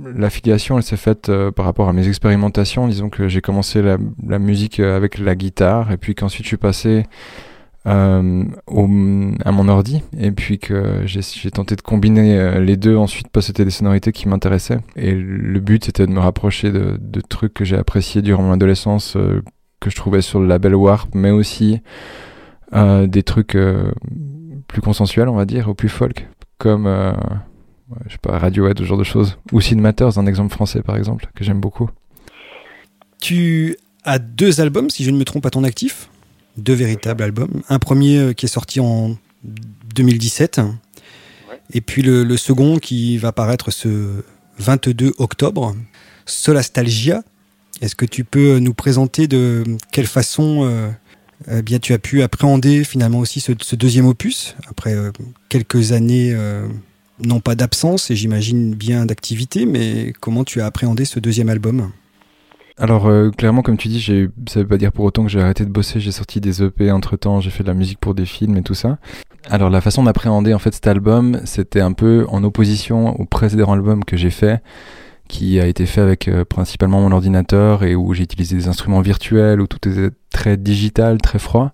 L'affiliation, 0.04 0.78
elle 0.78 0.84
s'est 0.84 0.98
faite 0.98 1.30
euh, 1.30 1.52
par 1.52 1.66
rapport 1.66 1.88
à 1.88 1.94
mes 1.94 2.08
expérimentations. 2.08 2.88
Disons 2.88 3.10
que 3.10 3.28
j'ai 3.30 3.42
commencé 3.42 3.82
la, 3.82 3.98
musique 4.38 4.80
euh, 4.80 4.96
avec 4.96 5.18
la 5.18 5.36
guitare 5.36 5.92
et 5.92 5.98
puis 5.98 6.14
qu'ensuite 6.14 6.44
je 6.44 6.50
suis 6.50 6.58
passé 6.58 7.06
euh, 7.88 8.44
à 8.68 9.52
mon 9.52 9.68
ordi 9.70 10.04
et 10.20 10.32
puis 10.32 10.60
que 10.60 11.04
j'ai 11.06 11.50
tenté 11.50 11.78
de 11.78 11.82
combiner 11.82 12.60
les 12.60 12.76
deux 12.76 12.98
ensuite 12.98 13.30
parce 13.30 13.46
que 13.46 13.48
c'était 13.48 13.66
des 13.66 13.72
sonorités 13.72 14.12
qui 14.12 14.28
m'intéressaient. 14.28 14.80
Et 14.98 15.14
le 15.14 15.60
but 15.62 15.86
c'était 15.86 16.06
de 16.06 16.12
me 16.12 16.20
rapprocher 16.20 16.72
de, 16.72 17.22
trucs 17.22 17.54
que 17.54 17.64
j'ai 17.64 17.78
appréciés 17.78 18.22
durant 18.22 18.44
mon 18.44 18.52
adolescence, 18.52 19.18
que 19.80 19.90
je 19.90 19.96
trouvais 19.96 20.22
sur 20.22 20.40
le 20.40 20.48
label 20.48 20.76
Warp, 20.76 21.10
mais 21.14 21.32
aussi 21.32 21.82
des 22.74 23.24
trucs 23.24 23.56
plus 24.68 24.82
consensuel, 24.82 25.30
on 25.30 25.36
va 25.36 25.46
dire, 25.46 25.70
ou 25.70 25.74
plus 25.74 25.90
folk, 25.90 26.28
comme 26.58 26.88
euh, 26.88 27.14
je 28.06 28.14
sais 28.14 28.20
pas, 28.22 28.38
Radiohead, 28.38 28.78
ce 28.78 28.84
genre 28.84 28.98
de 28.98 29.04
choses. 29.04 29.38
Ou 29.52 29.62
Sid 29.62 29.80
Matters, 29.80 30.18
un 30.18 30.26
exemple 30.26 30.54
français 30.54 30.82
par 30.82 30.98
exemple, 30.98 31.30
que 31.36 31.44
j'aime 31.44 31.60
beaucoup. 31.60 31.90
Tu 33.20 33.78
as 34.04 34.20
deux 34.20 34.62
albums, 34.62 34.90
si 34.90 35.04
je 35.04 35.12
ne 35.12 35.18
me 35.18 35.24
trompe, 35.24 35.46
à 35.46 35.50
ton 35.50 35.64
actif. 35.64 36.10
Deux 36.58 36.74
véritables 36.74 37.24
albums. 37.24 37.62
Un 37.70 37.80
premier 37.80 38.18
euh, 38.18 38.34
qui 38.34 38.46
est 38.46 38.50
sorti 38.50 38.80
en 38.80 39.16
2017. 39.96 40.62
Et 41.74 41.82
puis 41.82 42.02
le, 42.02 42.38
second 42.38 42.78
qui 42.78 43.18
va 43.18 43.32
paraître 43.32 43.72
ce 43.72 44.24
22 44.60 45.14
octobre. 45.18 45.76
Solastalgia. 46.26 47.24
Est-ce 47.82 47.96
que 47.96 48.06
tu 48.06 48.24
peux 48.24 48.60
nous 48.60 48.74
présenter 48.74 49.28
de 49.28 49.64
quelle 49.92 50.08
façon 50.08 50.66
euh, 50.66 50.90
eh 51.50 51.62
bien, 51.62 51.80
tu 51.80 51.94
as 51.94 52.00
pu 52.00 52.24
appréhender 52.24 52.84
finalement 52.84 53.20
aussi 53.20 53.40
ce, 53.40 53.76
deuxième 53.76 54.08
opus, 54.08 54.56
après 54.70 54.96
euh, 54.96 55.12
quelques 55.50 55.92
années, 55.92 56.34
euh, 56.34 56.68
non 57.24 57.40
pas 57.40 57.56
d'absence, 57.56 58.10
et 58.10 58.16
j'imagine 58.16 58.74
bien 58.74 59.06
d'activité, 59.06 59.66
mais 59.66 60.14
comment 60.20 60.44
tu 60.44 60.62
as 60.62 60.66
appréhendé 60.66 61.06
ce 61.06 61.20
deuxième 61.20 61.50
album? 61.50 61.92
Alors 62.80 63.08
euh, 63.08 63.32
clairement 63.32 63.64
comme 63.64 63.78
tu 63.78 63.88
dis, 63.88 64.02
ça 64.48 64.60
veut 64.60 64.68
pas 64.68 64.78
dire 64.78 64.92
pour 64.92 65.04
autant 65.06 65.24
que 65.24 65.30
j'ai 65.30 65.42
arrêté 65.42 65.66
de 65.66 65.70
bosser, 65.70 66.00
j'ai 66.00 66.12
sorti 66.12 66.40
des 66.40 66.62
EP 66.62 66.92
entre 66.92 67.18
temps, 67.18 67.42
j'ai 67.42 67.50
fait 67.50 67.64
de 67.64 67.70
la 67.70 67.74
musique 67.74 68.00
pour 68.00 68.14
des 68.14 68.26
films 68.26 68.56
et 68.56 68.62
tout 68.62 68.76
ça. 68.76 69.00
Alors 69.50 69.72
la 69.72 69.82
façon 69.82 70.04
d'appréhender 70.04 70.54
en 70.54 70.60
fait 70.60 70.76
cet 70.76 70.86
album, 70.86 71.42
c'était 71.46 71.80
un 71.80 71.94
peu 71.94 72.28
en 72.30 72.44
opposition 72.44 73.20
au 73.20 73.26
précédent 73.26 73.72
album 73.72 74.04
que 74.06 74.16
j'ai 74.16 74.30
fait, 74.30 74.62
qui 75.28 75.60
a 75.60 75.68
été 75.68 75.86
fait 75.86 76.02
avec 76.02 76.28
euh, 76.28 76.46
principalement 76.46 77.02
mon 77.02 77.12
ordinateur 77.12 77.84
et 77.84 77.96
où 77.96 78.14
j'ai 78.14 78.24
utilisé 78.24 78.56
des 78.56 78.68
instruments 78.68 79.02
virtuels, 79.02 79.62
où 79.62 79.68
tout 79.68 79.88
était 79.88 80.16
très 80.32 80.58
digital, 80.58 81.20
très 81.20 81.40
froid. 81.40 81.74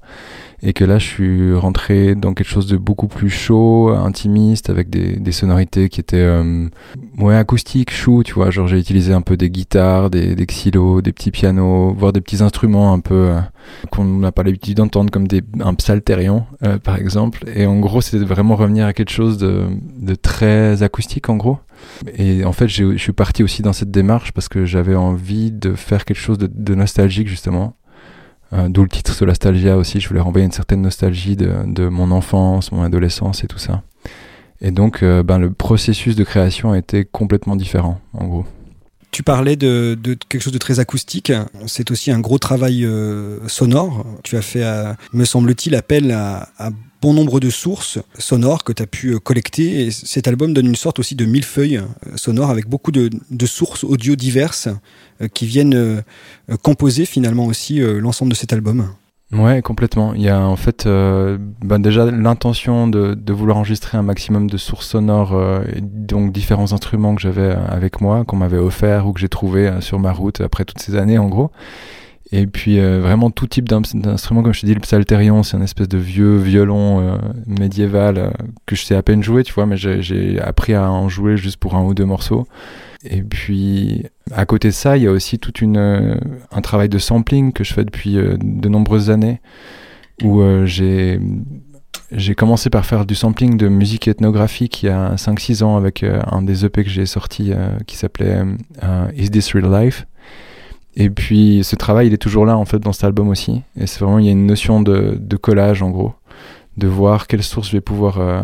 Et 0.65 0.71
que 0.71 0.86
là, 0.86 0.97
je 0.97 1.06
suis 1.06 1.54
rentré 1.54 2.15
dans 2.15 2.34
quelque 2.34 2.47
chose 2.47 2.67
de 2.67 2.78
beaucoup 2.78 3.10
plus 3.10 3.30
chaud, 3.30 3.89
intimiste, 3.89 4.69
avec 4.69 4.89
des, 4.89 5.17
des 5.17 5.32
sonorités 5.34 5.89
qui 5.89 5.99
étaient 5.99 6.15
euh, 6.17 6.69
ouais, 7.17 7.36
acoustiques, 7.36 7.91
chou, 7.91 8.23
tu 8.23 8.34
vois. 8.34 8.49
Genre, 8.49 8.67
j'ai 8.67 8.80
utilisé 8.80 9.12
un 9.12 9.21
peu 9.21 9.36
des 9.36 9.49
guitares, 9.49 10.10
des, 10.10 10.36
des 10.36 10.45
xylos, 10.45 11.02
des 11.02 11.12
petits 11.12 11.32
pianos, 11.32 11.93
voire 11.93 12.13
des 12.13 12.21
petits 12.21 12.41
instruments 12.41 12.93
un 12.93 13.02
peu 13.02 13.13
euh, 13.32 13.39
qu'on 13.91 14.06
n'a 14.06 14.32
pas 14.32 14.43
l'habitude 14.43 14.78
d'entendre, 14.78 15.12
comme 15.12 15.28
des, 15.28 15.41
un 15.60 15.73
psalterion, 15.73 16.45
par 16.84 16.95
exemple. 16.95 17.43
Et 17.54 17.65
en 17.65 17.80
gros, 17.80 17.99
c'était 17.99 18.23
vraiment 18.23 18.56
revenir 18.56 18.86
à 18.86 18.93
quelque 18.93 19.12
chose 19.12 19.38
de, 19.38 19.67
de 19.99 20.15
très 20.15 20.82
acoustique, 20.82 21.28
en 21.30 21.36
gros. 21.36 21.58
Et 22.17 22.45
en 22.45 22.52
fait, 22.52 22.67
je 22.67 22.97
suis 22.97 23.13
parti 23.13 23.43
aussi 23.43 23.62
dans 23.62 23.73
cette 23.73 23.91
démarche 23.91 24.32
parce 24.32 24.47
que 24.47 24.65
j'avais 24.65 24.95
envie 24.95 25.52
de 25.52 25.73
faire 25.73 26.06
quelque 26.06 26.17
chose 26.17 26.38
de, 26.38 26.76
nostalgique, 26.76 27.28
justement. 27.28 27.76
Euh, 28.53 28.69
d'où 28.69 28.83
le 28.83 28.89
titre 28.89 29.13
Solastalgia 29.13 29.77
aussi. 29.77 29.99
Je 29.99 30.07
voulais 30.07 30.21
renvoyer 30.21 30.45
une 30.45 30.51
certaine 30.51 30.81
nostalgie 30.81 31.35
de, 31.35 31.87
mon 31.87 32.11
enfance, 32.11 32.71
mon 32.71 32.83
adolescence 32.83 33.43
et 33.43 33.47
tout 33.47 33.57
ça. 33.57 33.83
Et 34.61 34.71
donc, 34.71 35.03
euh, 35.03 35.23
ben, 35.23 35.39
le 35.39 35.51
processus 35.51 36.15
de 36.15 36.23
création 36.23 36.71
a 36.71 36.77
été 36.77 37.03
complètement 37.03 37.55
différent, 37.55 37.99
en 38.13 38.27
gros. 38.27 38.45
Tu 39.11 39.21
parlais 39.21 39.55
de, 39.55 39.97
quelque 40.29 40.41
chose 40.41 40.53
de 40.53 40.57
très 40.57 40.79
acoustique. 40.79 41.31
C'est 41.67 41.91
aussi 41.91 42.11
un 42.11 42.19
gros 42.19 42.39
travail 42.39 42.83
euh, 42.83 43.47
sonore. 43.47 44.05
Tu 44.23 44.37
as 44.37 44.41
fait, 44.41 44.63
me 45.11 45.25
semble-t-il, 45.25 45.75
appel 45.75 46.11
à 46.11 46.71
bon 47.03 47.13
nombre 47.13 47.41
de 47.41 47.49
sources 47.49 47.99
sonores 48.17 48.63
que 48.63 48.71
tu 48.71 48.81
as 48.81 48.87
pu 48.87 49.09
euh, 49.09 49.19
collecter. 49.19 49.81
Et 49.81 49.91
cet 49.91 50.29
album 50.29 50.53
donne 50.53 50.67
une 50.67 50.75
sorte 50.75 50.99
aussi 50.99 51.15
de 51.15 51.25
millefeuille 51.25 51.77
euh, 51.77 52.15
sonore 52.15 52.49
avec 52.49 52.69
beaucoup 52.69 52.93
de, 52.93 53.09
sources 53.45 53.83
audio 53.83 54.15
diverses 54.15 54.69
euh, 55.21 55.27
qui 55.27 55.45
viennent 55.45 56.01
composer 56.61 57.05
finalement 57.05 57.45
aussi 57.45 57.79
l'ensemble 57.79 58.31
de 58.31 58.35
cet 58.35 58.53
album. 58.53 58.87
Ouais, 59.33 59.61
complètement. 59.61 60.13
Il 60.13 60.21
y 60.21 60.29
a 60.29 60.39
en 60.39 60.55
fait 60.55 60.87
bah, 60.87 61.77
déjà 61.77 62.09
l'intention 62.09 62.87
de, 62.87 63.33
vouloir 63.33 63.57
enregistrer 63.57 63.97
un 63.97 64.03
maximum 64.03 64.49
de 64.49 64.57
sources 64.57 64.87
sonores, 64.87 65.35
donc 65.81 66.31
différents 66.31 66.71
instruments 66.71 67.15
que 67.15 67.21
j'avais 67.21 67.51
avec 67.67 67.99
moi, 67.99 68.23
qu'on 68.25 68.37
m'avait 68.37 68.57
offert 68.57 69.07
ou 69.07 69.13
que 69.13 69.19
j'ai 69.19 69.29
trouvé 69.29 69.71
sur 69.81 69.99
ma 69.99 70.13
route 70.13 70.39
après 70.41 70.63
toutes 70.63 70.79
ces 70.79 70.95
années 70.95 71.17
en 71.17 71.27
gros. 71.27 71.51
Et 72.35 72.47
puis 72.47 72.79
euh, 72.79 72.99
vraiment 72.99 73.29
tout 73.29 73.45
type 73.45 73.69
d'instruments, 73.69 74.41
comme 74.41 74.55
je 74.55 74.61
te 74.61 74.65
dis, 74.65 74.73
le 74.73 74.79
psalterion, 74.79 75.43
c'est 75.43 75.55
un 75.55 75.61
espèce 75.61 75.87
de 75.87 75.99
vieux 75.99 76.37
violon 76.37 76.99
euh, 76.99 77.17
médiéval 77.45 78.17
euh, 78.17 78.29
que 78.65 78.75
je 78.75 78.83
sais 78.83 78.95
à 78.95 79.03
peine 79.03 79.21
jouer, 79.21 79.43
tu 79.43 79.53
vois, 79.53 79.67
mais 79.67 79.77
j'ai 79.77 80.41
appris 80.41 80.73
à 80.73 80.91
en 80.91 81.09
jouer 81.09 81.37
juste 81.37 81.57
pour 81.57 81.75
un 81.75 81.83
ou 81.83 81.93
deux 81.93 82.05
morceaux. 82.05 82.47
Et 83.03 83.21
puis 83.21 84.07
à 84.31 84.47
côté 84.47 84.69
de 84.69 84.73
ça, 84.73 84.97
il 84.97 85.03
y 85.03 85.07
a 85.07 85.11
aussi 85.11 85.37
tout 85.37 85.53
une, 85.61 85.77
un 86.51 86.61
travail 86.61 86.89
de 86.89 86.97
sampling 86.97 87.53
que 87.53 87.63
je 87.63 87.71
fais 87.71 87.85
depuis 87.85 88.15
de 88.15 88.67
nombreuses 88.67 89.11
années, 89.11 89.39
où 90.23 90.41
j'ai 90.65 91.19
j'ai 92.11 92.33
commencé 92.35 92.69
par 92.69 92.85
faire 92.85 93.05
du 93.05 93.13
sampling 93.13 93.57
de 93.57 93.67
musique 93.67 94.07
ethnographique 94.07 94.81
il 94.81 94.87
y 94.87 94.89
a 94.89 95.15
5-6 95.15 95.63
ans 95.63 95.77
avec 95.77 96.03
un 96.03 96.41
des 96.41 96.65
EP 96.65 96.83
que 96.83 96.89
j'ai 96.89 97.05
sorti 97.05 97.51
qui 97.85 97.97
s'appelait 97.97 98.41
Is 99.15 99.29
This 99.29 99.53
Real 99.53 99.71
Life? 99.71 100.07
Et 100.95 101.10
puis 101.10 101.63
ce 101.63 101.75
travail, 101.75 102.08
il 102.08 102.13
est 102.13 102.17
toujours 102.17 102.45
là 102.45 102.58
en 102.58 102.65
fait 102.65 102.79
dans 102.79 102.93
cet 102.93 103.03
album 103.03 103.29
aussi. 103.29 103.62
Et 103.79 103.88
c'est 103.88 103.99
vraiment, 103.99 104.19
il 104.19 104.25
y 104.25 104.29
a 104.29 104.32
une 104.32 104.45
notion 104.45 104.82
de, 104.82 105.19
collage 105.38 105.82
en 105.82 105.89
gros, 105.89 106.13
de 106.77 106.88
voir 106.88 107.27
quelles 107.27 107.43
sources 107.43 107.69
je 107.69 107.77
vais 107.77 107.82
pouvoir 107.82 108.19
euh, 108.19 108.43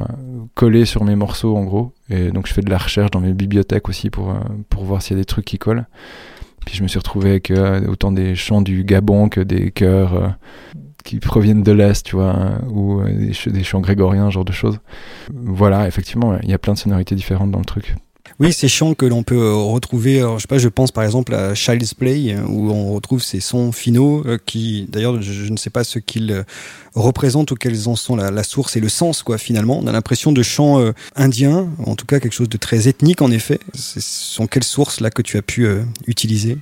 coller 0.55 0.85
sur 0.85 1.03
mes 1.03 1.15
morceaux 1.15 1.55
en 1.55 1.63
gros. 1.63 1.93
Et 2.09 2.31
donc 2.31 2.47
je 2.47 2.53
fais 2.53 2.61
de 2.61 2.69
la 2.69 2.77
recherche 2.77 3.11
dans 3.11 3.19
mes 3.19 3.33
bibliothèques 3.33 3.87
aussi 3.87 4.09
pour, 4.09 4.31
euh, 4.31 4.39
pour 4.69 4.83
voir 4.83 5.01
s'il 5.01 5.15
y 5.15 5.19
a 5.19 5.21
des 5.21 5.25
trucs 5.25 5.45
qui 5.45 5.59
collent. 5.59 5.85
Puis 6.65 6.75
je 6.75 6.83
me 6.83 6.87
suis 6.87 6.99
retrouvé 6.99 7.29
avec 7.29 7.51
euh, 7.51 7.87
autant 7.87 8.11
des 8.11 8.35
chants 8.35 8.61
du 8.61 8.83
Gabon 8.83 9.29
que 9.29 9.41
des 9.41 9.71
chœurs 9.71 10.35
qui 11.05 11.19
proviennent 11.19 11.63
de 11.63 11.71
l'Est, 11.71 12.05
tu 12.05 12.15
vois, 12.15 12.35
hein, 12.35 12.61
ou 12.69 13.01
des, 13.03 13.31
des 13.51 13.63
chants 13.63 13.79
grégoriens, 13.79 14.29
genre 14.29 14.43
de 14.43 14.51
choses. 14.51 14.79
Voilà, 15.33 15.87
effectivement, 15.87 16.37
il 16.43 16.49
y 16.49 16.53
a 16.53 16.57
plein 16.57 16.73
de 16.73 16.77
sonorités 16.77 17.15
différentes 17.15 17.51
dans 17.51 17.59
le 17.59 17.65
truc. 17.65 17.95
Oui, 18.39 18.53
ces 18.53 18.67
chants 18.67 18.93
que 18.93 19.05
l'on 19.05 19.23
peut 19.23 19.35
euh, 19.35 19.53
retrouver, 19.55 20.19
je 20.19 20.41
sais 20.41 20.47
pas, 20.47 20.57
je 20.57 20.67
pense 20.67 20.91
par 20.91 21.03
exemple 21.03 21.33
à 21.33 21.55
Child's 21.55 21.93
Play, 21.93 22.33
euh, 22.33 22.41
où 22.47 22.71
on 22.71 22.93
retrouve 22.93 23.21
ces 23.21 23.39
sons 23.39 23.71
finaux 23.71 24.23
euh, 24.25 24.37
qui, 24.45 24.87
d'ailleurs, 24.89 25.21
je, 25.21 25.51
ne 25.51 25.57
sais 25.57 25.69
pas 25.69 25.83
ce 25.83 25.99
qu'ils 25.99 26.45
représentent 26.95 27.51
ou 27.51 27.55
quels 27.55 27.87
en 27.87 27.95
sont 27.95 28.15
la, 28.15 28.43
source 28.43 28.75
et 28.77 28.79
le 28.79 28.89
sens, 28.89 29.23
quoi, 29.23 29.37
finalement. 29.37 29.79
On 29.81 29.87
a 29.87 29.91
l'impression 29.91 30.31
de 30.31 30.43
chants 30.43 30.79
indiens, 31.15 31.67
en 31.85 31.95
tout 31.95 32.05
cas 32.05 32.19
quelque 32.19 32.33
chose 32.33 32.49
de 32.49 32.57
très 32.57 32.87
ethnique, 32.87 33.21
en 33.21 33.31
effet. 33.31 33.59
Ce 33.73 33.99
sont 33.99 34.47
quelles 34.47 34.63
sources 34.63 34.99
là 35.01 35.09
que 35.09 35.21
tu 35.21 35.37
as 35.37 35.41
pu 35.41 35.67
utiliser? 36.07 36.57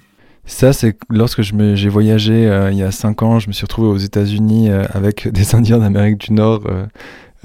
Ça, 0.47 0.71
c'est 0.71 0.97
lorsque 1.09 1.41
j'ai 1.41 1.89
voyagé 1.89 2.47
euh, 2.47 2.71
il 2.71 2.77
y 2.77 2.83
a 2.83 2.91
5 2.91 3.21
ans, 3.21 3.37
je 3.39 3.49
me 3.49 3.53
suis 3.53 3.65
retrouvé 3.65 3.89
aux 3.89 3.97
États-Unis 3.97 4.69
euh, 4.69 4.85
avec 4.93 5.27
des 5.31 5.55
Indiens 5.55 5.77
d'Amérique 5.77 6.19
du 6.19 6.33
Nord 6.33 6.63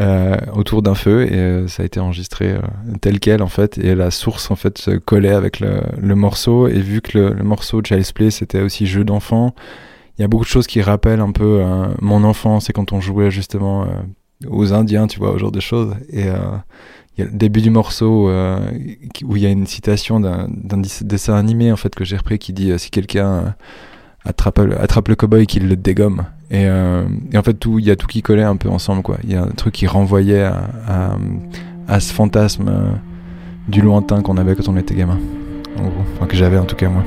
euh, 0.00 0.36
autour 0.54 0.82
d'un 0.82 0.94
feu 0.94 1.30
et 1.30 1.68
ça 1.68 1.82
a 1.82 1.86
été 1.86 2.00
enregistré 2.00 2.54
tel 3.00 3.20
quel 3.20 3.42
en 3.42 3.48
fait. 3.48 3.78
Et 3.78 3.94
la 3.94 4.10
source 4.10 4.50
en 4.50 4.56
fait 4.56 4.78
se 4.78 4.92
collait 4.92 5.32
avec 5.32 5.60
le, 5.60 5.82
le 5.98 6.14
morceau. 6.14 6.68
Et 6.68 6.80
vu 6.80 7.00
que 7.00 7.18
le, 7.18 7.34
le 7.34 7.44
morceau 7.44 7.80
de 7.80 7.86
Child's 7.86 8.12
Play 8.12 8.30
c'était 8.30 8.60
aussi 8.60 8.86
jeu 8.86 9.04
d'enfant, 9.04 9.54
il 10.18 10.22
y 10.22 10.24
a 10.24 10.28
beaucoup 10.28 10.44
de 10.44 10.50
choses 10.50 10.66
qui 10.66 10.82
rappellent 10.82 11.20
un 11.20 11.32
peu 11.32 11.62
mon 12.00 12.24
enfance 12.24 12.70
et 12.70 12.72
quand 12.72 12.92
on 12.92 13.00
jouait 13.00 13.30
justement 13.30 13.86
aux 14.48 14.72
Indiens, 14.72 15.06
tu 15.06 15.18
vois, 15.18 15.32
au 15.32 15.38
genre 15.38 15.52
de 15.52 15.60
choses. 15.60 15.94
Et 16.10 16.26
il 17.16 17.24
y 17.24 17.26
a 17.26 17.30
le 17.30 17.36
début 17.36 17.60
du 17.60 17.70
morceau 17.70 18.28
euh, 18.28 18.58
où 19.24 19.36
il 19.36 19.42
y 19.42 19.46
a 19.46 19.50
une 19.50 19.66
citation 19.66 20.18
d'un 20.18 20.48
dessin 21.02 21.34
animé 21.34 21.70
en 21.70 21.76
fait 21.76 21.94
que 21.94 22.04
j'ai 22.04 22.16
repris 22.16 22.38
qui 22.38 22.52
dit 22.52 22.70
euh, 22.70 22.78
si 22.78 22.90
quelqu'un 22.90 23.28
euh, 23.28 23.50
attrape, 24.24 24.60
attrape 24.80 25.08
le 25.08 25.14
cowboy 25.14 25.46
qu'il 25.46 25.68
le 25.68 25.76
dégomme. 25.76 26.24
Et, 26.50 26.64
et, 26.64 27.38
en 27.38 27.42
fait 27.42 27.64
il 27.64 27.84
y 27.84 27.90
a 27.90 27.96
tout 27.96 28.06
qui 28.06 28.22
collait 28.22 28.42
un 28.42 28.56
peu 28.56 28.68
ensemble 28.68 29.02
quoi. 29.02 29.16
Il 29.24 29.32
y 29.32 29.36
a 29.36 29.42
un 29.42 29.48
truc 29.48 29.74
qui 29.74 29.86
renvoyait 29.86 30.42
à, 30.42 32.00
ce 32.00 32.12
fantasme 32.12 32.70
du 33.68 33.80
lointain 33.80 34.22
qu'on 34.22 34.36
avait 34.36 34.54
quand 34.54 34.68
on 34.68 34.76
était 34.76 34.94
gamin. 34.94 35.18
En 35.78 35.82
gros. 35.82 36.04
Enfin 36.14 36.26
que 36.26 36.36
j'avais 36.36 36.58
en 36.58 36.64
tout 36.64 36.76
cas 36.76 36.88
moi 36.88 37.04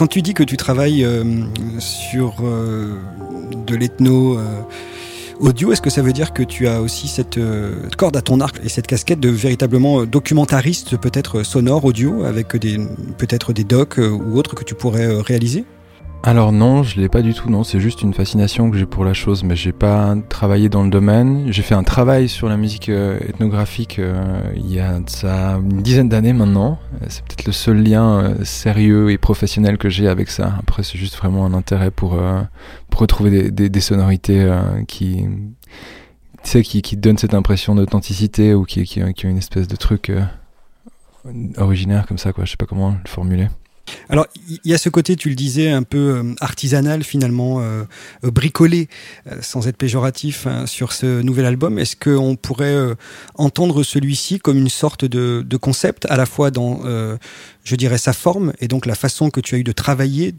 Quand 0.00 0.06
tu 0.06 0.22
dis 0.22 0.32
que 0.32 0.42
tu 0.42 0.56
travailles 0.56 1.04
euh, 1.04 1.22
sur 1.78 2.36
euh, 2.42 2.96
de 3.66 3.76
l'ethno 3.76 4.38
euh, 4.38 4.44
audio, 5.40 5.72
est-ce 5.72 5.82
que 5.82 5.90
ça 5.90 6.00
veut 6.00 6.14
dire 6.14 6.32
que 6.32 6.42
tu 6.42 6.68
as 6.68 6.80
aussi 6.80 7.06
cette 7.06 7.38
corde 7.98 8.16
à 8.16 8.22
ton 8.22 8.40
arc 8.40 8.58
et 8.64 8.70
cette 8.70 8.86
casquette 8.86 9.20
de 9.20 9.28
véritablement 9.28 10.06
documentariste, 10.06 10.96
peut-être 10.96 11.42
sonore, 11.42 11.84
audio, 11.84 12.24
avec 12.24 12.48
peut-être 12.48 13.52
des 13.52 13.64
docs 13.64 13.98
ou 13.98 14.38
autres 14.38 14.54
que 14.54 14.64
tu 14.64 14.74
pourrais 14.74 15.20
réaliser? 15.20 15.66
Alors 16.22 16.52
non, 16.52 16.82
je 16.82 17.00
l'ai 17.00 17.08
pas 17.08 17.22
du 17.22 17.32
tout, 17.32 17.48
non, 17.48 17.64
c'est 17.64 17.80
juste 17.80 18.02
une 18.02 18.12
fascination 18.12 18.70
que 18.70 18.76
j'ai 18.76 18.84
pour 18.84 19.06
la 19.06 19.14
chose, 19.14 19.42
mais 19.42 19.56
j'ai 19.56 19.72
pas 19.72 20.14
travaillé 20.28 20.68
dans 20.68 20.82
le 20.82 20.90
domaine. 20.90 21.50
J'ai 21.50 21.62
fait 21.62 21.74
un 21.74 21.82
travail 21.82 22.28
sur 22.28 22.46
la 22.46 22.58
musique 22.58 22.90
euh, 22.90 23.18
ethnographique 23.20 23.98
euh, 23.98 24.42
il 24.54 24.70
y 24.70 24.80
a 24.80 25.00
ça 25.06 25.54
une 25.54 25.80
dizaine 25.80 26.10
d'années 26.10 26.34
maintenant. 26.34 26.78
C'est 27.08 27.24
peut-être 27.24 27.46
le 27.46 27.52
seul 27.52 27.82
lien 27.82 28.20
euh, 28.20 28.44
sérieux 28.44 29.10
et 29.10 29.16
professionnel 29.16 29.78
que 29.78 29.88
j'ai 29.88 30.08
avec 30.08 30.28
ça. 30.28 30.56
Après, 30.58 30.82
c'est 30.82 30.98
juste 30.98 31.16
vraiment 31.16 31.46
un 31.46 31.54
intérêt 31.54 31.90
pour, 31.90 32.18
pour 32.90 33.00
retrouver 33.00 33.30
des, 33.30 33.50
des, 33.50 33.70
des 33.70 33.80
sonorités 33.80 34.46
qui, 34.88 35.24
tu 35.24 36.50
sais, 36.50 36.62
qui, 36.62 36.82
qui 36.82 36.98
donnent 36.98 37.18
cette 37.18 37.34
impression 37.34 37.74
d'authenticité 37.74 38.52
ou 38.52 38.64
qui, 38.64 38.84
qui, 38.84 39.00
qui 39.14 39.26
ont 39.26 39.30
une 39.30 39.38
espèce 39.38 39.68
de 39.68 39.76
truc 39.76 40.12
originaire 41.56 42.06
comme 42.06 42.18
ça, 42.18 42.34
quoi. 42.34 42.44
Je 42.44 42.50
sais 42.50 42.56
pas 42.58 42.66
comment 42.66 42.90
le 42.90 43.08
formuler. 43.08 43.48
Alors, 44.08 44.26
il 44.48 44.58
y 44.64 44.74
a 44.74 44.78
ce 44.78 44.88
côté, 44.88 45.16
tu 45.16 45.28
le 45.28 45.34
disais, 45.34 45.70
un 45.70 45.82
peu 45.82 45.98
euh, 45.98 46.34
artisanal 46.40 47.04
finalement, 47.04 47.60
euh, 47.60 47.84
euh, 48.24 48.30
bricolé, 48.30 48.88
sans 49.40 49.68
être 49.68 49.76
péjoratif, 49.76 50.46
hein, 50.46 50.66
sur 50.66 50.92
ce 50.92 51.22
nouvel 51.22 51.46
album. 51.46 51.78
Est-ce 51.78 51.96
qu'on 51.96 52.36
pourrait 52.36 52.76
entendre 53.34 53.82
celui-ci 53.82 54.38
comme 54.38 54.58
une 54.58 54.68
sorte 54.68 55.04
de, 55.04 55.56
concept, 55.56 56.06
à 56.08 56.16
la 56.16 56.26
fois 56.26 56.50
dans, 56.50 56.80
je 57.64 57.76
dirais, 57.76 57.98
sa 57.98 58.12
forme 58.12 58.52
et 58.60 58.68
donc 58.68 58.86
la 58.86 58.94
façon 58.94 59.30
que 59.30 59.40
tu 59.40 59.54
as 59.54 59.58
eu 59.58 59.64
de 59.64 59.72
travailler 59.72 60.34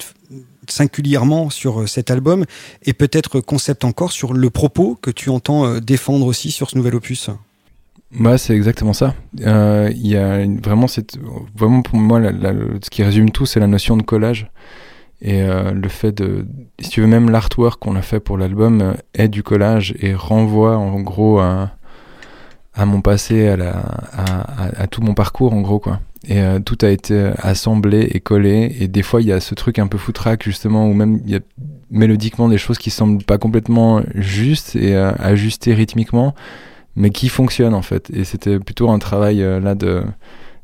singulièrement 0.68 1.50
sur 1.50 1.88
cet 1.88 2.12
album, 2.12 2.46
et 2.84 2.94
peut-être 2.94 3.40
concept 3.40 3.84
encore 3.84 4.12
sur 4.12 4.34
le 4.34 4.50
propos 4.50 4.98
que 5.02 5.12
tu 5.12 5.30
entends 5.30 5.80
défendre 5.80 6.26
aussi 6.26 6.52
sur 6.52 6.70
ce 6.70 6.78
nouvel 6.78 6.96
opus? 6.96 7.30
Bah, 8.20 8.38
c'est 8.38 8.54
exactement 8.54 8.94
ça. 8.94 9.14
Euh, 9.42 9.90
il 9.96 10.08
y 10.08 10.18
a 10.18 10.46
vraiment 10.62 10.88
cette, 10.88 11.18
vraiment 11.56 11.82
pour 11.82 11.98
moi, 11.98 12.22
ce 12.22 12.90
qui 12.90 13.04
résume 13.04 13.32
tout, 13.32 13.46
c'est 13.46 13.60
la 13.60 13.68
notion 13.68 13.96
de 13.96 14.04
collage 14.04 14.52
et 15.22 15.44
euh, 15.44 15.72
le 15.72 15.88
fait 15.88 16.12
de, 16.12 16.46
si 16.80 16.90
tu 16.90 17.02
veux, 17.02 17.08
même 17.08 17.30
l'artwork 17.30 17.80
qu'on 17.80 17.96
a 17.96 18.02
fait 18.02 18.20
pour 18.20 18.38
l'album 18.38 18.82
euh, 18.82 18.94
est 19.14 19.28
du 19.28 19.44
collage 19.44 19.94
et 20.00 20.14
renvoie 20.14 20.78
en 20.78 21.00
gros 21.00 21.40
à, 21.40 21.72
mon 22.78 23.02
passé, 23.02 23.48
à, 23.48 23.56
la, 23.56 23.82
à, 24.78 24.88
tout 24.88 25.02
mon 25.02 25.14
parcours 25.14 25.54
en 25.54 25.62
gros 25.62 25.80
quoi. 25.80 26.00
Et 26.28 26.40
tout 26.66 26.78
a 26.82 26.90
été 26.90 27.32
assemblé 27.40 28.08
et 28.12 28.20
collé 28.20 28.76
et 28.80 28.88
des 28.88 29.02
fois 29.02 29.22
il 29.22 29.28
y 29.28 29.32
a 29.32 29.40
ce 29.40 29.56
truc 29.56 29.80
un 29.80 29.88
peu 29.88 29.98
foutraque 29.98 30.44
justement 30.44 30.88
où 30.88 30.94
même 30.94 31.20
il 31.26 31.32
y 31.32 31.36
a 31.36 31.40
mélodiquement 31.90 32.48
des 32.48 32.60
choses 32.60 32.78
qui 32.78 32.92
semblent 32.92 33.24
pas 33.24 33.40
complètement 33.40 34.02
justes 34.14 34.76
et 34.76 34.96
ajustées 34.96 35.74
rythmiquement 35.74 36.36
mais 36.96 37.10
qui 37.10 37.30
fonctionne 37.30 37.74
en 37.74 37.82
fait. 37.82 38.10
Et 38.12 38.24
c'était 38.24 38.60
plutôt 38.60 38.90
un 38.90 39.00
travail 39.00 39.42
euh, 39.42 39.60
là 39.60 39.76
de 39.76 40.04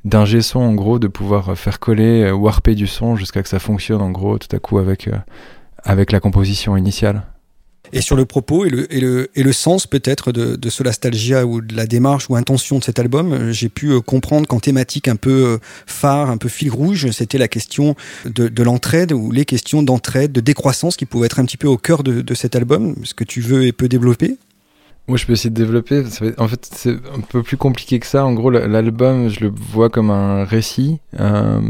d'ingé 0.06 0.42
son 0.42 0.60
en 0.60 0.74
gros, 0.74 1.00
de 1.00 1.08
pouvoir 1.08 1.58
faire 1.58 1.80
coller, 1.80 2.24
euh, 2.24 2.32
warper 2.32 2.76
du 2.76 2.88
son 2.88 3.16
jusqu'à 3.16 3.44
que 3.44 3.50
ça 3.50 3.60
fonctionne 3.60 4.02
en 4.02 4.12
gros 4.12 4.38
tout 4.38 4.54
à 4.56 4.60
coup 4.60 4.78
avec, 4.78 5.08
euh, 5.08 5.18
avec 5.84 6.12
la 6.12 6.20
composition 6.20 6.78
initiale. 6.78 7.24
Et 7.94 8.02
sur 8.02 8.16
le 8.18 8.26
propos 8.26 8.66
et 8.66 8.70
le, 8.70 8.94
et 8.94 9.00
le, 9.00 9.30
et 9.36 9.44
le 9.44 9.54
sens 9.54 9.88
peut-être 9.88 10.34
de, 10.34 10.58
de 10.58 10.70
Solastalgia 10.70 11.46
ou 11.46 11.62
de 11.62 11.74
la 11.76 11.86
démarche 11.88 12.30
ou 12.30 12.36
intention 12.36 12.80
de 12.80 12.84
cet 12.84 13.00
album, 13.00 13.52
j'ai 13.52 13.70
pu 13.70 14.00
comprendre 14.02 14.46
qu'en 14.46 14.60
thématique 14.60 15.08
un 15.08 15.16
peu 15.16 15.58
phare, 15.86 16.30
un 16.30 16.36
peu 16.38 16.50
fil 16.50 16.70
rouge, 16.70 17.10
c'était 17.12 17.38
la 17.38 17.48
question 17.48 17.96
de, 18.26 18.50
de 18.50 18.64
l'entraide 18.64 19.14
ou 19.14 19.32
les 19.32 19.46
questions 19.46 19.84
d'entraide, 19.84 20.34
de 20.34 20.42
décroissance 20.42 20.98
qui 20.98 21.06
pouvaient 21.06 21.28
être 21.28 21.40
un 21.40 21.46
petit 21.46 21.56
peu 21.56 21.68
au 21.68 21.78
cœur 21.78 22.04
de, 22.04 22.20
de 22.20 22.34
cet 22.34 22.58
album, 22.58 22.94
ce 23.04 23.14
que 23.14 23.24
tu 23.24 23.40
veux 23.40 23.66
et 23.66 23.72
peux 23.72 23.88
développer? 23.88 24.38
Moi, 25.08 25.16
je 25.16 25.26
peux 25.26 25.32
essayer 25.32 25.50
de 25.50 25.56
développer. 25.56 26.04
En 26.38 26.50
fait, 26.50 26.68
c'est 26.70 26.92
un 26.92 27.22
peu 27.30 27.42
plus 27.42 27.56
compliqué 27.56 27.98
que 27.98 28.06
ça. 28.06 28.26
En 28.26 28.34
gros, 28.34 28.50
l'album, 28.50 29.30
je 29.30 29.40
le 29.40 29.50
vois 29.56 29.90
comme 29.90 30.10
un 30.10 30.44
récit. 30.44 31.00
Euh, 31.18 31.62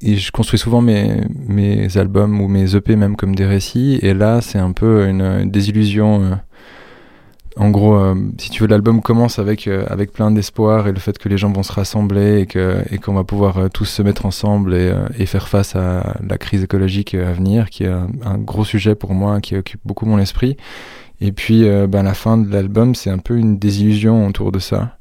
et 0.00 0.16
je 0.16 0.32
construis 0.32 0.58
souvent 0.58 0.80
mes, 0.80 1.98
albums 1.98 2.40
ou 2.40 2.48
mes 2.48 2.76
EP 2.76 2.96
même 2.96 3.16
comme 3.16 3.34
des 3.34 3.44
récits. 3.44 3.98
Et 4.00 4.14
là, 4.14 4.40
c'est 4.40 4.58
un 4.58 4.72
peu 4.72 5.06
une, 5.06 5.50
désillusion. 5.50 6.22
Euh. 6.22 6.34
En 7.58 7.68
gros, 7.68 7.94
euh, 7.94 8.14
si 8.38 8.48
tu 8.48 8.62
veux, 8.62 8.68
l'album 8.68 9.02
commence 9.02 9.38
avec, 9.38 9.66
avec 9.66 10.12
plein 10.12 10.30
d'espoir 10.30 10.88
et 10.88 10.92
le 10.92 10.98
fait 10.98 11.18
que 11.18 11.28
les 11.28 11.36
gens 11.36 11.52
vont 11.52 11.64
se 11.64 11.72
rassembler 11.72 12.46
et 12.90 12.98
qu'on 12.98 13.12
va 13.12 13.24
pouvoir 13.24 13.68
tous 13.68 13.84
se 13.84 14.00
mettre 14.00 14.24
ensemble 14.24 14.74
et, 14.74 15.26
faire 15.26 15.48
face 15.48 15.76
à 15.76 16.16
la 16.26 16.38
crise 16.38 16.62
écologique 16.62 17.12
à 17.12 17.32
venir, 17.32 17.68
qui 17.68 17.84
est 17.84 17.88
un 17.88 18.38
gros 18.38 18.64
sujet 18.64 18.94
pour 18.94 19.12
moi, 19.12 19.42
qui 19.42 19.56
occupe 19.56 19.80
beaucoup 19.84 20.06
mon 20.06 20.18
esprit. 20.18 20.56
Et 21.20 21.32
puis, 21.32 21.68
euh, 21.68 21.86
ben, 21.86 22.02
la 22.02 22.14
fin 22.14 22.38
de 22.38 22.50
l'album, 22.50 22.94
c'est 22.94 23.10
un 23.10 23.18
peu 23.18 23.36
une 23.36 23.58
désillusion 23.58 24.26
autour 24.26 24.52
de 24.52 24.58
ça. 24.58 24.96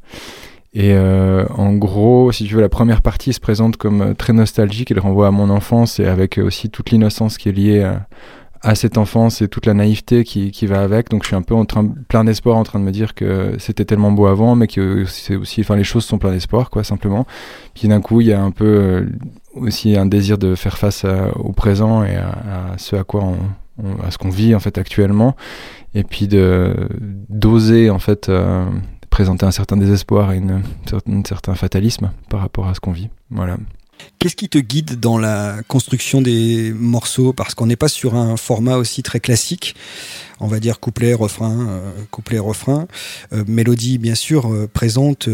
Et 0.74 0.93
euh, 0.93 1.45
en 1.55 1.74
gros, 1.74 2.32
si 2.32 2.45
tu 2.45 2.55
veux, 2.55 2.61
la 2.61 2.70
première 2.70 3.01
partie 3.01 3.34
se 3.34 3.39
présente 3.39 3.78
comme 3.78 4.01
euh, 4.01 4.13
très 4.13 4.34
nostalgique. 4.34 4.91
Elle 4.91 4.99
renvoie 4.99 5.28
à 5.28 5.32
mon 5.32 5.49
enfance 5.49 5.99
et 5.99 6.05
avec 6.05 6.38
aussi 6.38 6.70
toute 6.70 6.91
l'innocence 6.91 7.38
qui 7.38 7.49
est 7.49 7.51
liée 7.51 7.84
à, 7.84 8.07
à, 8.61 8.76
cette 8.76 8.97
enfance 8.97 9.41
et 9.41 9.47
toute 9.47 9.68
la 9.68 9.76
naïveté 9.76 10.24
qui, 10.24 10.51
qui, 10.51 10.65
va 10.65 10.82
avec. 10.82 11.09
Donc, 11.09 11.24
je 11.24 11.28
suis 11.28 11.36
un 11.36 11.43
peu 11.43 11.55
en 11.55 11.65
train, 11.65 11.88
plein 12.07 12.24
d'espoir 12.24 12.57
en 12.57 12.63
train 12.63 12.80
de 12.80 12.84
me 12.84 12.91
dire 12.91 13.13
que 13.13 13.53
c'était 13.59 13.86
tellement 13.86 14.11
beau 14.11 14.26
avant, 14.26 14.55
mais 14.55 14.68
que 14.68 15.05
c'est 15.05 15.36
aussi, 15.36 15.61
enfin, 15.61 15.76
les 15.76 15.84
choses 15.84 16.03
sont 16.03 16.18
plein 16.18 16.32
d'espoir, 16.32 16.72
quoi, 16.72 16.84
simplement. 16.84 17.28
Puis 17.76 17.88
d'un 17.88 18.01
coup, 18.01 18.22
il 18.22 18.28
y 18.28 18.34
a 18.34 18.41
un 18.41 18.51
peu 18.51 19.07
aussi 19.53 19.95
un 19.95 20.07
désir 20.07 20.38
de 20.39 20.55
faire 20.55 20.78
face 20.78 21.05
au 21.36 21.53
présent 21.53 22.03
et 22.03 22.15
à, 22.15 22.74
à 22.74 22.78
ce 22.78 22.95
à 22.95 23.03
quoi 23.03 23.24
on, 23.24 23.38
à 24.03 24.11
ce 24.11 24.18
qu'on 24.18 24.30
vit 24.30 24.55
en 24.55 24.59
fait 24.59 24.78
actuellement 24.78 25.36
et 25.98 26.04
puis 26.04 26.28
de 26.28 26.76
d'oser 27.28 27.89
en 27.89 27.98
fait 27.98 28.30
euh, 28.30 28.66
présenter 29.10 29.48
un 29.48 29.52
certain 29.52 29.78
désespoir 29.78 30.32
et 30.32 30.38
une, 30.38 30.62
un 30.93 31.24
certain 31.26 31.56
fatalisme 31.56 32.12
par 32.30 32.39
rapport 32.41 32.68
à 32.68 32.76
ce 32.76 32.80
qu'on 32.80 32.91
vit. 32.91 33.10
Voilà 33.32 33.58
Qu'est-ce 34.20 34.36
qui 34.36 34.50
te 34.50 34.58
guide 34.58 35.00
dans 35.00 35.20
la 35.20 35.58
construction 35.68 36.22
des 36.22 36.74
morceaux? 36.74 37.34
Parce 37.34 37.54
qu'on 37.54 37.68
n'est 37.68 37.76
pas 37.76 37.88
sur 37.88 38.16
un 38.16 38.36
format 38.36 38.78
aussi 38.78 39.04
très 39.04 39.20
classique, 39.20 39.76
on 40.39 40.48
va 40.48 40.60
dire 40.60 40.80
couplet, 40.80 41.14
refrain, 41.14 41.68
euh, 41.68 41.91
couplet, 42.10 42.39
refrain. 42.39 42.88
Euh, 43.34 43.43
mélodie, 43.48 43.98
bien 43.98 44.16
sûr, 44.16 44.52
euh, 44.52 44.68
présente 44.72 45.30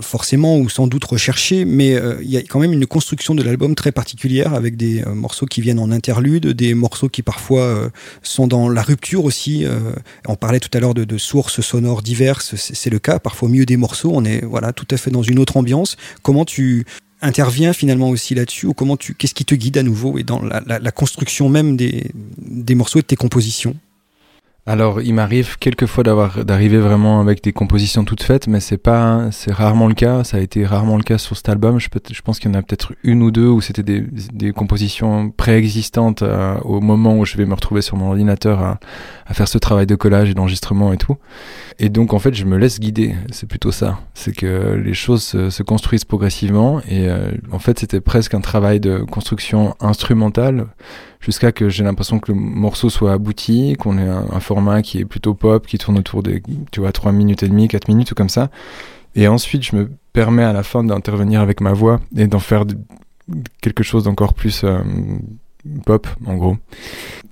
forcément 0.00 0.58
ou 0.58 0.68
sans 0.68 0.86
doute 0.86 1.04
recherchée, 1.04 1.64
mais 1.64 1.96
il 2.22 2.28
y 2.28 2.36
a 2.36 2.42
quand 2.42 2.58
même 2.58 2.72
une 2.72 2.86
construction 2.86 3.34
de 3.34 3.42
l'album 3.42 3.74
très 3.74 3.92
particulière 3.92 4.54
avec 4.54 4.76
des 4.76 5.04
morceaux 5.14 5.46
qui 5.46 5.60
viennent 5.60 5.78
en 5.78 5.90
interlude, 5.90 6.48
des 6.48 6.74
morceaux 6.74 7.08
qui 7.08 7.22
parfois 7.22 7.90
sont 8.22 8.46
dans 8.46 8.68
la 8.68 8.82
rupture 8.82 9.24
aussi. 9.24 9.64
on 10.26 10.36
parlait 10.36 10.60
tout 10.60 10.70
à 10.72 10.80
l'heure 10.80 10.94
de, 10.94 11.04
de, 11.04 11.18
sources 11.18 11.60
sonores 11.60 12.02
diverses, 12.02 12.56
c'est 12.56 12.90
le 12.90 12.98
cas. 12.98 13.18
Parfois, 13.18 13.48
milieu 13.48 13.66
des 13.66 13.76
morceaux, 13.76 14.10
on 14.12 14.24
est 14.24 14.44
voilà 14.44 14.72
tout 14.72 14.88
à 14.90 14.96
fait 14.96 15.10
dans 15.10 15.22
une 15.22 15.38
autre 15.38 15.56
ambiance. 15.56 15.96
Comment 16.22 16.44
tu 16.44 16.84
intervient 17.22 17.72
finalement 17.72 18.10
aussi 18.10 18.34
là-dessus 18.34 18.66
ou 18.66 18.74
comment 18.74 18.96
tu 18.96 19.14
qu'est-ce 19.14 19.34
qui 19.34 19.44
te 19.44 19.54
guide 19.54 19.78
à 19.78 19.82
nouveau 19.82 20.18
et 20.18 20.24
dans 20.24 20.42
la, 20.42 20.90
construction 20.90 21.48
même 21.48 21.76
des, 21.76 22.10
des 22.38 22.74
morceaux 22.74 22.98
et 22.98 23.02
de 23.02 23.06
tes 23.06 23.16
compositions? 23.16 23.76
Alors, 24.64 25.00
il 25.02 25.12
m'arrive 25.12 25.58
quelquefois 25.58 26.04
d'avoir 26.04 26.44
d'arriver 26.44 26.78
vraiment 26.78 27.20
avec 27.20 27.42
des 27.42 27.52
compositions 27.52 28.04
toutes 28.04 28.22
faites, 28.22 28.46
mais 28.46 28.60
c'est 28.60 28.78
pas, 28.78 29.28
c'est 29.32 29.50
rarement 29.50 29.88
le 29.88 29.94
cas. 29.94 30.22
Ça 30.22 30.36
a 30.36 30.40
été 30.40 30.64
rarement 30.64 30.96
le 30.96 31.02
cas 31.02 31.18
sur 31.18 31.36
cet 31.36 31.48
album. 31.48 31.80
Je, 31.80 31.88
pense 32.22 32.38
qu'il 32.38 32.48
y 32.48 32.54
en 32.54 32.56
a 32.56 32.62
peut-être 32.62 32.92
une 33.02 33.24
ou 33.24 33.32
deux 33.32 33.48
où 33.48 33.60
c'était 33.60 33.82
des, 33.82 34.04
des 34.32 34.52
compositions 34.52 35.30
préexistantes 35.30 36.22
euh, 36.22 36.60
au 36.60 36.80
moment 36.80 37.18
où 37.18 37.24
je 37.24 37.36
vais 37.36 37.44
me 37.44 37.54
retrouver 37.54 37.82
sur 37.82 37.96
mon 37.96 38.10
ordinateur 38.10 38.62
à, 38.62 38.78
à 39.26 39.34
faire 39.34 39.48
ce 39.48 39.58
travail 39.58 39.86
de 39.86 39.96
collage 39.96 40.30
et 40.30 40.34
d'enregistrement 40.34 40.92
et 40.92 40.96
tout. 40.96 41.16
Et 41.80 41.88
donc, 41.88 42.14
en 42.14 42.20
fait, 42.20 42.32
je 42.32 42.44
me 42.44 42.56
laisse 42.56 42.78
guider. 42.78 43.16
C'est 43.32 43.48
plutôt 43.48 43.72
ça. 43.72 43.98
C'est 44.14 44.32
que 44.32 44.74
les 44.74 44.94
choses 44.94 45.24
se, 45.24 45.62
construisent 45.64 46.04
progressivement 46.04 46.80
et 46.88 47.08
euh, 47.08 47.32
en 47.50 47.58
fait, 47.58 47.80
c'était 47.80 48.00
presque 48.00 48.34
un 48.34 48.40
travail 48.40 48.78
de 48.78 48.98
construction 48.98 49.74
instrumentale 49.80 50.66
jusqu'à 51.22 51.52
que 51.52 51.68
j'ai 51.68 51.84
l'impression 51.84 52.18
que 52.18 52.32
le 52.32 52.38
morceau 52.38 52.90
soit 52.90 53.12
abouti, 53.12 53.74
qu'on 53.78 53.96
ait 53.96 54.08
un, 54.08 54.40
format 54.40 54.82
qui 54.82 54.98
est 54.98 55.04
plutôt 55.04 55.34
pop, 55.34 55.66
qui 55.66 55.78
tourne 55.78 55.98
autour 55.98 56.22
des, 56.22 56.42
tu 56.70 56.80
vois, 56.80 56.92
3 56.92 57.12
minutes 57.12 57.42
et 57.42 57.48
demie, 57.48 57.68
4 57.68 57.88
minutes 57.88 58.10
ou 58.10 58.14
comme 58.14 58.28
ça. 58.28 58.50
Et 59.14 59.28
ensuite, 59.28 59.62
je 59.64 59.76
me 59.76 59.90
permets 60.12 60.42
à 60.42 60.52
la 60.52 60.62
fin 60.62 60.84
d'intervenir 60.84 61.40
avec 61.40 61.60
ma 61.60 61.72
voix 61.72 62.00
et 62.16 62.26
d'en 62.26 62.40
faire 62.40 62.64
quelque 63.60 63.82
chose 63.82 64.04
d'encore 64.04 64.34
plus 64.34 64.64
euh, 64.64 64.78
pop, 65.86 66.08
en 66.26 66.34
gros. 66.34 66.56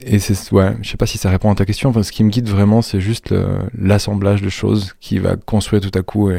Et 0.01 0.19
c'est, 0.19 0.53
ouais, 0.53 0.77
je 0.83 0.89
sais 0.89 0.97
pas 0.97 1.07
si 1.07 1.19
ça 1.19 1.31
répond 1.31 1.51
à 1.51 1.55
ta 1.55 1.65
question. 1.65 1.91
Enfin, 1.91 2.03
ce 2.03 2.13
qui 2.13 2.23
me 2.23 2.31
guide 2.31 2.49
vraiment, 2.49 2.83
c'est 2.83 3.01
juste 3.01 3.35
l'assemblage 3.77 4.41
de 4.41 4.49
choses 4.49 4.95
qui 5.01 5.19
va 5.19 5.37
construire 5.37 5.83
tout 5.83 5.99
à 5.99 6.03
coup 6.03 6.31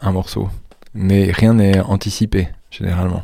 un 0.00 0.12
morceau. 0.12 0.48
Mais 0.94 1.30
rien 1.30 1.54
n'est 1.54 1.80
anticipé, 1.80 2.48
généralement 2.70 3.22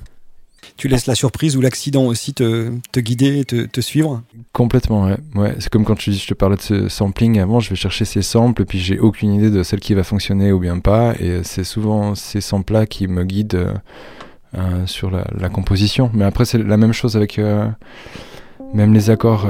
tu 0.82 0.88
laisses 0.88 1.06
la 1.06 1.14
surprise 1.14 1.56
ou 1.56 1.60
l'accident 1.60 2.06
aussi 2.06 2.34
te, 2.34 2.72
guider 2.96 3.38
et 3.38 3.44
te, 3.44 3.80
suivre 3.80 4.20
Complètement, 4.52 5.14
ouais. 5.36 5.54
C'est 5.60 5.68
comme 5.68 5.84
quand 5.84 6.00
je, 6.00 6.26
te 6.26 6.34
parlais 6.34 6.56
de 6.56 6.60
ce 6.60 6.88
sampling 6.88 7.38
avant, 7.38 7.60
je 7.60 7.70
vais 7.70 7.76
chercher 7.76 8.04
ces 8.04 8.20
samples, 8.20 8.64
puis 8.64 8.80
j'ai 8.80 8.98
aucune 8.98 9.32
idée 9.32 9.48
de 9.48 9.62
celle 9.62 9.78
qui 9.78 9.94
va 9.94 10.02
fonctionner 10.02 10.50
ou 10.50 10.58
bien 10.58 10.80
pas, 10.80 11.14
et 11.20 11.44
c'est 11.44 11.62
souvent 11.62 12.16
ces 12.16 12.40
samples-là 12.40 12.86
qui 12.86 13.06
me 13.06 13.22
guident 13.22 13.54
euh, 13.54 13.74
euh 14.58 14.86
sur 14.86 15.12
la, 15.12 15.24
la, 15.38 15.48
composition. 15.48 16.10
Mais 16.14 16.24
après, 16.24 16.46
c'est 16.46 16.58
la 16.58 16.76
même 16.76 16.92
chose 16.92 17.16
avec 17.16 17.38
euh, 17.38 17.68
même 18.74 18.92
les 18.92 19.08
accords. 19.08 19.46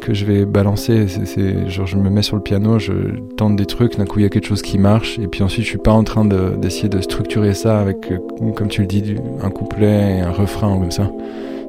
Que 0.00 0.14
je 0.14 0.24
vais 0.24 0.44
balancer. 0.44 1.06
C'est 1.08 1.68
genre 1.68 1.86
je 1.86 1.96
me 1.96 2.10
mets 2.10 2.22
sur 2.22 2.36
le 2.36 2.42
piano, 2.42 2.78
je 2.78 2.92
tente 3.36 3.56
des 3.56 3.66
trucs, 3.66 3.96
d'un 3.96 4.04
coup 4.04 4.18
il 4.18 4.22
y 4.22 4.26
a 4.26 4.28
quelque 4.28 4.46
chose 4.46 4.62
qui 4.62 4.78
marche, 4.78 5.18
et 5.18 5.28
puis 5.28 5.42
ensuite 5.42 5.64
je 5.64 5.70
suis 5.70 5.78
pas 5.78 5.92
en 5.92 6.04
train 6.04 6.24
d'essayer 6.24 6.88
de, 6.88 7.00
structurer 7.00 7.54
ça 7.54 7.80
avec, 7.80 8.10
euh, 8.10 8.18
comme 8.56 8.68
tu 8.68 8.80
le 8.80 8.86
dis, 8.86 9.16
un 9.42 9.50
couplet 9.50 10.18
et 10.18 10.20
un 10.20 10.30
refrain 10.30 10.78
comme 10.78 10.90
ça. 10.90 11.10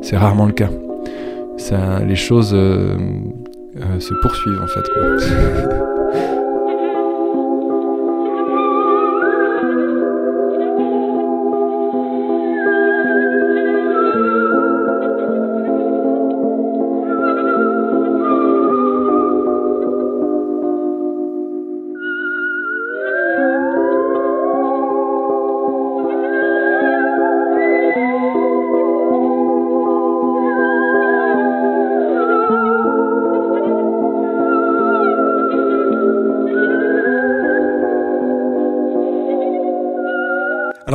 C'est 0.02 0.18
rarement 0.18 0.46
le 0.46 0.54
cas. 0.54 0.70
Ça, 1.58 2.00
les 2.00 2.16
choses 2.16 2.52
euh, 2.54 2.98
euh, 3.78 4.00
se 4.00 4.14
poursuivent 4.22 4.62
en 4.62 4.68
fait. 4.68 4.84
Quoi. 4.94 6.40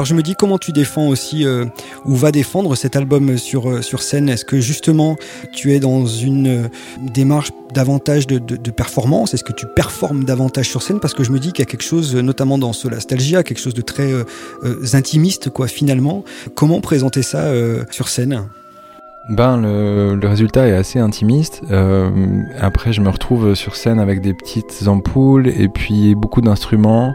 je 0.08 0.14
me 0.14 0.22
dis 0.22 0.34
comment 0.34 0.56
tu 0.56 0.72
défends 0.72 1.08
aussi 1.08 1.44
euh, 1.44 1.66
ou 2.06 2.16
va 2.16 2.32
défendre 2.32 2.74
cet 2.76 2.96
album 2.96 3.36
sur, 3.36 3.68
euh, 3.68 3.82
sur 3.82 4.02
scène? 4.02 4.30
Est-ce 4.30 4.46
que 4.46 4.58
justement 4.58 5.16
tu 5.52 5.74
es 5.74 5.80
dans 5.80 6.06
une 6.06 6.46
euh, 6.46 6.68
démarche 7.02 7.50
davantage 7.74 8.26
de, 8.26 8.70
performance? 8.70 9.34
Est-ce 9.34 9.44
que 9.44 9.52
tu 9.52 9.66
performes 9.66 10.24
davantage 10.24 10.70
sur 10.70 10.82
scène? 10.82 10.98
Parce 10.98 11.12
que 11.12 11.24
je 11.24 11.30
me 11.30 11.38
dis 11.38 11.52
qu'il 11.52 11.58
y 11.58 11.68
a 11.68 11.70
quelque 11.70 11.82
chose, 11.82 12.16
notamment 12.16 12.56
dans 12.56 12.72
Solastalgia, 12.72 13.42
quelque 13.42 13.60
chose 13.60 13.74
de 13.74 13.82
très 13.82 14.10
intimiste 14.94 15.50
finalement. 15.66 16.24
Comment 16.54 16.80
présenter 16.80 17.22
ça 17.22 17.50
sur 17.90 18.08
scène? 18.08 18.44
Ben, 19.28 19.60
le, 19.60 20.26
résultat 20.26 20.68
est 20.68 20.72
assez 20.74 20.98
intimiste. 20.98 21.62
après, 22.58 22.92
je 22.92 23.00
me 23.00 23.10
retrouve 23.10 23.54
sur 23.54 23.76
scène 23.76 23.98
avec 23.98 24.22
des 24.22 24.32
petites 24.32 24.88
ampoules 24.88 25.48
et 25.48 25.68
puis 25.68 26.14
beaucoup 26.14 26.40
d'instruments. 26.40 27.14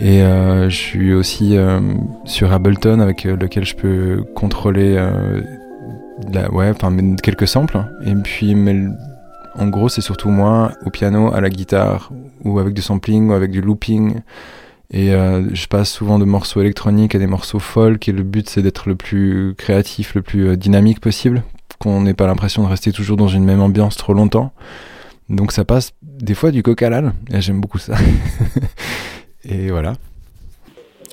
Et 0.00 0.22
euh, 0.22 0.70
je 0.70 0.76
suis 0.76 1.12
aussi 1.12 1.58
euh, 1.58 1.78
sur 2.24 2.52
Ableton 2.52 3.00
avec 3.00 3.26
euh, 3.26 3.36
lequel 3.36 3.66
je 3.66 3.76
peux 3.76 4.24
contrôler 4.34 4.94
la, 6.32 6.50
ouais, 6.50 6.72
quelques 7.22 7.46
samples. 7.46 7.84
Et 8.06 8.14
puis, 8.14 8.54
mais, 8.54 8.76
en 9.56 9.68
gros, 9.68 9.90
c'est 9.90 10.00
surtout 10.00 10.30
moi 10.30 10.72
au 10.86 10.90
piano, 10.90 11.34
à 11.34 11.40
la 11.42 11.50
guitare, 11.50 12.10
ou 12.44 12.58
avec 12.58 12.72
du 12.72 12.80
sampling, 12.80 13.28
ou 13.28 13.34
avec 13.34 13.50
du 13.50 13.60
looping. 13.60 14.20
Et 14.92 15.10
je 15.10 15.66
passe 15.66 15.90
souvent 15.90 16.18
de 16.18 16.24
morceaux 16.24 16.60
électroniques 16.60 17.14
à 17.14 17.18
des 17.18 17.28
morceaux 17.28 17.60
folk. 17.60 18.08
Et 18.08 18.12
le 18.12 18.22
but, 18.22 18.48
c'est 18.48 18.62
d'être 18.62 18.88
le 18.88 18.96
plus 18.96 19.54
créatif, 19.56 20.14
le 20.14 20.22
plus 20.22 20.56
dynamique 20.56 21.00
possible, 21.00 21.42
qu'on 21.78 22.00
n'ait 22.00 22.14
pas 22.14 22.26
l'impression 22.26 22.64
de 22.64 22.68
rester 22.68 22.90
toujours 22.90 23.16
dans 23.16 23.28
une 23.28 23.44
même 23.44 23.60
ambiance 23.60 23.96
trop 23.96 24.14
longtemps. 24.14 24.52
Donc 25.28 25.52
ça 25.52 25.64
passe 25.64 25.92
des 26.02 26.34
fois 26.34 26.50
du 26.50 26.62
coq 26.62 26.82
à 26.82 26.90
l'âne, 26.90 27.12
et 27.32 27.40
j'aime 27.40 27.60
beaucoup 27.60 27.78
ça. 27.78 27.94
Et 29.44 29.70
voilà. 29.70 29.94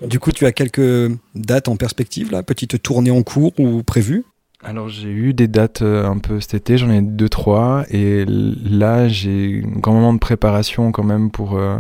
Du 0.06 0.20
coup, 0.20 0.32
tu 0.32 0.46
as 0.46 0.52
quelques 0.52 1.12
dates 1.34 1.68
en 1.68 1.76
perspective, 1.76 2.32
là, 2.32 2.44
petite 2.44 2.82
tournée 2.82 3.12
en 3.12 3.24
cours 3.24 3.60
ou 3.60 3.84
prévue? 3.84 4.26
Alors 4.64 4.90
j'ai 4.90 5.10
eu 5.10 5.34
des 5.34 5.48
dates 5.48 5.84
euh, 5.84 6.06
un 6.06 6.18
peu 6.18 6.40
cet 6.40 6.56
été, 6.56 6.78
j'en 6.80 6.90
ai 6.90 7.02
deux 7.02 7.30
trois 7.30 7.86
et 7.92 8.26
là 8.26 9.08
j'ai 9.08 9.64
un 9.64 9.80
grand 9.80 9.94
moment 9.94 10.14
de 10.14 10.20
préparation 10.20 10.92
quand 10.92 11.04
même 11.04 11.30
pour 11.30 11.58
euh, 11.58 11.78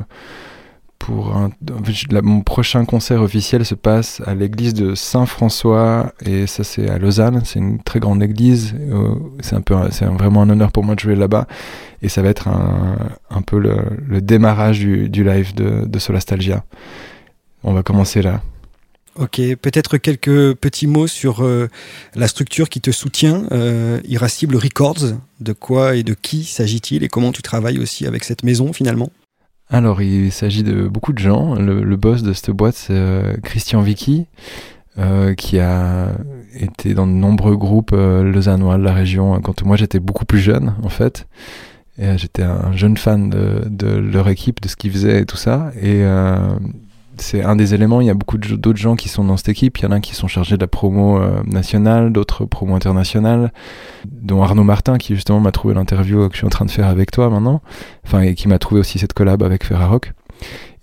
mon 1.09 2.41
prochain 2.41 2.85
concert 2.85 3.21
officiel 3.21 3.65
se 3.65 3.75
passe 3.75 4.21
à 4.25 4.35
l'église 4.35 4.73
de 4.73 4.95
Saint-François 4.95 6.13
et 6.25 6.47
ça 6.47 6.63
c'est 6.63 6.89
à 6.89 6.97
Lausanne, 6.97 7.41
c'est 7.45 7.59
une 7.59 7.81
très 7.81 7.99
grande 7.99 8.21
église, 8.21 8.75
euh, 8.77 9.15
c'est 9.39 9.55
un 9.55 9.61
peu 9.61 9.75
c'est 9.91 10.05
vraiment 10.05 10.41
un 10.41 10.49
honneur 10.49 10.71
pour 10.71 10.83
moi 10.83 10.95
de 10.95 10.99
jouer 10.99 11.15
là-bas 11.15 11.47
et 12.01 12.09
ça 12.09 12.21
va 12.21 12.29
être 12.29 12.47
un, 12.47 13.41
peu 13.41 13.57
le, 13.57 14.21
démarrage 14.21 14.79
du, 14.79 15.23
live 15.23 15.55
de, 15.55 15.85
de 15.85 15.99
Solastalgia. 15.99 16.63
On 17.63 17.73
va 17.73 17.83
commencer 17.83 18.21
là. 18.21 18.41
Ok, 19.17 19.41
peut-être 19.55 19.97
quelques 19.97 20.53
petits 20.55 20.85
mots 20.85 21.07
sur 21.07 21.43
euh, 21.43 21.67
la 22.13 22.27
structure 22.27 22.69
qui 22.69 22.81
te 22.81 22.91
soutient, 22.91 23.45
euh, 23.51 23.99
Irascible 24.07 24.55
Records. 24.55 25.15
De 25.39 25.53
quoi 25.53 25.95
et 25.95 26.03
de 26.03 26.13
qui 26.13 26.43
s'agit-il 26.43 27.03
et 27.03 27.07
comment 27.07 27.31
tu 27.31 27.41
travailles 27.41 27.79
aussi 27.79 28.05
avec 28.05 28.23
cette 28.23 28.43
maison 28.43 28.73
finalement? 28.73 29.11
Alors, 29.69 30.01
il 30.01 30.31
s'agit 30.31 30.63
de 30.63 30.87
beaucoup 30.87 31.13
de 31.13 31.19
gens. 31.19 31.55
Le, 31.55 31.95
boss 31.97 32.23
de 32.23 32.33
cette 32.33 32.51
boîte, 32.51 32.75
c'est 32.75 32.93
euh, 32.93 33.35
Christian 33.43 33.81
Vicky, 33.81 34.25
euh, 34.97 35.33
qui 35.33 35.59
a 35.59 36.15
été 36.53 36.93
dans 36.93 37.05
de 37.05 37.11
nombreux 37.11 37.57
groupes 37.57 37.91
lausannois 37.91 38.77
de 38.77 38.83
la 38.83 38.93
région 38.93 39.39
quand 39.41 39.63
moi 39.63 39.75
j'étais 39.75 39.99
beaucoup 39.99 40.25
plus 40.25 40.39
jeune 40.39 40.73
en 40.83 40.89
fait. 40.89 41.27
Euh, 41.99 42.15
j'étais 42.17 42.43
un 42.43 42.73
jeune 42.73 42.95
fan 42.95 43.29
de, 43.29 43.87
leur 43.87 44.29
équipe, 44.29 44.61
de 44.61 44.67
ce 44.67 44.75
qu'ils 44.75 44.91
faisaient 44.91 45.21
et 45.21 45.25
tout 45.25 45.37
ça. 45.37 45.71
Et 45.81 46.03
euh, 46.03 46.37
c'est 47.21 47.43
un 47.43 47.55
des 47.55 47.73
éléments. 47.73 48.01
Il 48.01 48.07
y 48.07 48.09
a 48.09 48.13
beaucoup 48.13 48.37
d'autres 48.37 48.77
gens 48.77 48.95
qui 48.95 49.09
sont 49.09 49.23
dans 49.23 49.37
cette 49.37 49.49
équipe. 49.49 49.77
Il 49.79 49.83
y 49.83 49.85
en 49.85 49.91
a 49.91 49.99
qui 49.99 50.15
sont 50.15 50.27
chargés 50.27 50.55
de 50.55 50.61
la 50.61 50.67
promo 50.67 51.19
euh, 51.19 51.41
nationale, 51.45 52.11
d'autres 52.11 52.45
promo 52.45 52.75
internationale, 52.75 53.51
dont 54.05 54.41
Arnaud 54.41 54.63
Martin 54.63 54.97
qui 54.97 55.15
justement 55.15 55.39
m'a 55.39 55.51
trouvé 55.51 55.73
l'interview 55.73 56.27
que 56.27 56.33
je 56.33 56.37
suis 56.37 56.47
en 56.47 56.49
train 56.49 56.65
de 56.65 56.71
faire 56.71 56.87
avec 56.87 57.11
toi 57.11 57.29
maintenant. 57.29 57.61
Enfin, 58.05 58.21
et 58.21 58.35
qui 58.35 58.47
m'a 58.47 58.59
trouvé 58.59 58.81
aussi 58.81 58.99
cette 58.99 59.13
collab 59.13 59.43
avec 59.43 59.63
Ferrarock. 59.63 60.13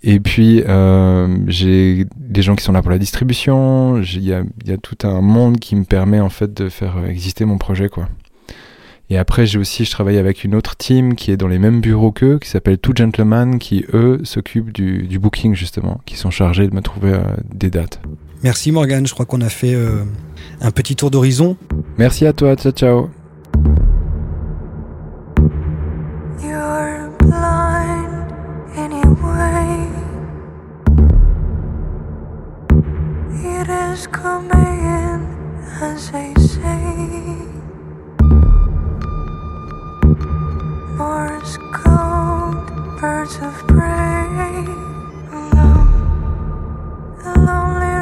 Et 0.03 0.19
puis, 0.19 0.61
euh, 0.67 1.37
j'ai 1.47 2.05
des 2.15 2.41
gens 2.43 2.55
qui 2.55 2.63
sont 2.63 2.73
là 2.73 2.81
pour 2.81 2.91
la 2.91 2.99
distribution. 2.99 4.01
Il 4.01 4.23
y 4.23 4.33
a, 4.33 4.43
y 4.65 4.71
a, 4.71 4.77
tout 4.77 4.97
un 5.07 5.21
monde 5.21 5.57
qui 5.57 5.75
me 5.75 5.83
permet 5.83 6.19
en 6.19 6.29
fait 6.29 6.53
de 6.53 6.69
faire 6.69 7.03
exister 7.07 7.45
mon 7.45 7.57
projet, 7.57 7.89
quoi. 7.89 8.07
Et 9.09 9.17
après, 9.17 9.45
j'ai 9.45 9.59
aussi, 9.59 9.85
je 9.85 9.91
travaille 9.91 10.17
avec 10.17 10.43
une 10.43 10.55
autre 10.55 10.75
team 10.75 11.15
qui 11.15 11.31
est 11.31 11.37
dans 11.37 11.47
les 11.47 11.59
mêmes 11.59 11.79
bureaux 11.79 12.11
qu'eux, 12.11 12.39
qui 12.39 12.49
s'appelle 12.49 12.77
Two 12.79 12.93
Gentlemen, 12.95 13.59
qui 13.59 13.85
eux 13.93 14.19
s'occupent 14.23 14.71
du, 14.71 15.03
du, 15.03 15.19
booking 15.19 15.53
justement, 15.53 16.01
qui 16.05 16.15
sont 16.15 16.31
chargés 16.31 16.67
de 16.67 16.73
me 16.73 16.81
trouver 16.81 17.13
euh, 17.13 17.21
des 17.53 17.69
dates. 17.69 18.01
Merci 18.43 18.71
Morgan, 18.71 19.05
je 19.05 19.13
crois 19.13 19.25
qu'on 19.25 19.41
a 19.41 19.49
fait 19.49 19.75
euh, 19.75 20.03
un 20.61 20.71
petit 20.71 20.95
tour 20.95 21.11
d'horizon. 21.11 21.55
Merci 21.97 22.25
à 22.25 22.33
toi, 22.33 22.55
ciao 22.55 22.71
ciao. 22.71 23.09
as 35.81 36.09
they 36.09 36.33
say. 36.35 36.84
Code, 40.97 42.71
birds 43.01 43.35
of 43.41 43.53
prey. 43.67 44.65
Alone, 45.33 45.89
a 47.25 47.33
lonely 47.45 47.94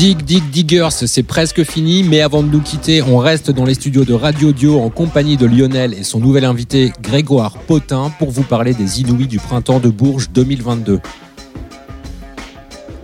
Dig 0.00 0.24
Dig 0.24 0.48
Diggers, 0.48 0.88
c'est 0.92 1.22
presque 1.22 1.62
fini, 1.62 2.02
mais 2.02 2.22
avant 2.22 2.42
de 2.42 2.48
nous 2.48 2.62
quitter, 2.62 3.02
on 3.02 3.18
reste 3.18 3.50
dans 3.50 3.66
les 3.66 3.74
studios 3.74 4.06
de 4.06 4.14
Radio 4.14 4.50
Dio 4.50 4.80
en 4.80 4.88
compagnie 4.88 5.36
de 5.36 5.44
Lionel 5.44 5.92
et 5.92 6.04
son 6.04 6.20
nouvel 6.20 6.46
invité 6.46 6.90
Grégoire 7.02 7.58
Potin 7.58 8.10
pour 8.18 8.30
vous 8.30 8.42
parler 8.42 8.72
des 8.72 9.02
Inouïs 9.02 9.28
du 9.28 9.38
printemps 9.38 9.78
de 9.78 9.90
Bourges 9.90 10.30
2022. 10.30 11.00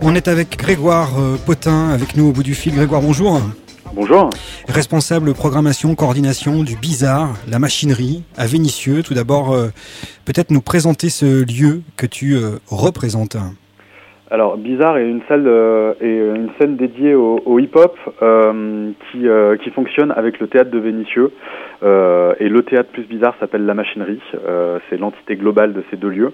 On 0.01 0.15
est 0.15 0.27
avec 0.27 0.57
Grégoire 0.57 1.11
euh, 1.19 1.37
Potin, 1.45 1.89
avec 1.89 2.17
nous 2.17 2.29
au 2.29 2.31
bout 2.31 2.41
du 2.41 2.55
fil. 2.55 2.73
Grégoire, 2.73 3.03
bonjour. 3.03 3.41
Bonjour. 3.93 4.31
Responsable 4.67 5.35
programmation, 5.35 5.93
coordination 5.93 6.63
du 6.63 6.77
Bizarre, 6.77 7.35
la 7.47 7.59
machinerie 7.59 8.23
à 8.37 8.47
Vénissieux. 8.47 9.03
Tout 9.03 9.13
d'abord, 9.13 9.53
euh, 9.53 9.71
peut-être 10.25 10.49
nous 10.49 10.61
présenter 10.61 11.11
ce 11.11 11.43
lieu 11.43 11.83
que 11.95 12.07
tu 12.07 12.33
euh, 12.37 12.57
représentes. 12.65 13.37
Alors, 14.29 14.57
Bizarre 14.57 14.97
est 14.97 15.07
une 15.07 15.21
salle 15.29 15.47
euh, 15.47 15.93
et 16.01 16.17
une 16.17 16.49
scène 16.59 16.75
dédiée 16.75 17.15
au, 17.15 17.39
au 17.45 17.59
hip-hop 17.59 17.97
euh, 18.21 18.91
qui, 19.09 19.25
euh, 19.25 19.55
qui 19.55 19.69
fonctionne 19.69 20.11
avec 20.11 20.41
le 20.41 20.47
théâtre 20.47 20.69
de 20.69 20.79
Vénissieux. 20.79 21.31
Euh, 21.81 22.33
et 22.41 22.49
le 22.49 22.61
théâtre 22.63 22.89
plus 22.91 23.03
Bizarre 23.03 23.35
s'appelle 23.39 23.65
La 23.65 23.73
Machinerie. 23.73 24.21
Euh, 24.45 24.79
c'est 24.89 24.97
l'entité 24.97 25.37
globale 25.37 25.71
de 25.71 25.81
ces 25.89 25.95
deux 25.95 26.09
lieux. 26.09 26.33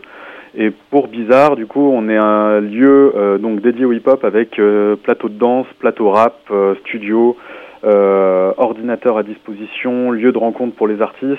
Et 0.56 0.72
pour 0.90 1.08
Bizarre, 1.08 1.56
du 1.56 1.68
coup, 1.68 1.88
on 1.94 2.10
est 2.10 2.18
un 2.18 2.62
lieu 2.62 3.14
euh, 3.16 3.38
donc 3.38 3.62
dédié 3.62 3.86
au 3.86 3.94
hip-hop 3.94 4.26
avec 4.26 4.60
plateau 5.04 5.30
de 5.30 5.38
danse, 5.38 5.68
plateau 5.78 6.10
rap, 6.10 6.52
studio, 6.86 7.38
ordinateur 7.84 9.20
à 9.20 9.24
disposition, 9.24 10.10
lieu 10.10 10.32
de 10.32 10.38
rencontre 10.40 10.76
pour 10.76 10.88
les 10.88 11.00
artistes. 11.00 11.38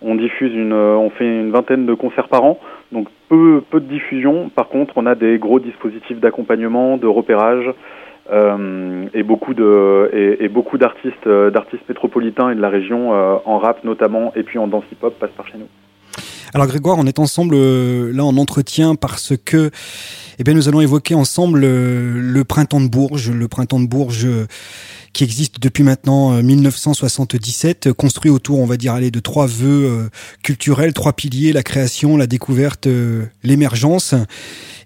On 0.00 0.14
diffuse 0.14 0.54
une, 0.54 0.74
on 0.74 1.10
fait 1.10 1.24
une 1.24 1.50
vingtaine 1.50 1.86
de 1.86 1.94
concerts 1.94 2.28
par 2.28 2.44
an, 2.44 2.60
donc 2.92 3.08
peu, 3.28 3.62
peu 3.70 3.80
de 3.80 3.86
diffusion. 3.86 4.48
Par 4.48 4.68
contre, 4.68 4.94
on 4.96 5.06
a 5.06 5.14
des 5.14 5.38
gros 5.38 5.60
dispositifs 5.60 6.20
d'accompagnement, 6.20 6.96
de 6.96 7.06
repérage 7.06 7.72
euh, 8.30 9.06
et 9.14 9.22
beaucoup 9.22 9.54
de 9.54 10.10
et, 10.40 10.48
beaucoup 10.48 10.76
d'artistes, 10.78 11.26
euh, 11.26 11.50
d'artistes 11.50 11.88
métropolitains 11.88 12.50
et 12.50 12.54
de 12.54 12.60
la 12.60 12.68
région 12.68 13.14
euh, 13.14 13.36
en 13.44 13.58
rap 13.58 13.84
notamment 13.84 14.32
et 14.34 14.42
puis 14.42 14.58
en 14.58 14.66
danse 14.66 14.84
hip-hop 14.92 15.18
passent 15.18 15.30
par 15.30 15.46
chez 15.48 15.58
nous. 15.58 15.68
Alors 16.54 16.66
Grégoire, 16.66 16.98
on 16.98 17.06
est 17.06 17.18
ensemble 17.18 17.54
euh, 17.54 18.12
là 18.12 18.24
en 18.24 18.36
entretien 18.36 18.94
parce 18.94 19.34
que 19.44 19.70
eh 20.40 20.44
bien, 20.44 20.54
nous 20.54 20.68
allons 20.68 20.80
évoquer 20.80 21.16
ensemble 21.16 21.62
euh, 21.64 22.12
le 22.14 22.44
printemps 22.44 22.80
de 22.80 22.86
Bourges, 22.86 23.30
le 23.30 23.48
printemps 23.48 23.80
de 23.80 23.88
Bourges 23.88 24.24
euh, 24.24 24.46
qui 25.12 25.24
existe 25.24 25.58
depuis 25.58 25.82
maintenant 25.82 26.32
euh, 26.34 26.42
1977, 26.42 27.88
euh, 27.88 27.92
construit 27.92 28.30
autour, 28.30 28.60
on 28.60 28.66
va 28.66 28.76
dire, 28.76 28.94
allez, 28.94 29.10
de 29.10 29.18
trois 29.18 29.48
vœux 29.48 30.08
culturels, 30.44 30.92
trois 30.92 31.12
piliers, 31.12 31.52
la 31.52 31.64
création, 31.64 32.16
la 32.16 32.28
découverte, 32.28 32.86
l'émergence. 33.42 34.14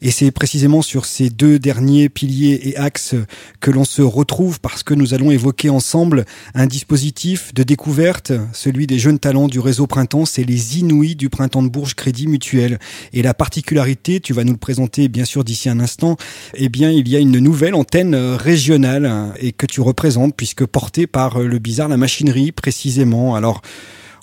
Et 0.00 0.10
c'est 0.10 0.30
précisément 0.30 0.80
sur 0.80 1.04
ces 1.04 1.28
deux 1.28 1.58
derniers 1.58 2.08
piliers 2.08 2.60
et 2.64 2.76
axes 2.76 3.14
que 3.60 3.70
l'on 3.70 3.84
se 3.84 4.00
retrouve 4.02 4.58
parce 4.58 4.82
que 4.82 4.94
nous 4.94 5.12
allons 5.12 5.30
évoquer 5.30 5.68
ensemble 5.68 6.24
un 6.54 6.66
dispositif 6.66 7.52
de 7.52 7.62
découverte, 7.62 8.32
celui 8.52 8.86
des 8.86 8.98
jeunes 8.98 9.18
talents 9.18 9.48
du 9.48 9.60
réseau 9.60 9.86
Printemps, 9.86 10.24
c'est 10.24 10.44
les 10.44 10.78
Inouïs 10.78 11.14
du 11.14 11.28
Printemps 11.28 11.51
de 11.60 11.68
Bourges 11.68 11.94
Crédit 11.94 12.26
Mutuel. 12.26 12.78
Et 13.12 13.20
la 13.20 13.34
particularité, 13.34 14.20
tu 14.20 14.32
vas 14.32 14.44
nous 14.44 14.52
le 14.52 14.58
présenter 14.58 15.08
bien 15.08 15.26
sûr 15.26 15.44
d'ici 15.44 15.68
un 15.68 15.80
instant, 15.80 16.16
eh 16.54 16.70
bien 16.70 16.90
il 16.90 17.08
y 17.08 17.16
a 17.16 17.18
une 17.18 17.38
nouvelle 17.38 17.74
antenne 17.74 18.14
euh, 18.14 18.36
régionale 18.36 19.04
hein, 19.04 19.34
et 19.38 19.52
que 19.52 19.66
tu 19.66 19.82
représentes 19.82 20.34
puisque 20.34 20.64
portée 20.64 21.06
par 21.06 21.40
euh, 21.40 21.46
le 21.46 21.58
bizarre 21.58 21.88
la 21.88 21.98
machinerie 21.98 22.52
précisément. 22.52 23.34
Alors 23.34 23.60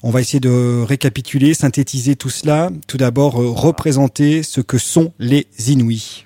on 0.02 0.10
va 0.10 0.22
essayer 0.22 0.40
de 0.40 0.84
récapituler, 0.84 1.54
synthétiser 1.54 2.16
tout 2.16 2.30
cela. 2.30 2.70
Tout 2.88 2.98
d'abord, 2.98 3.40
euh, 3.40 3.50
représenter 3.50 4.42
ce 4.42 4.62
que 4.62 4.78
sont 4.78 5.14
les 5.20 5.46
Inouïs. 5.68 6.26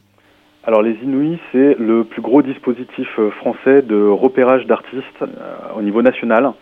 Alors 0.65 0.81
les 0.81 0.95
Inouïs, 1.03 1.39
c'est 1.51 1.75
le 1.77 2.05
plus 2.05 2.21
gros 2.21 2.41
dispositif 2.41 3.07
français 3.39 3.81
de 3.81 4.07
repérage 4.07 4.65
d'artistes 4.65 5.23
au 5.75 5.81
niveau 5.81 6.01
national. 6.01 6.53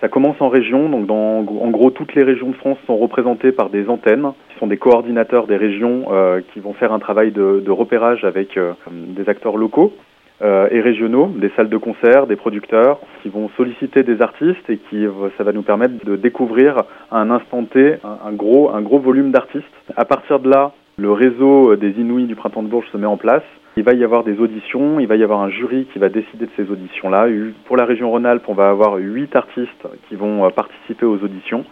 Ça 0.00 0.08
commence 0.08 0.40
en 0.40 0.48
région, 0.48 0.88
donc 0.88 1.06
dans, 1.06 1.38
en 1.40 1.70
gros 1.70 1.90
toutes 1.90 2.14
les 2.14 2.22
régions 2.22 2.50
de 2.50 2.54
France 2.54 2.78
sont 2.86 2.96
représentées 2.96 3.50
par 3.50 3.68
des 3.68 3.88
antennes, 3.88 4.30
qui 4.50 4.58
sont 4.60 4.68
des 4.68 4.76
coordinateurs 4.76 5.48
des 5.48 5.56
régions 5.56 6.06
euh, 6.12 6.40
qui 6.52 6.60
vont 6.60 6.72
faire 6.72 6.92
un 6.92 7.00
travail 7.00 7.32
de, 7.32 7.70
repérage 7.70 8.24
avec 8.24 8.56
euh, 8.56 8.74
des 8.90 9.28
acteurs 9.28 9.56
locaux 9.56 9.92
euh, 10.40 10.68
et 10.70 10.80
régionaux, 10.80 11.32
des 11.36 11.50
salles 11.56 11.68
de 11.68 11.76
concert, 11.76 12.28
des 12.28 12.36
producteurs, 12.36 13.00
qui 13.22 13.28
vont 13.28 13.50
solliciter 13.56 14.04
des 14.04 14.22
artistes 14.22 14.70
et 14.70 14.76
qui 14.76 15.04
euh, 15.04 15.30
ça 15.36 15.42
va 15.42 15.52
nous 15.52 15.62
permettre 15.62 16.04
de 16.04 16.14
découvrir 16.14 16.84
à 17.10 17.18
un 17.20 17.32
instant 17.32 17.64
T 17.64 17.96
un, 18.04 18.28
un 18.28 18.32
gros 18.32 18.70
un 18.70 18.80
gros 18.80 19.00
volume 19.00 19.32
d'artistes. 19.32 19.66
À 19.96 20.04
partir 20.04 20.38
de 20.38 20.48
là, 20.48 20.70
le 20.96 21.10
réseau 21.10 21.74
des 21.74 21.90
Inouïs 21.90 22.28
du 22.28 22.36
Printemps 22.36 22.62
de 22.62 22.68
Bourges 22.68 22.88
se 22.92 22.96
met 22.96 23.06
en 23.06 23.16
place. 23.16 23.42
Il 23.78 23.84
va 23.84 23.92
y 23.92 24.02
avoir 24.02 24.24
des 24.24 24.40
auditions, 24.40 24.98
il 24.98 25.06
va 25.06 25.14
y 25.14 25.22
avoir 25.22 25.40
un 25.40 25.50
jury 25.50 25.86
qui 25.92 26.00
va 26.00 26.08
décider 26.08 26.46
de 26.46 26.50
ces 26.56 26.68
auditions-là. 26.68 27.28
Pour 27.66 27.76
la 27.76 27.84
région 27.84 28.10
Rhône-Alpes, 28.10 28.42
on 28.48 28.52
va 28.52 28.70
avoir 28.70 28.96
huit 28.96 29.36
artistes 29.36 29.86
qui 30.08 30.16
vont 30.16 30.44
euh, 30.44 30.50
participer 30.50 31.06
aux 31.06 31.22
auditions. 31.22 31.64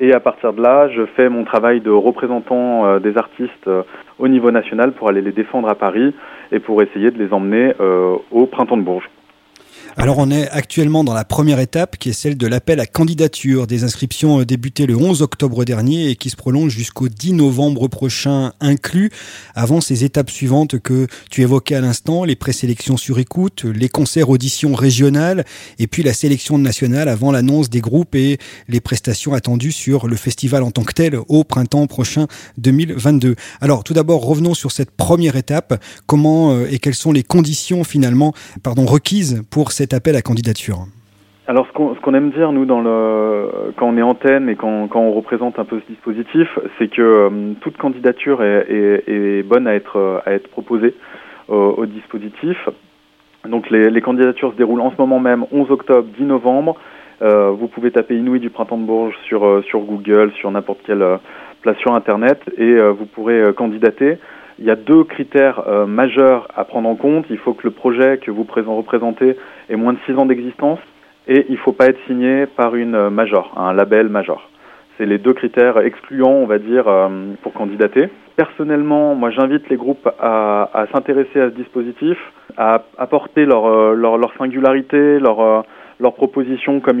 Et 0.00 0.12
à 0.12 0.18
partir 0.18 0.52
de 0.54 0.60
là, 0.60 0.88
je 0.88 1.06
fais 1.14 1.28
mon 1.28 1.44
travail 1.44 1.80
de 1.80 1.90
représentant 1.90 2.86
euh, 2.86 2.98
des 2.98 3.16
artistes 3.16 3.68
euh, 3.68 3.84
au 4.18 4.26
niveau 4.26 4.50
national 4.50 4.90
pour 4.90 5.08
aller 5.08 5.22
les 5.22 5.30
défendre 5.30 5.68
à 5.68 5.76
Paris 5.76 6.12
et 6.50 6.58
pour 6.58 6.82
essayer 6.82 7.12
de 7.12 7.18
les 7.22 7.32
emmener 7.32 7.74
au 8.32 8.46
Printemps 8.46 8.76
de 8.76 8.82
Bourges. 8.82 9.08
Alors 9.98 10.18
on 10.18 10.30
est 10.30 10.46
actuellement 10.50 11.04
dans 11.04 11.14
la 11.14 11.24
première 11.24 11.58
étape 11.58 11.96
qui 11.96 12.10
est 12.10 12.12
celle 12.12 12.36
de 12.36 12.46
l'appel 12.46 12.80
à 12.80 12.86
candidature. 12.86 13.66
Des 13.66 13.82
inscriptions 13.82 14.40
euh, 14.40 14.44
débutées 14.44 14.84
le 14.84 14.94
11 14.94 15.22
octobre 15.22 15.64
dernier 15.64 16.10
et 16.10 16.16
qui 16.16 16.28
se 16.28 16.36
prolongent 16.36 16.74
jusqu'au 16.74 17.08
10 17.08 17.32
novembre 17.32 17.88
prochain 17.88 18.52
inclus. 18.60 19.10
Avant 19.54 19.80
ces 19.80 20.04
étapes 20.04 20.28
suivantes 20.28 20.78
que 20.80 21.06
tu 21.30 21.40
évoquais 21.40 21.76
à 21.76 21.80
l'instant, 21.80 22.24
les 22.24 22.36
présélections 22.36 22.98
sur 22.98 23.18
écoute, 23.18 23.64
les 23.64 23.88
concerts 23.88 24.28
auditions 24.28 24.74
régionales 24.74 25.46
et 25.78 25.86
puis 25.86 26.02
la 26.02 26.12
sélection 26.12 26.58
nationale 26.58 27.08
avant 27.08 27.32
l'annonce 27.32 27.70
des 27.70 27.80
groupes 27.80 28.14
et 28.16 28.36
les 28.68 28.80
prestations 28.80 29.32
attendues 29.32 29.72
sur 29.72 30.08
le 30.08 30.16
festival 30.16 30.62
en 30.62 30.72
tant 30.72 30.84
que 30.84 30.92
tel 30.92 31.18
au 31.28 31.42
printemps 31.42 31.86
prochain 31.86 32.26
2022. 32.58 33.34
Alors 33.62 33.82
tout 33.82 33.94
d'abord 33.94 34.26
revenons 34.26 34.52
sur 34.52 34.72
cette 34.72 34.90
première 34.90 35.36
étape. 35.36 35.82
Comment 36.04 36.52
euh, 36.52 36.68
et 36.70 36.80
quelles 36.80 36.94
sont 36.94 37.12
les 37.12 37.22
conditions 37.22 37.82
finalement 37.82 38.34
pardon 38.62 38.84
requises 38.84 39.40
pour 39.48 39.72
cet 39.86 39.94
appel 39.94 40.16
à 40.16 40.22
candidature 40.22 40.78
Alors, 41.46 41.68
ce 41.68 42.00
qu'on 42.00 42.14
aime 42.14 42.30
dire, 42.32 42.50
nous, 42.50 42.66
quand 42.66 43.88
on 43.88 43.96
est 43.96 44.02
antenne 44.02 44.48
et 44.48 44.56
quand, 44.56 44.88
on 44.96 45.12
représente 45.12 45.60
un 45.60 45.64
peu 45.64 45.80
ce 45.80 45.92
dispositif, 45.92 46.48
c'est 46.76 46.88
que 46.88 47.02
euh, 47.02 47.52
toute 47.60 47.76
candidature 47.76 48.42
est, 48.42 49.44
bonne 49.44 49.68
à 49.68 49.74
être, 49.74 49.96
euh, 49.96 50.38
proposée 50.50 50.94
au, 51.46 51.54
au 51.54 51.86
dispositif. 51.86 52.56
Donc, 53.48 53.70
les, 53.70 54.00
candidatures 54.00 54.50
se 54.50 54.56
déroulent 54.56 54.80
en 54.80 54.90
ce 54.90 54.96
moment 54.98 55.20
même, 55.20 55.44
11 55.52 55.70
octobre, 55.70 56.08
10 56.18 56.24
novembre. 56.24 56.76
Euh, 57.22 57.50
vous 57.50 57.68
pouvez 57.68 57.92
taper 57.92 58.16
Inouï 58.16 58.40
du 58.40 58.50
Printemps 58.50 58.78
de 58.78 58.84
Bourges 58.84 59.14
sur, 59.28 59.46
euh, 59.46 59.62
Google, 59.72 60.32
sur 60.40 60.50
n'importe 60.50 60.80
quelle 60.84 61.02
euh, 61.02 61.16
place 61.62 61.78
sur 61.78 61.94
Internet, 61.94 62.40
et 62.58 62.62
euh, 62.62 62.90
vous 62.90 63.06
pourrez 63.06 63.40
euh, 63.40 63.52
candidater. 63.52 64.18
Il 64.58 64.64
y 64.64 64.70
a 64.70 64.76
deux 64.76 65.04
critères 65.04 65.64
euh, 65.68 65.84
majeurs 65.84 66.48
à 66.56 66.64
prendre 66.64 66.88
en 66.88 66.94
compte. 66.94 67.26
Il 67.28 67.36
faut 67.36 67.52
que 67.52 67.64
le 67.64 67.72
projet 67.72 68.16
que 68.18 68.30
vous 68.30 68.44
présent- 68.44 68.74
représentez 68.74 69.36
ait 69.68 69.76
moins 69.76 69.92
de 69.92 69.98
6 70.06 70.14
ans 70.14 70.24
d'existence 70.24 70.78
et 71.28 71.44
il 71.48 71.52
ne 71.52 71.58
faut 71.58 71.72
pas 71.72 71.86
être 71.88 71.98
signé 72.06 72.46
par 72.46 72.74
une 72.74 72.94
euh, 72.94 73.10
major, 73.10 73.52
un 73.56 73.74
label 73.74 74.08
major. 74.08 74.48
C'est 74.96 75.04
les 75.04 75.18
deux 75.18 75.34
critères 75.34 75.78
excluants, 75.80 76.30
on 76.30 76.46
va 76.46 76.58
dire, 76.58 76.88
euh, 76.88 77.34
pour 77.42 77.52
candidater. 77.52 78.08
Personnellement, 78.36 79.14
moi 79.14 79.30
j'invite 79.30 79.68
les 79.68 79.76
groupes 79.76 80.08
à, 80.18 80.86
s'intéresser 80.90 81.38
à 81.38 81.50
ce 81.50 81.54
dispositif, 81.54 82.16
à 82.56 82.82
apporter 82.96 83.44
leur, 83.44 84.32
singularité, 84.38 85.18
leur, 85.18 85.64
leurs 86.00 86.14
comme 86.14 87.00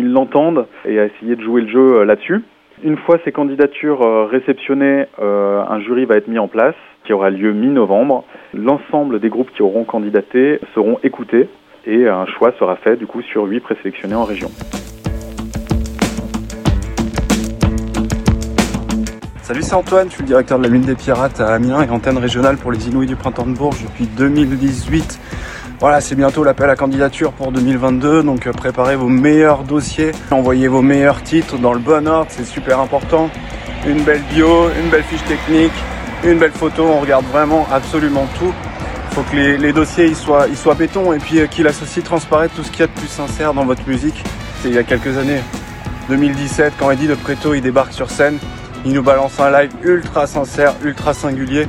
ils 0.00 0.12
l'entendent 0.12 0.66
et 0.86 0.98
à 0.98 1.06
essayer 1.06 1.36
de 1.36 1.42
jouer 1.42 1.62
le 1.62 1.68
jeu 1.68 2.04
là-dessus. 2.04 2.42
Une 2.82 2.98
fois 2.98 3.18
ces 3.24 3.32
candidatures 3.32 4.02
euh, 4.02 4.26
réceptionnées, 4.26 5.06
euh, 5.18 5.64
un 5.66 5.80
jury 5.80 6.04
va 6.04 6.16
être 6.16 6.28
mis 6.28 6.38
en 6.38 6.46
place 6.46 6.74
qui 7.04 7.14
aura 7.14 7.30
lieu 7.30 7.52
mi-novembre. 7.52 8.24
L'ensemble 8.52 9.18
des 9.18 9.30
groupes 9.30 9.50
qui 9.54 9.62
auront 9.62 9.84
candidaté 9.84 10.60
seront 10.74 10.98
écoutés 11.02 11.48
et 11.86 12.06
un 12.06 12.26
choix 12.26 12.52
sera 12.58 12.76
fait 12.76 12.96
du 12.96 13.06
coup 13.06 13.22
sur 13.22 13.44
huit 13.44 13.60
présélectionnés 13.60 14.14
en 14.14 14.24
région. 14.24 14.50
Salut, 19.40 19.62
c'est 19.62 19.74
Antoine, 19.74 20.08
je 20.10 20.14
suis 20.14 20.22
le 20.22 20.28
directeur 20.28 20.58
de 20.58 20.64
la 20.64 20.68
Lune 20.68 20.82
des 20.82 20.96
Pirates 20.96 21.40
à 21.40 21.54
Amiens 21.54 21.82
et 21.82 21.88
antenne 21.88 22.18
régionale 22.18 22.56
pour 22.56 22.72
les 22.72 22.88
Inouïs 22.88 23.06
du 23.06 23.16
Printemps 23.16 23.46
de 23.46 23.56
Bourges 23.56 23.84
depuis 23.84 24.06
2018. 24.18 25.18
Voilà, 25.78 26.00
c'est 26.00 26.14
bientôt 26.14 26.42
l'appel 26.42 26.70
à 26.70 26.74
candidature 26.74 27.32
pour 27.32 27.52
2022, 27.52 28.22
donc 28.22 28.46
euh, 28.46 28.52
préparez 28.52 28.96
vos 28.96 29.08
meilleurs 29.08 29.62
dossiers, 29.62 30.12
envoyez 30.30 30.68
vos 30.68 30.80
meilleurs 30.80 31.22
titres 31.22 31.58
dans 31.58 31.74
le 31.74 31.80
bon 31.80 32.08
ordre, 32.08 32.30
c'est 32.30 32.46
super 32.46 32.80
important. 32.80 33.28
Une 33.86 34.02
belle 34.02 34.22
bio, 34.32 34.70
une 34.70 34.88
belle 34.88 35.02
fiche 35.02 35.22
technique, 35.24 35.72
une 36.24 36.38
belle 36.38 36.52
photo, 36.52 36.84
on 36.84 37.00
regarde 37.00 37.26
vraiment 37.26 37.66
absolument 37.70 38.26
tout. 38.38 38.54
Il 39.10 39.14
faut 39.14 39.22
que 39.30 39.36
les, 39.36 39.72
dossiers 39.74 40.14
soient, 40.14 40.46
ils 40.48 40.74
béton 40.76 41.12
et 41.12 41.18
puis 41.18 41.40
euh, 41.40 41.46
qu'il 41.46 41.66
associe 41.66 42.02
transparaître 42.02 42.54
tout 42.54 42.62
ce 42.62 42.70
qu'il 42.70 42.80
y 42.80 42.84
a 42.84 42.86
de 42.86 42.92
plus 42.92 43.08
sincère 43.08 43.52
dans 43.52 43.66
votre 43.66 43.86
musique. 43.86 44.24
C'est 44.62 44.68
il 44.68 44.74
y 44.74 44.78
a 44.78 44.82
quelques 44.82 45.18
années, 45.18 45.42
2017, 46.08 46.72
quand 46.78 46.90
Eddie 46.90 47.06
de 47.06 47.14
Preto 47.14 47.52
il 47.52 47.60
débarque 47.60 47.92
sur 47.92 48.08
scène, 48.08 48.38
il 48.86 48.94
nous 48.94 49.02
balance 49.02 49.38
un 49.38 49.50
live 49.50 49.72
ultra 49.82 50.26
sincère, 50.26 50.72
ultra 50.82 51.12
singulier. 51.12 51.66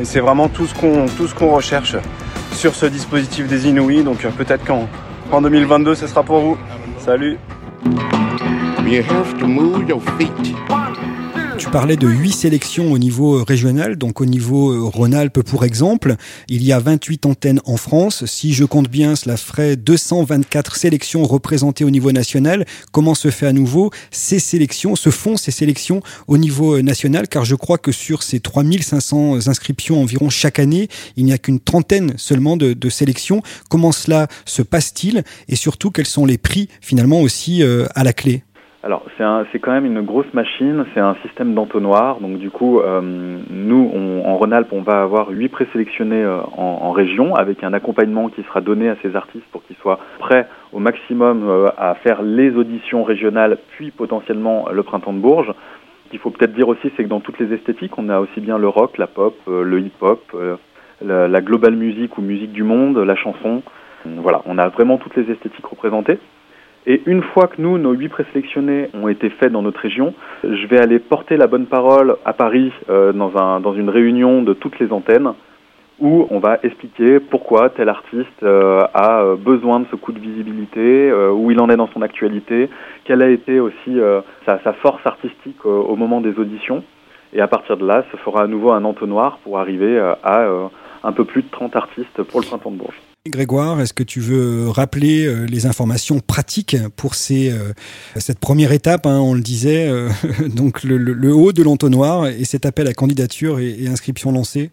Et 0.00 0.06
c'est 0.06 0.20
vraiment 0.20 0.48
tout 0.48 0.66
ce 0.66 1.34
qu'on 1.34 1.50
recherche 1.50 1.96
sur 2.52 2.74
ce 2.74 2.86
dispositif 2.86 3.46
des 3.46 3.68
Inouïs. 3.68 4.04
Donc 4.04 4.24
euh, 4.24 4.30
peut-être 4.30 4.64
qu'en 4.64 4.88
en 5.30 5.42
2022, 5.42 5.94
ce 5.94 6.06
sera 6.06 6.22
pour 6.22 6.40
vous. 6.40 6.58
Salut. 6.98 7.38
Tu 11.60 11.68
parlais 11.68 11.98
de 11.98 12.08
huit 12.08 12.32
sélections 12.32 12.90
au 12.90 12.96
niveau 12.96 13.38
euh, 13.38 13.42
régional, 13.42 13.96
donc 13.96 14.22
au 14.22 14.24
niveau 14.24 14.72
euh, 14.72 14.80
Rhône-Alpes 14.82 15.42
pour 15.42 15.62
exemple. 15.62 16.16
Il 16.48 16.64
y 16.64 16.72
a 16.72 16.78
28 16.80 17.26
antennes 17.26 17.60
en 17.66 17.76
France. 17.76 18.24
Si 18.24 18.54
je 18.54 18.64
compte 18.64 18.88
bien, 18.88 19.14
cela 19.14 19.36
ferait 19.36 19.76
224 19.76 20.76
sélections 20.76 21.22
représentées 21.22 21.84
au 21.84 21.90
niveau 21.90 22.12
national. 22.12 22.64
Comment 22.92 23.14
se 23.14 23.30
fait 23.30 23.46
à 23.46 23.52
nouveau 23.52 23.90
ces 24.10 24.38
sélections, 24.38 24.96
se 24.96 25.10
font 25.10 25.36
ces 25.36 25.50
sélections 25.50 26.00
au 26.28 26.38
niveau 26.38 26.78
euh, 26.78 26.82
national? 26.82 27.28
Car 27.28 27.44
je 27.44 27.56
crois 27.56 27.76
que 27.76 27.92
sur 27.92 28.22
ces 28.22 28.40
3500 28.40 29.46
inscriptions 29.46 30.00
environ 30.00 30.30
chaque 30.30 30.58
année, 30.58 30.88
il 31.18 31.26
n'y 31.26 31.34
a 31.34 31.38
qu'une 31.38 31.60
trentaine 31.60 32.14
seulement 32.16 32.56
de, 32.56 32.88
sélections. 32.88 33.42
Comment 33.68 33.92
cela 33.92 34.28
se 34.46 34.62
passe-t-il? 34.62 35.24
Et 35.48 35.56
surtout, 35.56 35.90
quels 35.90 36.06
sont 36.06 36.24
les 36.24 36.38
prix 36.38 36.70
finalement 36.80 37.20
aussi 37.20 37.62
à 37.62 38.02
la 38.02 38.14
clé? 38.14 38.44
Alors 38.82 39.04
c'est 39.18 39.58
quand 39.58 39.72
même 39.72 39.84
une 39.84 40.00
grosse 40.00 40.32
machine, 40.32 40.86
c'est 40.94 41.00
un 41.00 41.14
système 41.22 41.52
d'entonnoir. 41.52 42.18
Donc 42.20 42.38
du 42.38 42.50
coup, 42.50 42.80
euh, 42.80 43.02
nous 43.50 43.90
on- 43.92 44.24
en 44.26 44.36
Rhône-Alpes, 44.36 44.72
on 44.72 44.80
va 44.80 45.02
avoir 45.02 45.28
huit 45.28 45.50
présélectionnés 45.50 46.22
euh, 46.22 46.38
en, 46.56 46.90
région 46.92 47.34
avec 47.34 47.62
un 47.62 47.74
accompagnement 47.74 48.30
qui 48.30 48.42
sera 48.42 48.62
donné 48.62 48.88
à 48.88 48.96
ces 49.02 49.14
artistes 49.16 49.44
pour 49.52 49.62
qu'ils 49.64 49.76
soient 49.76 49.98
prêts 50.18 50.48
au 50.72 50.78
maximum 50.78 51.46
euh, 51.46 51.68
à 51.76 51.94
faire 51.94 52.22
les 52.22 52.56
auditions 52.56 53.04
régionales, 53.04 53.58
puis 53.72 53.90
potentiellement 53.90 54.68
le 54.72 54.82
printemps 54.82 55.12
de 55.12 55.18
Bourges. 55.18 55.52
Ce 56.06 56.10
qu'il 56.10 56.18
faut 56.18 56.30
peut-être 56.30 56.54
dire 56.54 56.68
aussi, 56.68 56.90
c'est 56.96 57.04
que 57.04 57.08
dans 57.08 57.20
toutes 57.20 57.38
les 57.38 57.52
esthétiques, 57.52 57.98
on 57.98 58.08
a 58.08 58.18
aussi 58.18 58.40
bien 58.40 58.56
le 58.56 58.68
rock, 58.68 58.96
la 58.96 59.06
pop, 59.06 59.36
le 59.46 59.78
hip-hop, 59.78 60.34
la, 61.04 61.28
la 61.28 61.40
global 61.40 61.76
music 61.76 62.16
ou 62.18 62.22
musique 62.22 62.52
du 62.52 62.64
monde, 62.64 62.96
la 62.98 63.14
chanson. 63.14 63.62
Voilà, 64.04 64.42
on 64.46 64.58
a 64.58 64.68
vraiment 64.68 64.96
toutes 64.96 65.14
les 65.16 65.30
esthétiques 65.30 65.66
représentées. 65.66 66.18
Et 66.86 67.02
une 67.06 67.22
fois 67.22 67.46
que 67.46 67.60
nous, 67.60 67.78
nos 67.78 67.92
huit 67.92 68.08
présélectionnés 68.08 68.88
ont 68.94 69.08
été 69.08 69.30
faits 69.30 69.52
dans 69.52 69.62
notre 69.62 69.80
région, 69.80 70.14
je 70.42 70.66
vais 70.66 70.78
aller 70.78 70.98
porter 70.98 71.36
la 71.36 71.46
bonne 71.46 71.66
parole 71.66 72.16
à 72.24 72.32
Paris 72.32 72.72
euh, 72.88 73.12
dans, 73.12 73.36
un, 73.36 73.60
dans 73.60 73.74
une 73.74 73.90
réunion 73.90 74.42
de 74.42 74.54
toutes 74.54 74.78
les 74.78 74.90
antennes 74.92 75.32
où 76.00 76.26
on 76.30 76.38
va 76.38 76.58
expliquer 76.62 77.20
pourquoi 77.20 77.68
tel 77.70 77.88
artiste 77.88 78.42
euh, 78.42 78.82
a 78.94 79.22
euh, 79.22 79.36
besoin 79.36 79.80
de 79.80 79.86
ce 79.90 79.96
coup 79.96 80.12
de 80.12 80.18
visibilité, 80.18 81.10
euh, 81.10 81.30
où 81.30 81.50
il 81.50 81.60
en 81.60 81.68
est 81.68 81.76
dans 81.76 81.88
son 81.88 82.02
actualité, 82.02 82.70
quelle 83.04 83.22
a 83.22 83.28
été 83.28 83.60
aussi 83.60 83.98
sa, 84.46 84.58
sa 84.62 84.72
force 84.72 85.04
artistique 85.04 85.64
au 85.64 85.96
moment 85.96 86.20
des 86.20 86.38
auditions. 86.38 86.82
Et 87.32 87.40
à 87.40 87.46
partir 87.46 87.76
de 87.76 87.86
là, 87.86 88.04
se 88.10 88.16
fera 88.16 88.42
à 88.42 88.46
nouveau 88.46 88.72
un 88.72 88.84
entonnoir 88.84 89.38
pour 89.44 89.58
arriver 89.58 89.98
à 89.98 90.48
un 91.04 91.12
peu 91.12 91.24
plus 91.24 91.42
de 91.42 91.50
30 91.50 91.76
artistes 91.76 92.22
pour 92.24 92.40
le 92.40 92.46
printemps 92.46 92.70
de 92.70 92.76
Bourges. 92.76 93.09
Grégoire, 93.28 93.78
est-ce 93.82 93.92
que 93.92 94.02
tu 94.02 94.18
veux 94.18 94.70
rappeler 94.70 95.26
euh, 95.26 95.44
les 95.44 95.66
informations 95.66 96.20
pratiques 96.26 96.74
pour 96.96 97.10
euh, 97.30 97.72
cette 98.16 98.40
première 98.40 98.72
étape, 98.72 99.04
hein, 99.04 99.18
on 99.20 99.34
le 99.34 99.42
disait, 99.42 99.90
euh, 99.90 100.08
donc 100.56 100.82
le, 100.84 101.30
haut 101.30 101.52
de 101.52 101.62
l'entonnoir 101.62 102.28
et 102.28 102.44
cet 102.44 102.64
appel 102.64 102.88
à 102.88 102.94
candidature 102.94 103.58
et, 103.58 103.86
inscription 103.88 104.32
lancée? 104.32 104.70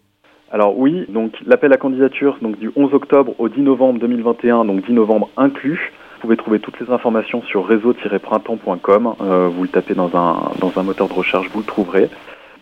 Alors 0.50 0.78
oui, 0.78 1.04
donc 1.10 1.34
l'appel 1.44 1.74
à 1.74 1.76
candidature 1.76 2.38
donc 2.40 2.58
du 2.58 2.70
11 2.74 2.94
octobre 2.94 3.34
au 3.38 3.50
10 3.50 3.60
novembre 3.60 4.00
2021, 4.00 4.64
donc 4.64 4.86
10 4.86 4.94
novembre 4.94 5.28
inclus. 5.36 5.92
Vous 6.14 6.22
pouvez 6.22 6.38
trouver 6.38 6.58
toutes 6.58 6.80
les 6.80 6.90
informations 6.90 7.42
sur 7.42 7.66
réseau-printemps.com. 7.66 9.14
Vous 9.54 9.62
le 9.62 9.68
tapez 9.68 9.92
dans 9.92 10.10
un 10.16 10.82
moteur 10.82 11.08
de 11.08 11.12
recherche, 11.12 11.50
vous 11.52 11.60
le 11.60 11.66
trouverez. 11.66 12.08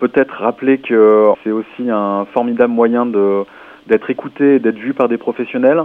Peut-être 0.01 0.35
rappeler 0.35 0.79
que 0.79 1.31
c'est 1.45 1.53
aussi 1.53 1.89
un 1.89 2.27
formidable 2.35 2.73
moyen 2.73 3.07
de, 3.07 3.45
d'être 3.87 4.11
écouté 4.11 4.59
d'être 4.59 4.79
vu 4.79 4.95
par 4.95 5.09
des 5.09 5.19
professionnels. 5.19 5.83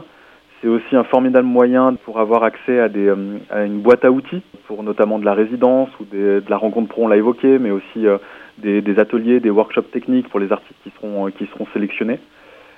C'est 0.61 0.67
aussi 0.67 0.95
un 0.95 1.03
formidable 1.03 1.47
moyen 1.47 1.95
pour 2.05 2.19
avoir 2.19 2.43
accès 2.43 2.79
à, 2.79 2.87
des, 2.87 3.07
euh, 3.07 3.37
à 3.49 3.63
une 3.65 3.79
boîte 3.79 4.05
à 4.05 4.11
outils, 4.11 4.43
pour 4.67 4.83
notamment 4.83 5.17
de 5.17 5.25
la 5.25 5.33
résidence 5.33 5.89
ou 5.99 6.05
des- 6.05 6.41
de 6.41 6.49
la 6.49 6.57
rencontre 6.57 6.87
pro, 6.89 7.05
on 7.05 7.07
l'a 7.07 7.17
évoqué, 7.17 7.57
mais 7.57 7.71
aussi 7.71 8.05
euh, 8.05 8.17
des, 8.59 8.99
ateliers, 8.99 9.39
des 9.39 9.49
workshops 9.49 9.89
techniques 9.91 10.29
pour 10.29 10.39
les 10.39 10.51
artistes 10.51 10.77
qui 10.83 10.91
seront, 10.91 11.27
euh, 11.27 11.31
qui 11.31 11.47
seront 11.47 11.65
sélectionnés. 11.73 12.19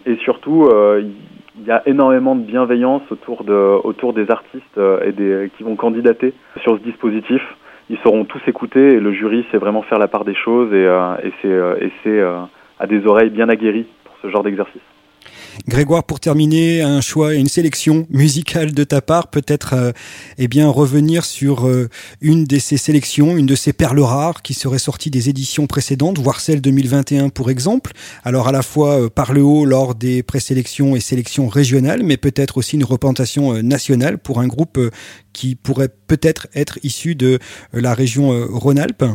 Et 0.05 0.15
surtout, 0.17 0.69
il 0.99 1.65
y 1.65 1.71
a 1.71 1.81
énormément 1.85 2.35
de 2.35 2.41
bienveillance 2.41 3.03
autour, 3.09 3.45
de, 3.45 3.53
autour 3.53 4.11
des 4.11 4.29
artistes 4.29 4.77
et 5.05 5.13
des, 5.13 5.49
qui 5.55 5.63
vont 5.63 5.77
candidater 5.77 6.33
sur 6.61 6.77
ce 6.77 6.83
dispositif. 6.83 7.41
Ils 7.89 7.97
seront 7.99 8.25
tous 8.25 8.41
écoutés 8.47 8.95
et 8.95 8.99
le 8.99 9.13
jury 9.13 9.45
sait 9.49 9.57
vraiment 9.59 9.81
faire 9.81 9.99
la 9.99 10.09
part 10.09 10.25
des 10.25 10.35
choses 10.35 10.73
et, 10.73 10.83
et 11.23 11.91
c'est 12.03 12.21
à 12.79 12.85
des 12.85 13.07
oreilles 13.07 13.29
bien 13.29 13.47
aguerries 13.47 13.87
pour 14.03 14.15
ce 14.21 14.27
genre 14.29 14.43
d'exercice. 14.43 14.81
Grégoire, 15.67 16.03
pour 16.03 16.19
terminer, 16.19 16.81
un 16.81 16.99
choix 16.99 17.33
et 17.33 17.37
une 17.37 17.47
sélection 17.47 18.05
musicale 18.09 18.73
de 18.73 18.83
ta 18.83 19.01
part, 19.01 19.29
peut-être 19.29 19.73
euh, 19.73 19.91
eh 20.37 20.47
bien 20.47 20.67
revenir 20.67 21.23
sur 21.23 21.67
euh, 21.67 21.89
une 22.21 22.43
de 22.45 22.57
ces 22.57 22.77
sélections, 22.77 23.37
une 23.37 23.45
de 23.45 23.55
ces 23.55 23.71
perles 23.71 24.01
rares 24.01 24.41
qui 24.41 24.53
serait 24.53 24.79
sortie 24.79 25.09
des 25.09 25.29
éditions 25.29 25.67
précédentes, 25.67 26.17
voire 26.17 26.39
celle 26.39 26.59
2021 26.59 27.29
pour 27.29 27.49
exemple. 27.49 27.91
Alors 28.23 28.47
à 28.47 28.51
la 28.51 28.61
fois 28.61 29.03
euh, 29.03 29.09
par 29.09 29.31
le 29.31 29.41
haut 29.41 29.65
lors 29.65 29.95
des 29.95 30.23
présélections 30.23 30.95
et 30.95 30.99
sélections 30.99 31.47
régionales, 31.47 32.03
mais 32.03 32.17
peut-être 32.17 32.57
aussi 32.57 32.75
une 32.75 32.83
représentation 32.83 33.53
nationale 33.61 34.17
pour 34.17 34.39
un 34.39 34.47
groupe 34.47 34.79
qui 35.33 35.55
pourrait 35.55 35.89
peut-être 36.07 36.47
être 36.55 36.79
issu 36.83 37.15
de 37.15 37.39
la 37.73 37.93
région 37.93 38.29
Rhône-Alpes. 38.49 39.05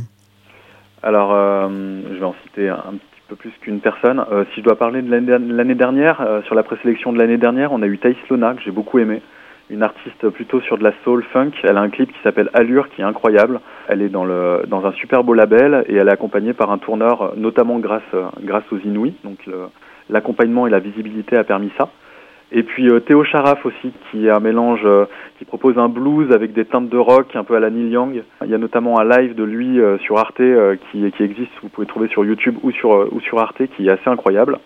Alors, 1.02 1.30
je 1.30 2.18
vais 2.18 2.24
en 2.24 2.34
citer 2.44 2.68
un 2.68 2.94
peu 3.28 3.36
plus 3.36 3.52
qu'une 3.60 3.80
personne. 3.80 4.24
Euh, 4.32 4.44
si 4.52 4.60
je 4.60 4.64
dois 4.64 4.76
parler 4.76 5.02
de 5.02 5.10
l'année 5.10 5.74
dernière, 5.74 6.20
euh, 6.22 6.42
sur 6.42 6.54
la 6.54 6.62
présélection 6.62 7.12
de 7.12 7.18
l'année 7.18 7.36
dernière, 7.36 7.72
on 7.72 7.82
a 7.82 7.86
eu 7.86 7.98
Thaïs 7.98 8.16
Lona, 8.30 8.54
que 8.54 8.62
j'ai 8.62 8.70
beaucoup 8.70 8.98
aimé. 8.98 9.20
Une 9.70 9.82
artiste 9.82 10.30
plutôt 10.30 10.62
sur 10.62 10.78
de 10.78 10.82
la 10.82 10.92
soul 11.04 11.22
funk. 11.30 11.50
Elle 11.62 11.76
a 11.76 11.80
un 11.80 11.90
clip 11.90 12.10
qui 12.10 12.18
s'appelle 12.22 12.48
Allure, 12.54 12.88
qui 12.88 13.02
est 13.02 13.04
incroyable. 13.04 13.60
Elle 13.88 14.00
est 14.00 14.08
dans, 14.08 14.24
le, 14.24 14.62
dans 14.66 14.86
un 14.86 14.92
super 14.92 15.22
beau 15.24 15.34
label 15.34 15.84
et 15.88 15.96
elle 15.96 16.08
est 16.08 16.12
accompagnée 16.12 16.54
par 16.54 16.72
un 16.72 16.78
tourneur, 16.78 17.20
euh, 17.20 17.28
notamment 17.36 17.78
grâce, 17.78 18.02
grâce 18.40 18.64
aux 18.72 18.78
Inouïs. 18.78 19.14
Donc, 19.24 19.38
l'accompagnement 20.08 20.66
et 20.66 20.70
la 20.70 20.78
visibilité 20.78 21.36
a 21.36 21.44
permis 21.44 21.70
ça. 21.76 21.90
Et 22.50 22.62
puis 22.62 22.88
euh, 22.88 23.00
Théo 23.00 23.24
Charaf 23.24 23.64
aussi, 23.66 23.92
qui 24.10 24.26
est 24.26 24.30
un 24.30 24.40
mélange, 24.40 24.80
euh, 24.84 25.04
qui 25.38 25.44
propose 25.44 25.76
un 25.78 25.88
blues 25.88 26.32
avec 26.32 26.54
des 26.54 26.64
teintes 26.64 26.88
de 26.88 26.96
rock, 26.96 27.36
un 27.36 27.44
peu 27.44 27.54
à 27.54 27.60
la 27.60 27.68
Neil 27.68 27.90
Young. 27.90 28.22
Il 28.42 28.50
y 28.50 28.54
a 28.54 28.58
notamment 28.58 28.98
un 28.98 29.04
live 29.04 29.34
de 29.34 29.44
lui 29.44 29.80
euh, 29.80 29.98
sur 29.98 30.18
Arte 30.18 30.40
qui, 30.90 31.12
qui 31.12 31.22
existe, 31.22 31.52
vous 31.62 31.68
pouvez 31.68 31.86
trouver 31.86 32.08
sur 32.08 32.24
YouTube 32.24 32.56
ou 32.62 32.70
sur, 32.70 33.12
ou 33.12 33.20
sur 33.20 33.38
Arte, 33.38 33.62
qui 33.76 33.88
est 33.88 33.90
assez 33.90 34.08
incroyable. 34.08 34.58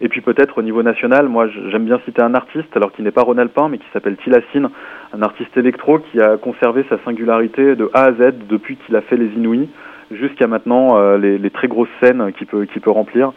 Et 0.00 0.08
puis 0.08 0.20
peut-être 0.20 0.58
au 0.58 0.62
niveau 0.62 0.82
national, 0.82 1.28
moi 1.28 1.48
j'aime 1.70 1.84
bien 1.84 2.00
citer 2.04 2.22
un 2.22 2.34
artiste, 2.34 2.76
alors 2.76 2.92
qui 2.92 3.02
n'est 3.02 3.10
pas 3.10 3.22
rhône-alpin, 3.22 3.68
mais 3.68 3.78
qui 3.78 3.86
s'appelle 3.92 4.16
Tilassine, 4.16 4.68
un 5.12 5.22
artiste 5.22 5.56
électro 5.56 5.98
qui 5.98 6.20
a 6.20 6.36
conservé 6.36 6.84
sa 6.88 6.98
singularité 7.04 7.74
de 7.74 7.90
A 7.94 8.04
à 8.04 8.12
Z 8.12 8.34
depuis 8.48 8.76
qu'il 8.76 8.94
a 8.96 9.00
fait 9.00 9.16
les 9.16 9.28
Inouïs 9.28 9.68
jusqu'à 10.10 10.46
maintenant 10.46 10.98
euh, 10.98 11.16
les, 11.16 11.38
les 11.38 11.50
très 11.50 11.68
grosses 11.68 11.88
scènes 12.00 12.32
qu'il 12.32 12.46
peut, 12.46 12.64
qu'il 12.66 12.82
peut 12.82 12.90
remplir. 12.90 13.32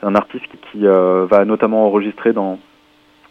C'est 0.00 0.06
un 0.06 0.14
artiste 0.14 0.44
qui, 0.46 0.58
qui, 0.72 0.86
euh, 0.86 1.26
va 1.30 1.44
notamment 1.44 1.86
enregistrer 1.86 2.32
dans, 2.32 2.58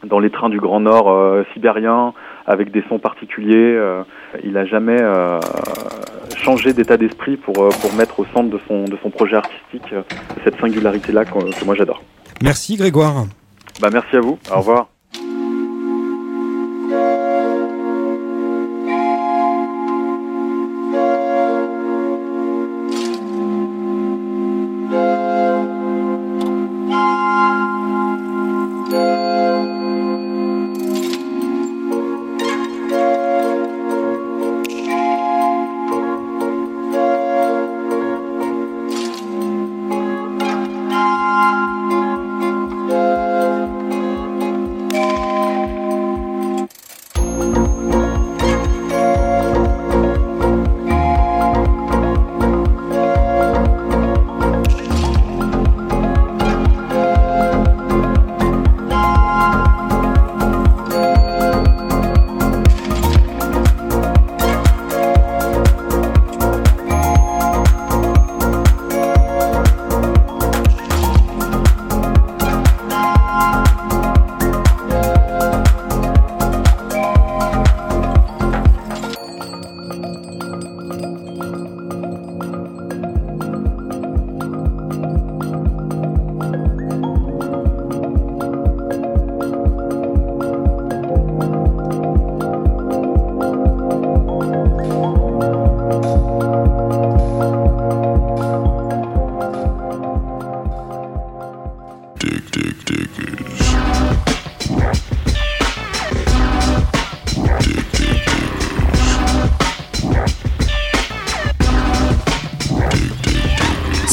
dans 0.06 0.20
les 0.20 0.30
trains 0.30 0.50
du 0.50 0.60
Grand 0.60 0.80
Nord 0.80 1.10
euh, 1.10 1.44
sibérien 1.54 2.14
avec 2.46 2.72
des 2.72 2.84
sons 2.90 3.00
particuliers. 3.00 3.76
euh, 3.76 4.04
il 4.44 4.54
n'a 4.54 4.66
jamais 4.66 4.98
euh, 5.00 5.40
changé 6.36 6.74
d'état 6.74 6.98
d'esprit 6.98 7.38
pour, 7.38 7.58
euh, 7.64 7.70
pour 7.82 7.94
mettre 7.94 8.20
au 8.20 8.26
centre 8.34 8.50
de 8.50 8.60
son, 8.68 8.86
de 8.86 8.98
son 9.02 9.10
projet 9.10 9.36
artistique 9.36 9.92
euh, 9.94 10.02
cette 10.44 10.60
singularité-là 10.60 11.26
que, 11.26 11.60
que 11.60 11.66
moi 11.66 11.76
j'adore. 11.76 12.02
Merci 12.42 12.78
Grégoire. 12.78 13.26
Bah, 13.82 13.90
merci 13.92 14.16
à 14.16 14.22
vous, 14.22 14.38
au 14.54 14.58
revoir. 14.60 14.88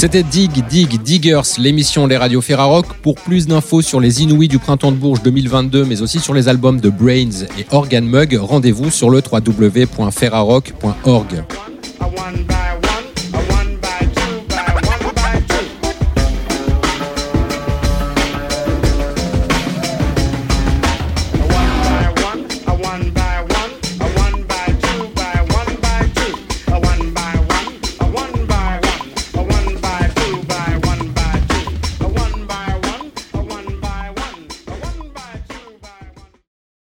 C'était 0.06 0.22
Dig 0.22 0.64
Dig 0.68 1.02
Diggers, 1.02 1.58
l'émission 1.58 2.06
des 2.06 2.16
radios 2.16 2.40
Ferrarock. 2.40 2.86
Pour 3.02 3.16
plus 3.16 3.48
d'infos 3.48 3.82
sur 3.82 3.98
les 3.98 4.22
Inouïs 4.22 4.46
du 4.46 4.60
printemps 4.60 4.92
de 4.92 4.96
Bourges 4.96 5.20
2022, 5.24 5.84
mais 5.84 6.00
aussi 6.00 6.20
sur 6.20 6.32
les 6.32 6.46
albums 6.46 6.80
de 6.80 6.90
Brains 6.90 7.42
et 7.58 7.66
Organ 7.72 8.06
Mug, 8.06 8.38
rendez-vous 8.40 8.92
sur 8.92 9.10
le 9.10 9.20
www.ferrarock.org. 9.20 11.42